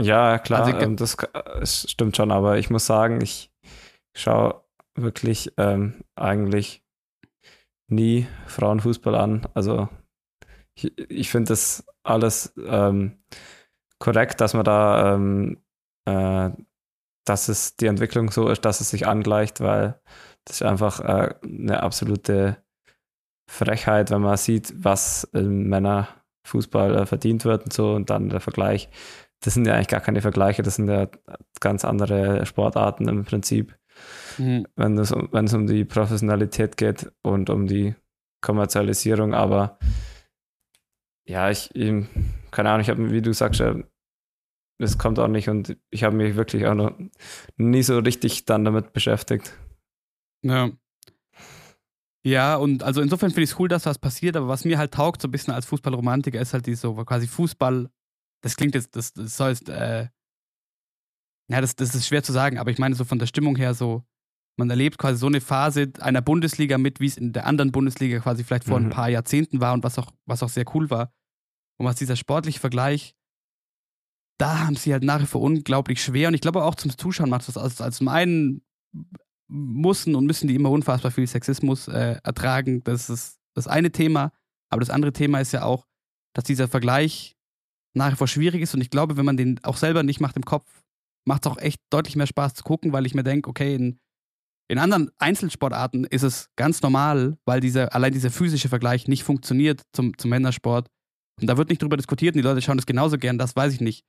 Ja, 0.00 0.38
klar, 0.38 0.64
also, 0.64 0.78
ähm, 0.78 0.96
das, 0.96 1.16
das, 1.32 1.90
stimmt 1.90 2.16
schon, 2.16 2.32
aber 2.32 2.58
ich 2.58 2.70
muss 2.70 2.86
sagen, 2.86 3.20
ich 3.20 3.52
schaue 4.16 4.64
wirklich 4.94 5.52
ähm, 5.58 6.02
eigentlich 6.16 6.82
nie 7.88 8.26
Frauenfußball 8.46 9.14
an. 9.14 9.46
Also 9.54 9.88
ich, 10.74 10.98
ich 11.10 11.30
finde 11.30 11.50
das 11.50 11.84
alles 12.02 12.52
ähm, 12.66 13.22
korrekt, 13.98 14.40
dass 14.40 14.54
man 14.54 14.64
da, 14.64 15.14
ähm, 15.14 15.62
äh, 16.06 16.50
dass 17.24 17.48
es 17.48 17.76
die 17.76 17.86
Entwicklung 17.86 18.30
so 18.30 18.48
ist, 18.48 18.64
dass 18.64 18.80
es 18.80 18.90
sich 18.90 19.06
angleicht, 19.06 19.60
weil 19.60 20.00
das 20.44 20.56
ist 20.56 20.62
einfach 20.62 21.00
äh, 21.00 21.34
eine 21.44 21.82
absolute 21.82 22.61
Frechheit, 23.48 24.10
wenn 24.10 24.22
man 24.22 24.36
sieht, 24.36 24.72
was 24.76 25.24
im 25.32 25.68
Männerfußball 25.68 26.96
äh, 26.96 27.06
verdient 27.06 27.44
wird 27.44 27.64
und 27.64 27.72
so 27.72 27.92
und 27.94 28.10
dann 28.10 28.28
der 28.28 28.40
Vergleich. 28.40 28.88
Das 29.40 29.54
sind 29.54 29.66
ja 29.66 29.74
eigentlich 29.74 29.88
gar 29.88 30.00
keine 30.00 30.20
Vergleiche, 30.20 30.62
das 30.62 30.76
sind 30.76 30.88
ja 30.88 31.08
ganz 31.60 31.84
andere 31.84 32.46
Sportarten 32.46 33.08
im 33.08 33.24
Prinzip. 33.24 33.76
Mhm. 34.38 34.66
Wenn, 34.76 34.96
es, 34.98 35.12
wenn 35.12 35.44
es 35.46 35.54
um 35.54 35.66
die 35.66 35.84
Professionalität 35.84 36.76
geht 36.76 37.12
und 37.22 37.50
um 37.50 37.66
die 37.66 37.94
Kommerzialisierung, 38.40 39.34
aber 39.34 39.78
ja, 41.24 41.50
ich, 41.50 41.70
keine 42.50 42.70
Ahnung, 42.70 42.80
ich 42.80 42.90
habe, 42.90 43.10
wie 43.10 43.22
du 43.22 43.32
sagst, 43.32 43.62
es 44.78 44.98
kommt 44.98 45.18
auch 45.18 45.28
nicht 45.28 45.48
und 45.48 45.76
ich 45.90 46.04
habe 46.04 46.16
mich 46.16 46.36
wirklich 46.36 46.66
auch 46.66 46.74
noch 46.74 46.92
nie 47.56 47.82
so 47.82 47.98
richtig 47.98 48.44
dann 48.46 48.64
damit 48.64 48.92
beschäftigt. 48.92 49.56
Ja. 50.42 50.70
Ja, 52.24 52.56
und 52.56 52.82
also 52.82 53.00
insofern 53.00 53.30
finde 53.30 53.42
ich 53.42 53.50
es 53.50 53.58
cool, 53.58 53.68
dass 53.68 53.86
was 53.86 53.98
passiert, 53.98 54.36
aber 54.36 54.46
was 54.48 54.64
mir 54.64 54.78
halt 54.78 54.94
taugt, 54.94 55.22
so 55.22 55.28
ein 55.28 55.32
bisschen 55.32 55.52
als 55.52 55.66
Fußballromantiker, 55.66 56.40
ist 56.40 56.52
halt 56.52 56.66
die 56.66 56.76
so 56.76 56.94
quasi 57.04 57.26
Fußball, 57.26 57.90
das 58.42 58.56
klingt 58.56 58.74
jetzt, 58.74 58.94
das, 58.94 59.12
das 59.12 59.36
soll 59.36 59.50
jetzt, 59.50 59.68
äh, 59.68 60.08
ja, 61.50 61.60
das, 61.60 61.74
das 61.74 61.94
ist 61.94 62.06
schwer 62.06 62.22
zu 62.22 62.32
sagen, 62.32 62.58
aber 62.58 62.70
ich 62.70 62.78
meine 62.78 62.94
so 62.94 63.04
von 63.04 63.18
der 63.18 63.26
Stimmung 63.26 63.56
her 63.56 63.74
so, 63.74 64.04
man 64.56 64.70
erlebt 64.70 64.98
quasi 64.98 65.18
so 65.18 65.26
eine 65.26 65.40
Phase 65.40 65.92
einer 66.00 66.22
Bundesliga 66.22 66.78
mit, 66.78 67.00
wie 67.00 67.06
es 67.06 67.16
in 67.16 67.32
der 67.32 67.46
anderen 67.46 67.72
Bundesliga 67.72 68.20
quasi 68.20 68.44
vielleicht 68.44 68.64
vor 68.64 68.78
mhm. 68.78 68.86
ein 68.86 68.90
paar 68.90 69.08
Jahrzehnten 69.08 69.60
war 69.60 69.72
und 69.72 69.82
was 69.82 69.98
auch, 69.98 70.12
was 70.26 70.42
auch 70.42 70.48
sehr 70.48 70.64
cool 70.74 70.90
war. 70.90 71.12
Und 71.78 71.86
was 71.86 71.96
dieser 71.96 72.16
sportliche 72.16 72.60
Vergleich, 72.60 73.16
da 74.38 74.66
haben 74.66 74.76
sie 74.76 74.92
halt 74.92 75.04
nach 75.04 75.20
wie 75.20 75.26
vor 75.26 75.40
unglaublich 75.40 76.02
schwer. 76.02 76.28
Und 76.28 76.34
ich 76.34 76.40
glaube 76.40 76.62
auch 76.62 76.74
zum 76.74 76.96
Zuschauen 76.96 77.30
macht 77.30 77.48
das 77.48 77.56
also, 77.56 77.82
also 77.82 77.96
zum 77.96 78.08
einen 78.08 78.62
mussten 79.52 80.14
und 80.14 80.26
müssen 80.26 80.48
die 80.48 80.54
immer 80.54 80.70
unfassbar 80.70 81.10
viel 81.10 81.26
Sexismus 81.26 81.88
äh, 81.88 82.16
ertragen. 82.22 82.82
Das 82.84 83.10
ist 83.10 83.38
das 83.54 83.66
eine 83.66 83.92
Thema. 83.92 84.32
Aber 84.70 84.80
das 84.80 84.90
andere 84.90 85.12
Thema 85.12 85.40
ist 85.40 85.52
ja 85.52 85.64
auch, 85.64 85.86
dass 86.34 86.44
dieser 86.44 86.68
Vergleich 86.68 87.36
nach 87.94 88.12
wie 88.12 88.16
vor 88.16 88.28
schwierig 88.28 88.62
ist. 88.62 88.74
Und 88.74 88.80
ich 88.80 88.90
glaube, 88.90 89.16
wenn 89.16 89.26
man 89.26 89.36
den 89.36 89.62
auch 89.64 89.76
selber 89.76 90.02
nicht 90.02 90.20
macht 90.20 90.36
im 90.36 90.44
Kopf, 90.44 90.82
macht 91.26 91.44
es 91.44 91.52
auch 91.52 91.58
echt 91.58 91.80
deutlich 91.90 92.16
mehr 92.16 92.26
Spaß 92.26 92.54
zu 92.54 92.64
gucken, 92.64 92.92
weil 92.92 93.06
ich 93.06 93.14
mir 93.14 93.22
denke, 93.22 93.50
okay, 93.50 93.74
in 93.74 93.98
in 94.72 94.78
anderen 94.78 95.10
Einzelsportarten 95.18 96.04
ist 96.04 96.22
es 96.22 96.48
ganz 96.56 96.80
normal, 96.80 97.36
weil 97.44 97.60
dieser, 97.60 97.94
allein 97.94 98.14
dieser 98.14 98.30
physische 98.30 98.70
Vergleich 98.70 99.06
nicht 99.06 99.22
funktioniert 99.22 99.82
zum, 99.92 100.16
zum 100.16 100.30
Männersport. 100.30 100.88
Und 101.38 101.46
da 101.46 101.58
wird 101.58 101.68
nicht 101.68 101.82
drüber 101.82 101.98
diskutiert 101.98 102.34
und 102.34 102.38
die 102.38 102.48
Leute 102.48 102.62
schauen 102.62 102.78
das 102.78 102.86
genauso 102.86 103.18
gern, 103.18 103.36
das 103.36 103.54
weiß 103.54 103.74
ich 103.74 103.82
nicht. 103.82 104.02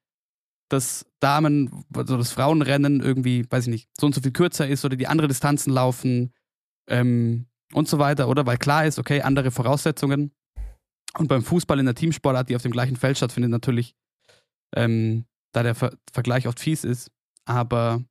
Dass 0.74 1.06
Damen, 1.20 1.86
also 1.96 2.18
das 2.18 2.32
Frauenrennen 2.32 3.00
irgendwie, 3.00 3.46
weiß 3.50 3.66
ich 3.66 3.72
nicht, 3.72 3.90
so 4.00 4.08
und 4.08 4.16
so 4.16 4.22
viel 4.22 4.32
kürzer 4.32 4.68
ist 4.68 4.84
oder 4.84 4.96
die 4.96 5.08
andere 5.08 5.28
Distanzen 5.28 5.72
laufen 5.72 6.34
ähm, 6.90 7.46
und 7.74 7.88
so 7.88 8.00
weiter, 8.00 8.28
oder? 8.28 8.46
Weil 8.46 8.58
klar 8.58 8.86
ist, 8.86 9.00
okay, 9.00 9.22
andere 9.22 9.52
Voraussetzungen. 9.52 10.32
Und 11.18 11.28
beim 11.28 11.44
Fußball 11.44 11.80
in 11.80 11.86
der 11.86 11.96
Teamsportart, 11.96 12.50
die 12.50 12.56
auf 12.56 12.64
dem 12.64 12.72
gleichen 12.72 12.96
Feld 12.96 13.18
stattfindet, 13.18 13.52
natürlich, 13.52 13.96
ähm, 14.76 15.26
da 15.54 15.62
der 15.64 15.76
Ver 15.76 15.96
Vergleich 16.12 16.48
oft 16.48 16.60
fies 16.60 16.84
ist. 16.84 17.12
Aber 17.46 18.04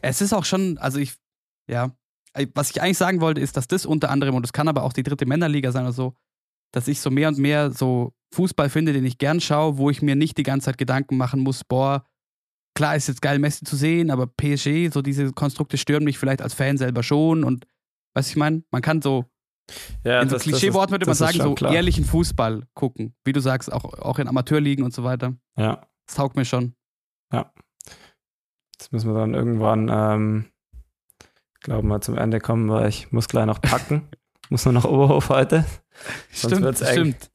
es 0.00 0.20
ist 0.20 0.32
auch 0.32 0.44
schon, 0.44 0.78
also 0.78 0.98
ich 0.98 1.14
ja. 1.68 1.90
Was 2.54 2.70
ich 2.70 2.80
eigentlich 2.80 2.98
sagen 2.98 3.20
wollte, 3.20 3.40
ist, 3.40 3.56
dass 3.56 3.66
das 3.66 3.84
unter 3.84 4.10
anderem, 4.10 4.36
und 4.36 4.42
das 4.42 4.52
kann 4.52 4.68
aber 4.68 4.84
auch 4.84 4.92
die 4.92 5.02
dritte 5.02 5.26
Männerliga 5.26 5.72
sein 5.72 5.84
oder 5.84 5.92
so, 5.92 6.14
dass 6.72 6.88
ich 6.88 7.00
so 7.00 7.10
mehr 7.10 7.28
und 7.28 7.38
mehr 7.38 7.70
so 7.70 8.12
Fußball 8.34 8.68
finde, 8.68 8.92
den 8.92 9.04
ich 9.04 9.18
gern 9.18 9.40
schaue, 9.40 9.78
wo 9.78 9.90
ich 9.90 10.02
mir 10.02 10.16
nicht 10.16 10.36
die 10.36 10.42
ganze 10.42 10.66
Zeit 10.66 10.78
Gedanken 10.78 11.16
machen 11.16 11.40
muss, 11.40 11.64
boah, 11.64 12.04
klar 12.74 12.96
ist 12.96 13.08
jetzt 13.08 13.22
geil, 13.22 13.38
Messi 13.38 13.64
zu 13.64 13.76
sehen, 13.76 14.10
aber 14.10 14.26
PSG, 14.26 14.92
so 14.92 15.02
diese 15.02 15.32
Konstrukte 15.32 15.78
stören 15.78 16.04
mich 16.04 16.18
vielleicht 16.18 16.42
als 16.42 16.54
Fan 16.54 16.76
selber 16.76 17.02
schon 17.02 17.44
und 17.44 17.66
was 18.14 18.28
ich 18.28 18.36
meine, 18.36 18.62
man 18.70 18.82
kann 18.82 19.02
so 19.02 19.24
ja, 20.02 20.22
in 20.22 20.28
so 20.28 20.38
Klischeeworten 20.38 20.92
würde 20.92 21.06
man 21.06 21.14
sagen, 21.14 21.38
so 21.38 21.54
klar. 21.54 21.74
ehrlichen 21.74 22.04
Fußball 22.04 22.66
gucken, 22.74 23.14
wie 23.24 23.32
du 23.32 23.40
sagst, 23.40 23.70
auch, 23.70 23.84
auch 23.84 24.18
in 24.18 24.28
Amateurligen 24.28 24.84
und 24.84 24.94
so 24.94 25.04
weiter. 25.04 25.34
Ja. 25.56 25.86
Das 26.06 26.16
taugt 26.16 26.36
mir 26.36 26.46
schon. 26.46 26.74
Ja. 27.32 27.52
Das 28.78 28.92
müssen 28.92 29.12
wir 29.12 29.18
dann 29.18 29.34
irgendwann 29.34 29.90
ähm, 29.92 30.46
glaube 31.60 31.86
mal 31.86 32.00
zum 32.00 32.16
Ende 32.16 32.40
kommen, 32.40 32.68
weil 32.70 32.88
ich 32.88 33.12
muss 33.12 33.28
gleich 33.28 33.46
noch 33.46 33.60
packen. 33.60 34.08
muss 34.50 34.64
nur 34.64 34.74
noch 34.74 34.84
Oberhof 34.84 35.28
heute. 35.28 35.64
Stimmt, 36.32 36.78
stimmt. 36.78 37.30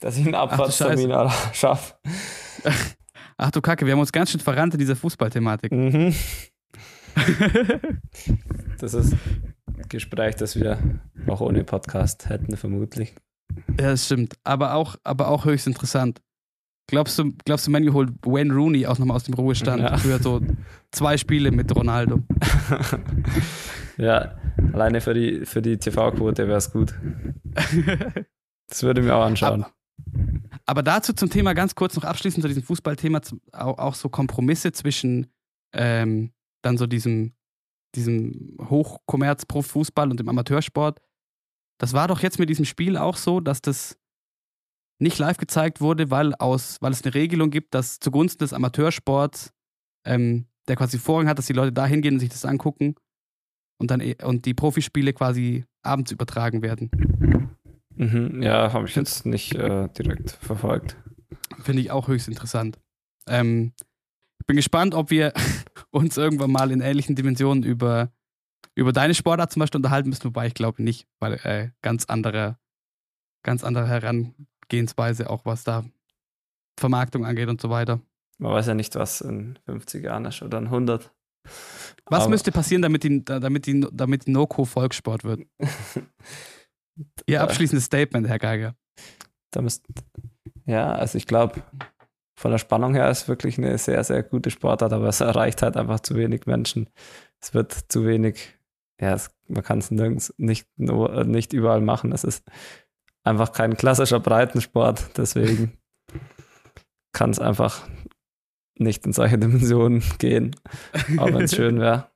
Dass 0.00 0.16
ich 0.16 0.24
einen 0.24 0.34
Abfahrtstermin 0.34 1.12
schaffe. 1.52 1.94
Ach 3.36 3.50
du 3.50 3.60
Kacke, 3.60 3.86
wir 3.86 3.92
haben 3.92 4.00
uns 4.00 4.12
ganz 4.12 4.30
schön 4.30 4.40
verrannt 4.40 4.74
in 4.74 4.80
dieser 4.80 4.96
Fußballthematik. 4.96 5.72
Mhm. 5.72 6.14
das 8.78 8.94
ist 8.94 9.12
ein 9.12 9.88
Gespräch, 9.88 10.36
das 10.36 10.56
wir 10.56 10.78
auch 11.26 11.40
ohne 11.40 11.64
Podcast 11.64 12.28
hätten, 12.28 12.56
vermutlich. 12.56 13.14
Ja, 13.78 13.90
das 13.90 14.06
stimmt. 14.06 14.34
Aber 14.44 14.74
auch, 14.74 14.96
aber 15.04 15.28
auch 15.28 15.44
höchst 15.44 15.66
interessant. 15.66 16.20
Glaubst 16.88 17.18
du, 17.18 17.32
glaubst 17.44 17.66
du, 17.66 17.70
Manu 17.70 17.92
holt 17.92 18.10
Wayne 18.24 18.54
Rooney 18.54 18.86
auch 18.86 18.98
nochmal 18.98 19.16
aus 19.16 19.24
dem 19.24 19.34
Ruhestand 19.34 19.82
ja. 19.82 19.98
für 19.98 20.18
so 20.22 20.40
zwei 20.90 21.18
Spiele 21.18 21.50
mit 21.50 21.74
Ronaldo? 21.74 22.22
ja, 23.98 24.38
alleine 24.72 25.00
für 25.00 25.12
die, 25.12 25.44
für 25.44 25.60
die 25.60 25.76
TV-Quote 25.76 26.46
wäre 26.46 26.58
es 26.58 26.72
gut. 26.72 26.94
Das 28.70 28.82
würde 28.82 29.00
mir 29.00 29.14
auch 29.14 29.24
anschauen. 29.24 29.64
Aber, 29.64 29.74
aber, 30.66 30.82
dazu 30.82 31.14
zum 31.14 31.30
Thema 31.30 31.54
ganz 31.54 31.74
kurz 31.74 31.96
noch 31.96 32.04
abschließend 32.04 32.42
zu 32.42 32.48
diesem 32.48 32.62
Fußballthema, 32.62 33.22
auch, 33.52 33.78
auch 33.78 33.94
so 33.94 34.10
Kompromisse 34.10 34.72
zwischen 34.72 35.32
ähm, 35.72 36.34
dann 36.60 36.76
so 36.76 36.86
diesem, 36.86 37.32
diesem 37.94 38.58
Hochkommerz-Pro-Fußball 38.60 40.10
und 40.10 40.20
dem 40.20 40.28
Amateursport. 40.28 41.00
Das 41.78 41.94
war 41.94 42.08
doch 42.08 42.20
jetzt 42.20 42.38
mit 42.38 42.50
diesem 42.50 42.66
Spiel 42.66 42.98
auch 42.98 43.16
so, 43.16 43.40
dass 43.40 43.62
das 43.62 43.96
nicht 44.98 45.18
live 45.18 45.38
gezeigt 45.38 45.80
wurde, 45.80 46.10
weil, 46.10 46.34
aus, 46.34 46.76
weil 46.82 46.92
es 46.92 47.02
eine 47.02 47.14
Regelung 47.14 47.48
gibt, 47.48 47.72
dass 47.72 48.00
zugunsten 48.00 48.40
des 48.40 48.52
Amateursports, 48.52 49.54
ähm, 50.04 50.46
der 50.68 50.76
quasi 50.76 50.98
Vorrang 50.98 51.26
hat, 51.26 51.38
dass 51.38 51.46
die 51.46 51.54
Leute 51.54 51.72
da 51.72 51.86
hingehen 51.86 52.16
und 52.16 52.20
sich 52.20 52.28
das 52.28 52.44
angucken 52.44 52.96
und 53.78 53.90
dann 53.90 54.02
und 54.22 54.44
die 54.44 54.54
Profispiele 54.54 55.12
quasi 55.12 55.64
abends 55.82 56.10
übertragen 56.10 56.62
werden. 56.62 56.90
Mhm, 57.96 58.42
ja, 58.42 58.72
habe 58.72 58.86
ich 58.86 58.94
jetzt 58.94 59.26
nicht 59.26 59.54
äh, 59.54 59.88
direkt 59.88 60.30
verfolgt. 60.30 60.96
Finde 61.60 61.82
ich 61.82 61.90
auch 61.90 62.06
höchst 62.06 62.28
interessant. 62.28 62.78
Ähm, 63.26 63.72
ich 64.40 64.46
bin 64.46 64.56
gespannt, 64.56 64.94
ob 64.94 65.10
wir 65.10 65.32
uns 65.90 66.16
irgendwann 66.16 66.52
mal 66.52 66.70
in 66.70 66.80
ähnlichen 66.80 67.16
Dimensionen 67.16 67.64
über, 67.64 68.12
über 68.74 68.92
deine 68.92 69.14
Sportart 69.14 69.52
zum 69.52 69.60
Beispiel 69.60 69.78
unterhalten 69.78 70.08
müssen, 70.08 70.24
wobei 70.24 70.46
ich 70.46 70.54
glaube 70.54 70.82
nicht, 70.82 71.08
weil 71.18 71.34
äh, 71.42 71.70
ganz 71.82 72.04
andere, 72.04 72.56
ganz 73.42 73.64
andere 73.64 73.88
heran, 73.88 74.34
Gehensweise, 74.68 75.28
auch 75.28 75.44
was 75.44 75.64
da 75.64 75.84
Vermarktung 76.78 77.26
angeht 77.26 77.48
und 77.48 77.60
so 77.60 77.70
weiter. 77.70 78.00
Man 78.38 78.52
weiß 78.52 78.68
ja 78.68 78.74
nicht, 78.74 78.94
was 78.94 79.20
in 79.20 79.58
50 79.66 80.04
Jahren 80.04 80.24
ist 80.26 80.42
oder 80.42 80.58
in 80.58 80.66
100. 80.66 81.12
Was 82.06 82.22
Aber 82.22 82.30
müsste 82.30 82.52
passieren, 82.52 82.82
damit 82.82 83.04
die, 83.04 83.24
damit 83.24 83.66
die, 83.66 83.86
damit 83.92 84.26
die 84.26 84.30
NoCo 84.30 84.64
Volkssport 84.64 85.24
wird? 85.24 85.42
Ihr 87.26 87.42
abschließendes 87.42 87.84
Statement, 87.84 88.26
Herr 88.26 88.38
Geiger. 88.38 88.74
Da 89.50 89.62
müsst, 89.62 89.84
ja, 90.66 90.92
also 90.92 91.16
ich 91.16 91.26
glaube, 91.26 91.62
von 92.38 92.50
der 92.50 92.58
Spannung 92.58 92.94
her 92.94 93.10
ist 93.10 93.28
wirklich 93.28 93.58
eine 93.58 93.78
sehr, 93.78 94.02
sehr 94.04 94.22
gute 94.22 94.50
Sportart, 94.50 94.92
aber 94.92 95.08
es 95.08 95.20
erreicht 95.20 95.62
halt 95.62 95.76
einfach 95.76 96.00
zu 96.00 96.14
wenig 96.14 96.46
Menschen. 96.46 96.88
Es 97.40 97.54
wird 97.54 97.72
zu 97.88 98.06
wenig, 98.06 98.58
ja, 99.00 99.14
es, 99.14 99.30
man 99.48 99.62
kann 99.62 99.78
es 99.78 99.90
nirgends 99.90 100.34
nicht, 100.38 100.66
nur, 100.76 101.24
nicht 101.24 101.52
überall 101.52 101.80
machen. 101.80 102.12
Es 102.12 102.24
ist 102.24 102.44
einfach 103.24 103.52
kein 103.52 103.76
klassischer 103.76 104.20
Breitensport, 104.20 105.16
deswegen 105.16 105.78
kann 107.12 107.30
es 107.30 107.38
einfach 107.38 107.88
nicht 108.80 109.06
in 109.06 109.12
solche 109.12 109.38
Dimensionen 109.38 110.02
gehen, 110.18 110.54
auch 111.18 111.26
wenn 111.26 111.42
es 111.42 111.54
schön 111.54 111.80
wäre. 111.80 112.10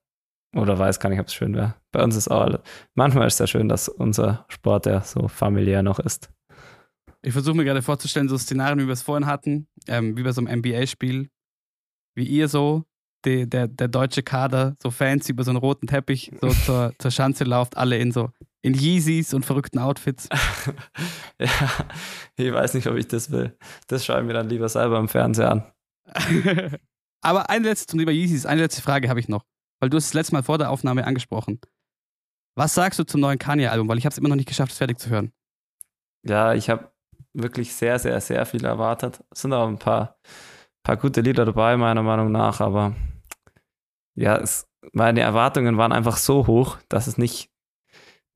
Oder 0.54 0.78
weiß 0.78 1.00
gar 1.00 1.08
nicht, 1.08 1.20
ob 1.20 1.28
es 1.28 1.34
schön 1.34 1.54
wäre. 1.54 1.74
Bei 1.92 2.02
uns 2.04 2.14
ist 2.14 2.28
auch 2.28 2.42
alles. 2.42 2.60
Manchmal 2.94 3.26
ist 3.26 3.34
es 3.34 3.38
ja 3.38 3.46
schön, 3.46 3.68
dass 3.68 3.88
unser 3.88 4.44
Sport 4.48 4.86
ja 4.86 5.00
so 5.00 5.28
familiär 5.28 5.82
noch 5.82 5.98
ist. 5.98 6.30
Ich 7.22 7.32
versuche 7.32 7.56
mir 7.56 7.64
gerade 7.64 7.82
vorzustellen, 7.82 8.28
so 8.28 8.36
Szenarien, 8.36 8.80
wie 8.80 8.86
wir 8.86 8.92
es 8.92 9.02
vorhin 9.02 9.26
hatten, 9.26 9.68
ähm, 9.86 10.16
wie 10.16 10.22
bei 10.22 10.32
so 10.32 10.44
einem 10.44 10.58
NBA-Spiel, 10.58 11.28
wie 12.16 12.24
ihr 12.24 12.48
so, 12.48 12.84
die, 13.24 13.48
der, 13.48 13.68
der 13.68 13.88
deutsche 13.88 14.22
Kader, 14.22 14.74
so 14.82 14.90
Fans 14.90 15.28
über 15.28 15.44
so 15.44 15.50
einen 15.50 15.58
roten 15.58 15.86
Teppich 15.86 16.32
so 16.40 16.48
zur, 16.66 16.92
zur 16.98 17.10
Schanze 17.10 17.44
lauft, 17.44 17.76
alle 17.76 17.96
in 17.98 18.12
so 18.12 18.30
in 18.62 18.74
Yeezys 18.74 19.34
und 19.34 19.44
verrückten 19.44 19.78
Outfits. 19.78 20.28
ja, 21.40 21.48
ich 22.36 22.52
weiß 22.52 22.74
nicht, 22.74 22.86
ob 22.86 22.96
ich 22.96 23.08
das 23.08 23.30
will. 23.30 23.56
Das 23.88 24.04
schaue 24.04 24.20
ich 24.20 24.26
mir 24.26 24.34
dann 24.34 24.48
lieber 24.48 24.68
selber 24.68 24.98
im 24.98 25.08
Fernseher 25.08 25.50
an. 25.50 25.64
Aber 27.22 27.50
eine 27.50 27.68
letzte 27.68 27.86
zum 27.86 27.98
Thema 27.98 28.12
Yeezys, 28.12 28.46
eine 28.46 28.62
letzte 28.62 28.82
Frage 28.82 29.08
habe 29.08 29.20
ich 29.20 29.28
noch, 29.28 29.44
weil 29.80 29.90
du 29.90 29.96
hast 29.96 30.08
das 30.08 30.14
letzte 30.14 30.34
Mal 30.34 30.42
vor 30.42 30.58
der 30.58 30.70
Aufnahme 30.70 31.06
angesprochen. 31.06 31.60
Was 32.54 32.74
sagst 32.74 32.98
du 32.98 33.04
zum 33.04 33.20
neuen 33.20 33.38
Kanye-Album? 33.38 33.88
Weil 33.88 33.98
ich 33.98 34.04
habe 34.04 34.12
es 34.12 34.18
immer 34.18 34.28
noch 34.28 34.36
nicht 34.36 34.48
geschafft, 34.48 34.72
es 34.72 34.78
fertig 34.78 34.98
zu 34.98 35.08
hören. 35.08 35.32
Ja, 36.24 36.52
ich 36.54 36.68
habe 36.68 36.92
wirklich 37.32 37.74
sehr, 37.74 37.98
sehr, 37.98 38.20
sehr 38.20 38.44
viel 38.44 38.64
erwartet. 38.64 39.24
Es 39.30 39.42
sind 39.42 39.52
auch 39.52 39.68
ein 39.68 39.78
paar, 39.78 40.18
paar 40.82 40.96
gute 40.96 41.20
Lieder 41.20 41.44
dabei, 41.44 41.76
meiner 41.76 42.02
Meinung 42.02 42.30
nach, 42.30 42.60
aber 42.60 42.94
ja, 44.14 44.36
es, 44.36 44.68
meine 44.92 45.20
Erwartungen 45.20 45.78
waren 45.78 45.92
einfach 45.92 46.16
so 46.16 46.46
hoch, 46.46 46.78
dass 46.88 47.06
es 47.06 47.16
nicht, 47.16 47.50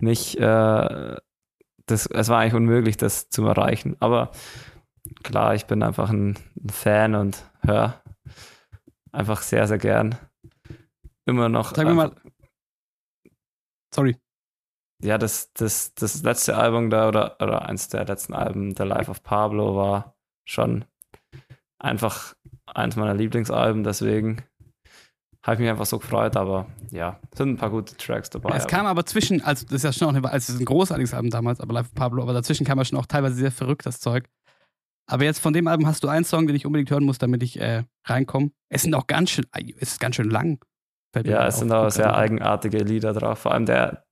nicht, 0.00 0.36
äh, 0.36 1.16
das, 1.86 2.06
es 2.06 2.28
war 2.28 2.40
eigentlich 2.40 2.54
unmöglich, 2.54 2.96
das 2.96 3.28
zu 3.28 3.44
erreichen. 3.46 3.96
Aber 4.00 4.30
klar, 5.22 5.54
ich 5.54 5.66
bin 5.66 5.82
einfach 5.82 6.10
ein, 6.10 6.38
ein 6.56 6.70
Fan 6.70 7.14
und 7.14 7.44
höre 7.66 8.00
einfach 9.12 9.42
sehr, 9.42 9.66
sehr 9.66 9.78
gern. 9.78 10.16
Immer 11.24 11.48
noch. 11.48 11.74
Sag 11.74 11.86
mir 11.86 11.94
mal. 11.94 12.12
Sorry. 13.94 14.16
Ja, 15.02 15.18
das, 15.18 15.52
das, 15.52 15.94
das 15.94 16.22
letzte 16.22 16.56
Album 16.56 16.90
da 16.90 17.08
oder, 17.08 17.36
oder 17.40 17.68
eins 17.68 17.88
der 17.88 18.04
letzten 18.04 18.34
Alben, 18.34 18.74
The 18.76 18.84
Life 18.84 19.10
of 19.10 19.22
Pablo, 19.22 19.76
war 19.76 20.16
schon 20.48 20.84
einfach 21.78 22.34
eins 22.66 22.96
meiner 22.96 23.14
Lieblingsalben, 23.14 23.84
deswegen 23.84 24.42
habe 25.42 25.54
ich 25.54 25.60
mich 25.60 25.70
einfach 25.70 25.86
so 25.86 25.98
gefreut, 25.98 26.36
aber 26.36 26.66
ja, 26.90 27.20
sind 27.34 27.50
ein 27.50 27.56
paar 27.56 27.70
gute 27.70 27.96
Tracks 27.96 28.30
dabei. 28.30 28.50
Ja, 28.50 28.56
es 28.56 28.66
kam 28.66 28.86
aber 28.86 29.04
zwischen, 29.04 29.42
also 29.42 29.64
das 29.66 29.74
ist 29.74 29.82
ja 29.84 29.92
schon 29.92 30.08
auch, 30.08 30.30
also 30.30 30.36
es 30.36 30.48
ist 30.48 30.60
ein 30.60 30.64
großartiges 30.64 31.14
Album 31.14 31.30
damals, 31.30 31.60
aber 31.60 31.74
Life 31.74 31.90
of 31.90 31.94
Pablo, 31.94 32.22
aber 32.22 32.32
dazwischen 32.32 32.66
kam 32.66 32.78
ja 32.78 32.84
schon 32.84 32.98
auch 32.98 33.06
teilweise 33.06 33.36
sehr 33.36 33.52
verrücktes 33.52 34.00
Zeug. 34.00 34.28
Aber 35.08 35.24
jetzt 35.24 35.38
von 35.38 35.52
dem 35.52 35.68
Album 35.68 35.86
hast 35.86 36.02
du 36.02 36.08
einen 36.08 36.24
Song, 36.24 36.46
den 36.46 36.56
ich 36.56 36.66
unbedingt 36.66 36.90
hören 36.90 37.04
muss, 37.04 37.18
damit 37.18 37.42
ich 37.42 37.60
äh, 37.60 37.84
reinkomme. 38.04 38.50
Es 38.68 38.82
sind 38.82 38.94
auch 38.94 39.06
ganz 39.06 39.30
schön, 39.30 39.46
es 39.78 39.92
ist 39.92 40.00
ganz 40.00 40.16
schön 40.16 40.30
lang. 40.30 40.64
Ja, 41.24 41.46
es 41.46 41.58
sind 41.58 41.72
auch 41.72 41.90
sehr 41.90 42.14
eigenartige 42.14 42.78
Lieder 42.78 43.14
drauf. 43.14 43.38
Vor 43.38 43.52
allem 43.52 43.64
der, 43.64 44.04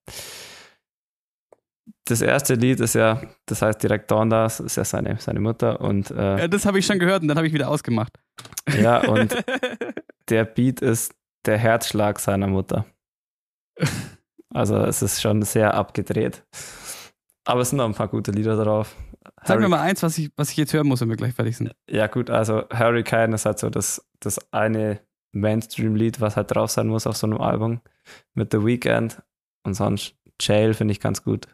das 2.06 2.22
erste 2.22 2.54
Lied 2.54 2.80
ist 2.80 2.94
ja, 2.94 3.20
das 3.46 3.60
heißt 3.60 3.82
direkt 3.82 4.10
Donda, 4.10 4.44
das 4.44 4.60
ist 4.60 4.76
ja 4.76 4.84
seine, 4.84 5.18
seine 5.18 5.40
Mutter 5.40 5.80
und 5.80 6.10
äh, 6.10 6.38
ja, 6.38 6.48
das 6.48 6.64
habe 6.64 6.78
ich 6.78 6.86
schon 6.86 6.98
gehört 6.98 7.22
und 7.22 7.28
dann 7.28 7.36
habe 7.36 7.46
ich 7.46 7.52
wieder 7.52 7.68
ausgemacht. 7.68 8.12
Ja, 8.80 9.06
und 9.06 9.36
der 10.28 10.44
Beat 10.44 10.80
ist 10.80 11.14
der 11.44 11.58
Herzschlag 11.58 12.20
seiner 12.20 12.46
Mutter. 12.46 12.86
Also 14.50 14.76
es 14.78 15.02
ist 15.02 15.20
schon 15.20 15.42
sehr 15.42 15.74
abgedreht. 15.74 16.44
Aber 17.44 17.60
es 17.60 17.70
sind 17.70 17.78
noch 17.78 17.86
ein 17.86 17.94
paar 17.94 18.08
gute 18.08 18.30
Lieder 18.30 18.56
drauf. 18.56 18.96
Sag 19.42 19.60
mir 19.60 19.68
mal 19.68 19.80
eins, 19.80 20.02
was 20.02 20.18
ich, 20.18 20.30
was 20.36 20.50
ich 20.50 20.56
jetzt 20.56 20.72
hören 20.72 20.86
muss, 20.86 21.00
wenn 21.00 21.08
wir 21.08 21.16
gleich 21.16 21.34
fertig 21.34 21.56
sind. 21.56 21.72
Ja, 21.88 22.06
gut, 22.06 22.30
also 22.30 22.64
Hurricane 22.70 23.32
ist 23.32 23.46
halt 23.46 23.58
so 23.58 23.70
das, 23.70 24.06
das 24.20 24.52
eine 24.52 25.00
Mainstream-Lied, 25.32 26.20
was 26.20 26.36
halt 26.36 26.54
drauf 26.54 26.70
sein 26.70 26.88
muss 26.88 27.06
auf 27.06 27.16
so 27.16 27.26
einem 27.26 27.40
Album 27.40 27.80
mit 28.34 28.52
The 28.52 28.64
Weeknd. 28.64 29.22
Und 29.64 29.74
sonst 29.74 30.14
Jail 30.40 30.74
finde 30.74 30.92
ich 30.92 31.00
ganz 31.00 31.22
gut. 31.22 31.48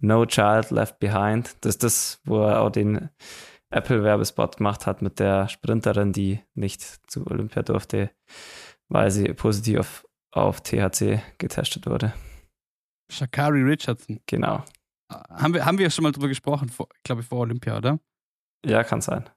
No 0.00 0.26
Child 0.26 0.70
Left 0.70 0.98
Behind. 0.98 1.56
Das 1.62 1.74
ist 1.74 1.82
das, 1.82 2.20
wo 2.24 2.42
er 2.42 2.60
auch 2.60 2.70
den 2.70 3.10
Apple-Werbespot 3.70 4.58
gemacht 4.58 4.86
hat 4.86 5.02
mit 5.02 5.18
der 5.18 5.48
Sprinterin, 5.48 6.12
die 6.12 6.40
nicht 6.54 6.82
zu 7.10 7.26
Olympia 7.26 7.62
durfte, 7.62 8.10
weil 8.88 9.10
sie 9.10 9.32
positiv 9.34 9.80
auf, 9.80 10.06
auf 10.30 10.60
THC 10.60 11.20
getestet 11.38 11.86
wurde. 11.86 12.14
Shakari 13.10 13.62
Richardson. 13.62 14.20
Genau. 14.26 14.62
Haben 15.10 15.54
wir, 15.54 15.64
haben 15.64 15.78
wir 15.78 15.90
schon 15.90 16.02
mal 16.02 16.12
drüber 16.12 16.28
gesprochen, 16.28 16.70
glaube 17.02 17.22
ich, 17.22 17.28
vor 17.28 17.40
Olympia, 17.40 17.78
oder? 17.78 17.98
Ja, 18.64 18.84
kann 18.84 19.00
sein. 19.00 19.28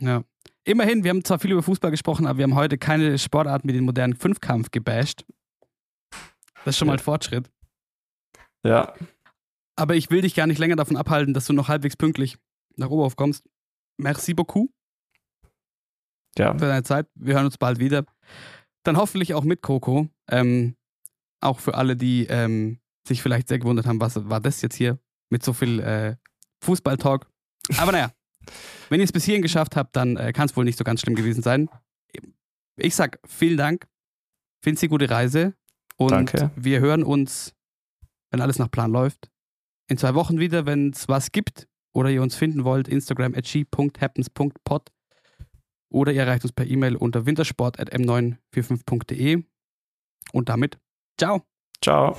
Ja. 0.00 0.24
Immerhin, 0.64 1.04
wir 1.04 1.10
haben 1.10 1.24
zwar 1.24 1.38
viel 1.38 1.52
über 1.52 1.62
Fußball 1.62 1.90
gesprochen, 1.90 2.26
aber 2.26 2.38
wir 2.38 2.44
haben 2.44 2.54
heute 2.54 2.78
keine 2.78 3.18
Sportart 3.18 3.64
mit 3.64 3.74
dem 3.74 3.84
modernen 3.84 4.14
Fünfkampf 4.14 4.70
gebasht. 4.70 5.24
Das 6.64 6.74
ist 6.74 6.78
schon 6.78 6.86
mal 6.86 6.94
ein 6.94 6.98
Fortschritt. 7.00 7.50
Ja. 8.64 8.94
Aber 9.76 9.96
ich 9.96 10.10
will 10.10 10.22
dich 10.22 10.34
gar 10.34 10.46
nicht 10.46 10.58
länger 10.58 10.76
davon 10.76 10.96
abhalten, 10.96 11.34
dass 11.34 11.46
du 11.46 11.52
noch 11.52 11.68
halbwegs 11.68 11.96
pünktlich 11.96 12.38
nach 12.76 12.90
Oberhof 12.90 13.16
kommst. 13.16 13.44
Merci 13.98 14.34
beaucoup. 14.34 14.70
Ja. 16.38 16.52
Für 16.52 16.66
deine 16.66 16.82
Zeit. 16.84 17.08
Wir 17.14 17.34
hören 17.34 17.46
uns 17.46 17.58
bald 17.58 17.78
wieder. 17.78 18.04
Dann 18.84 18.96
hoffentlich 18.96 19.34
auch 19.34 19.44
mit 19.44 19.62
Coco. 19.62 20.08
Ähm, 20.30 20.76
auch 21.40 21.58
für 21.58 21.74
alle, 21.74 21.96
die 21.96 22.26
ähm, 22.28 22.78
sich 23.06 23.22
vielleicht 23.22 23.48
sehr 23.48 23.58
gewundert 23.58 23.86
haben, 23.86 24.00
was 24.00 24.28
war 24.28 24.40
das 24.40 24.62
jetzt 24.62 24.76
hier 24.76 24.98
mit 25.30 25.44
so 25.44 25.52
viel 25.52 25.80
äh, 25.80 26.16
Fußballtalk. 26.62 27.28
Aber 27.78 27.92
naja, 27.92 28.12
wenn 28.88 29.00
ihr 29.00 29.04
es 29.04 29.12
bis 29.12 29.24
hierhin 29.24 29.42
geschafft 29.42 29.76
habt, 29.76 29.96
dann 29.96 30.16
äh, 30.16 30.32
kann 30.32 30.46
es 30.46 30.56
wohl 30.56 30.64
nicht 30.64 30.78
so 30.78 30.84
ganz 30.84 31.00
schlimm 31.00 31.14
gewesen 31.14 31.42
sein. 31.42 31.68
Ich 32.76 32.94
sag 32.94 33.18
vielen 33.26 33.56
Dank. 33.56 33.86
Finde 34.62 34.78
Sie 34.80 34.88
gute 34.88 35.10
Reise. 35.10 35.54
Und 35.96 36.10
Danke. 36.10 36.50
wir 36.56 36.80
hören 36.80 37.02
uns, 37.02 37.54
wenn 38.30 38.40
alles 38.40 38.58
nach 38.58 38.70
Plan 38.70 38.90
läuft, 38.90 39.30
in 39.88 39.98
zwei 39.98 40.14
Wochen 40.14 40.38
wieder, 40.38 40.66
wenn 40.66 40.90
es 40.90 41.08
was 41.08 41.32
gibt 41.32 41.68
oder 41.92 42.10
ihr 42.10 42.22
uns 42.22 42.34
finden 42.34 42.64
wollt, 42.64 42.88
Instagram 42.88 43.34
at 43.34 43.44
g.happens.pod 43.44 44.90
oder 45.90 46.12
ihr 46.12 46.22
erreicht 46.22 46.44
uns 46.44 46.52
per 46.52 46.66
E-Mail 46.66 46.96
unter 46.96 47.26
wintersport 47.26 47.78
at 47.78 47.92
m945.de 47.92 49.44
und 50.32 50.48
damit 50.48 50.78
ciao. 51.18 51.42
Ciao. 51.82 52.16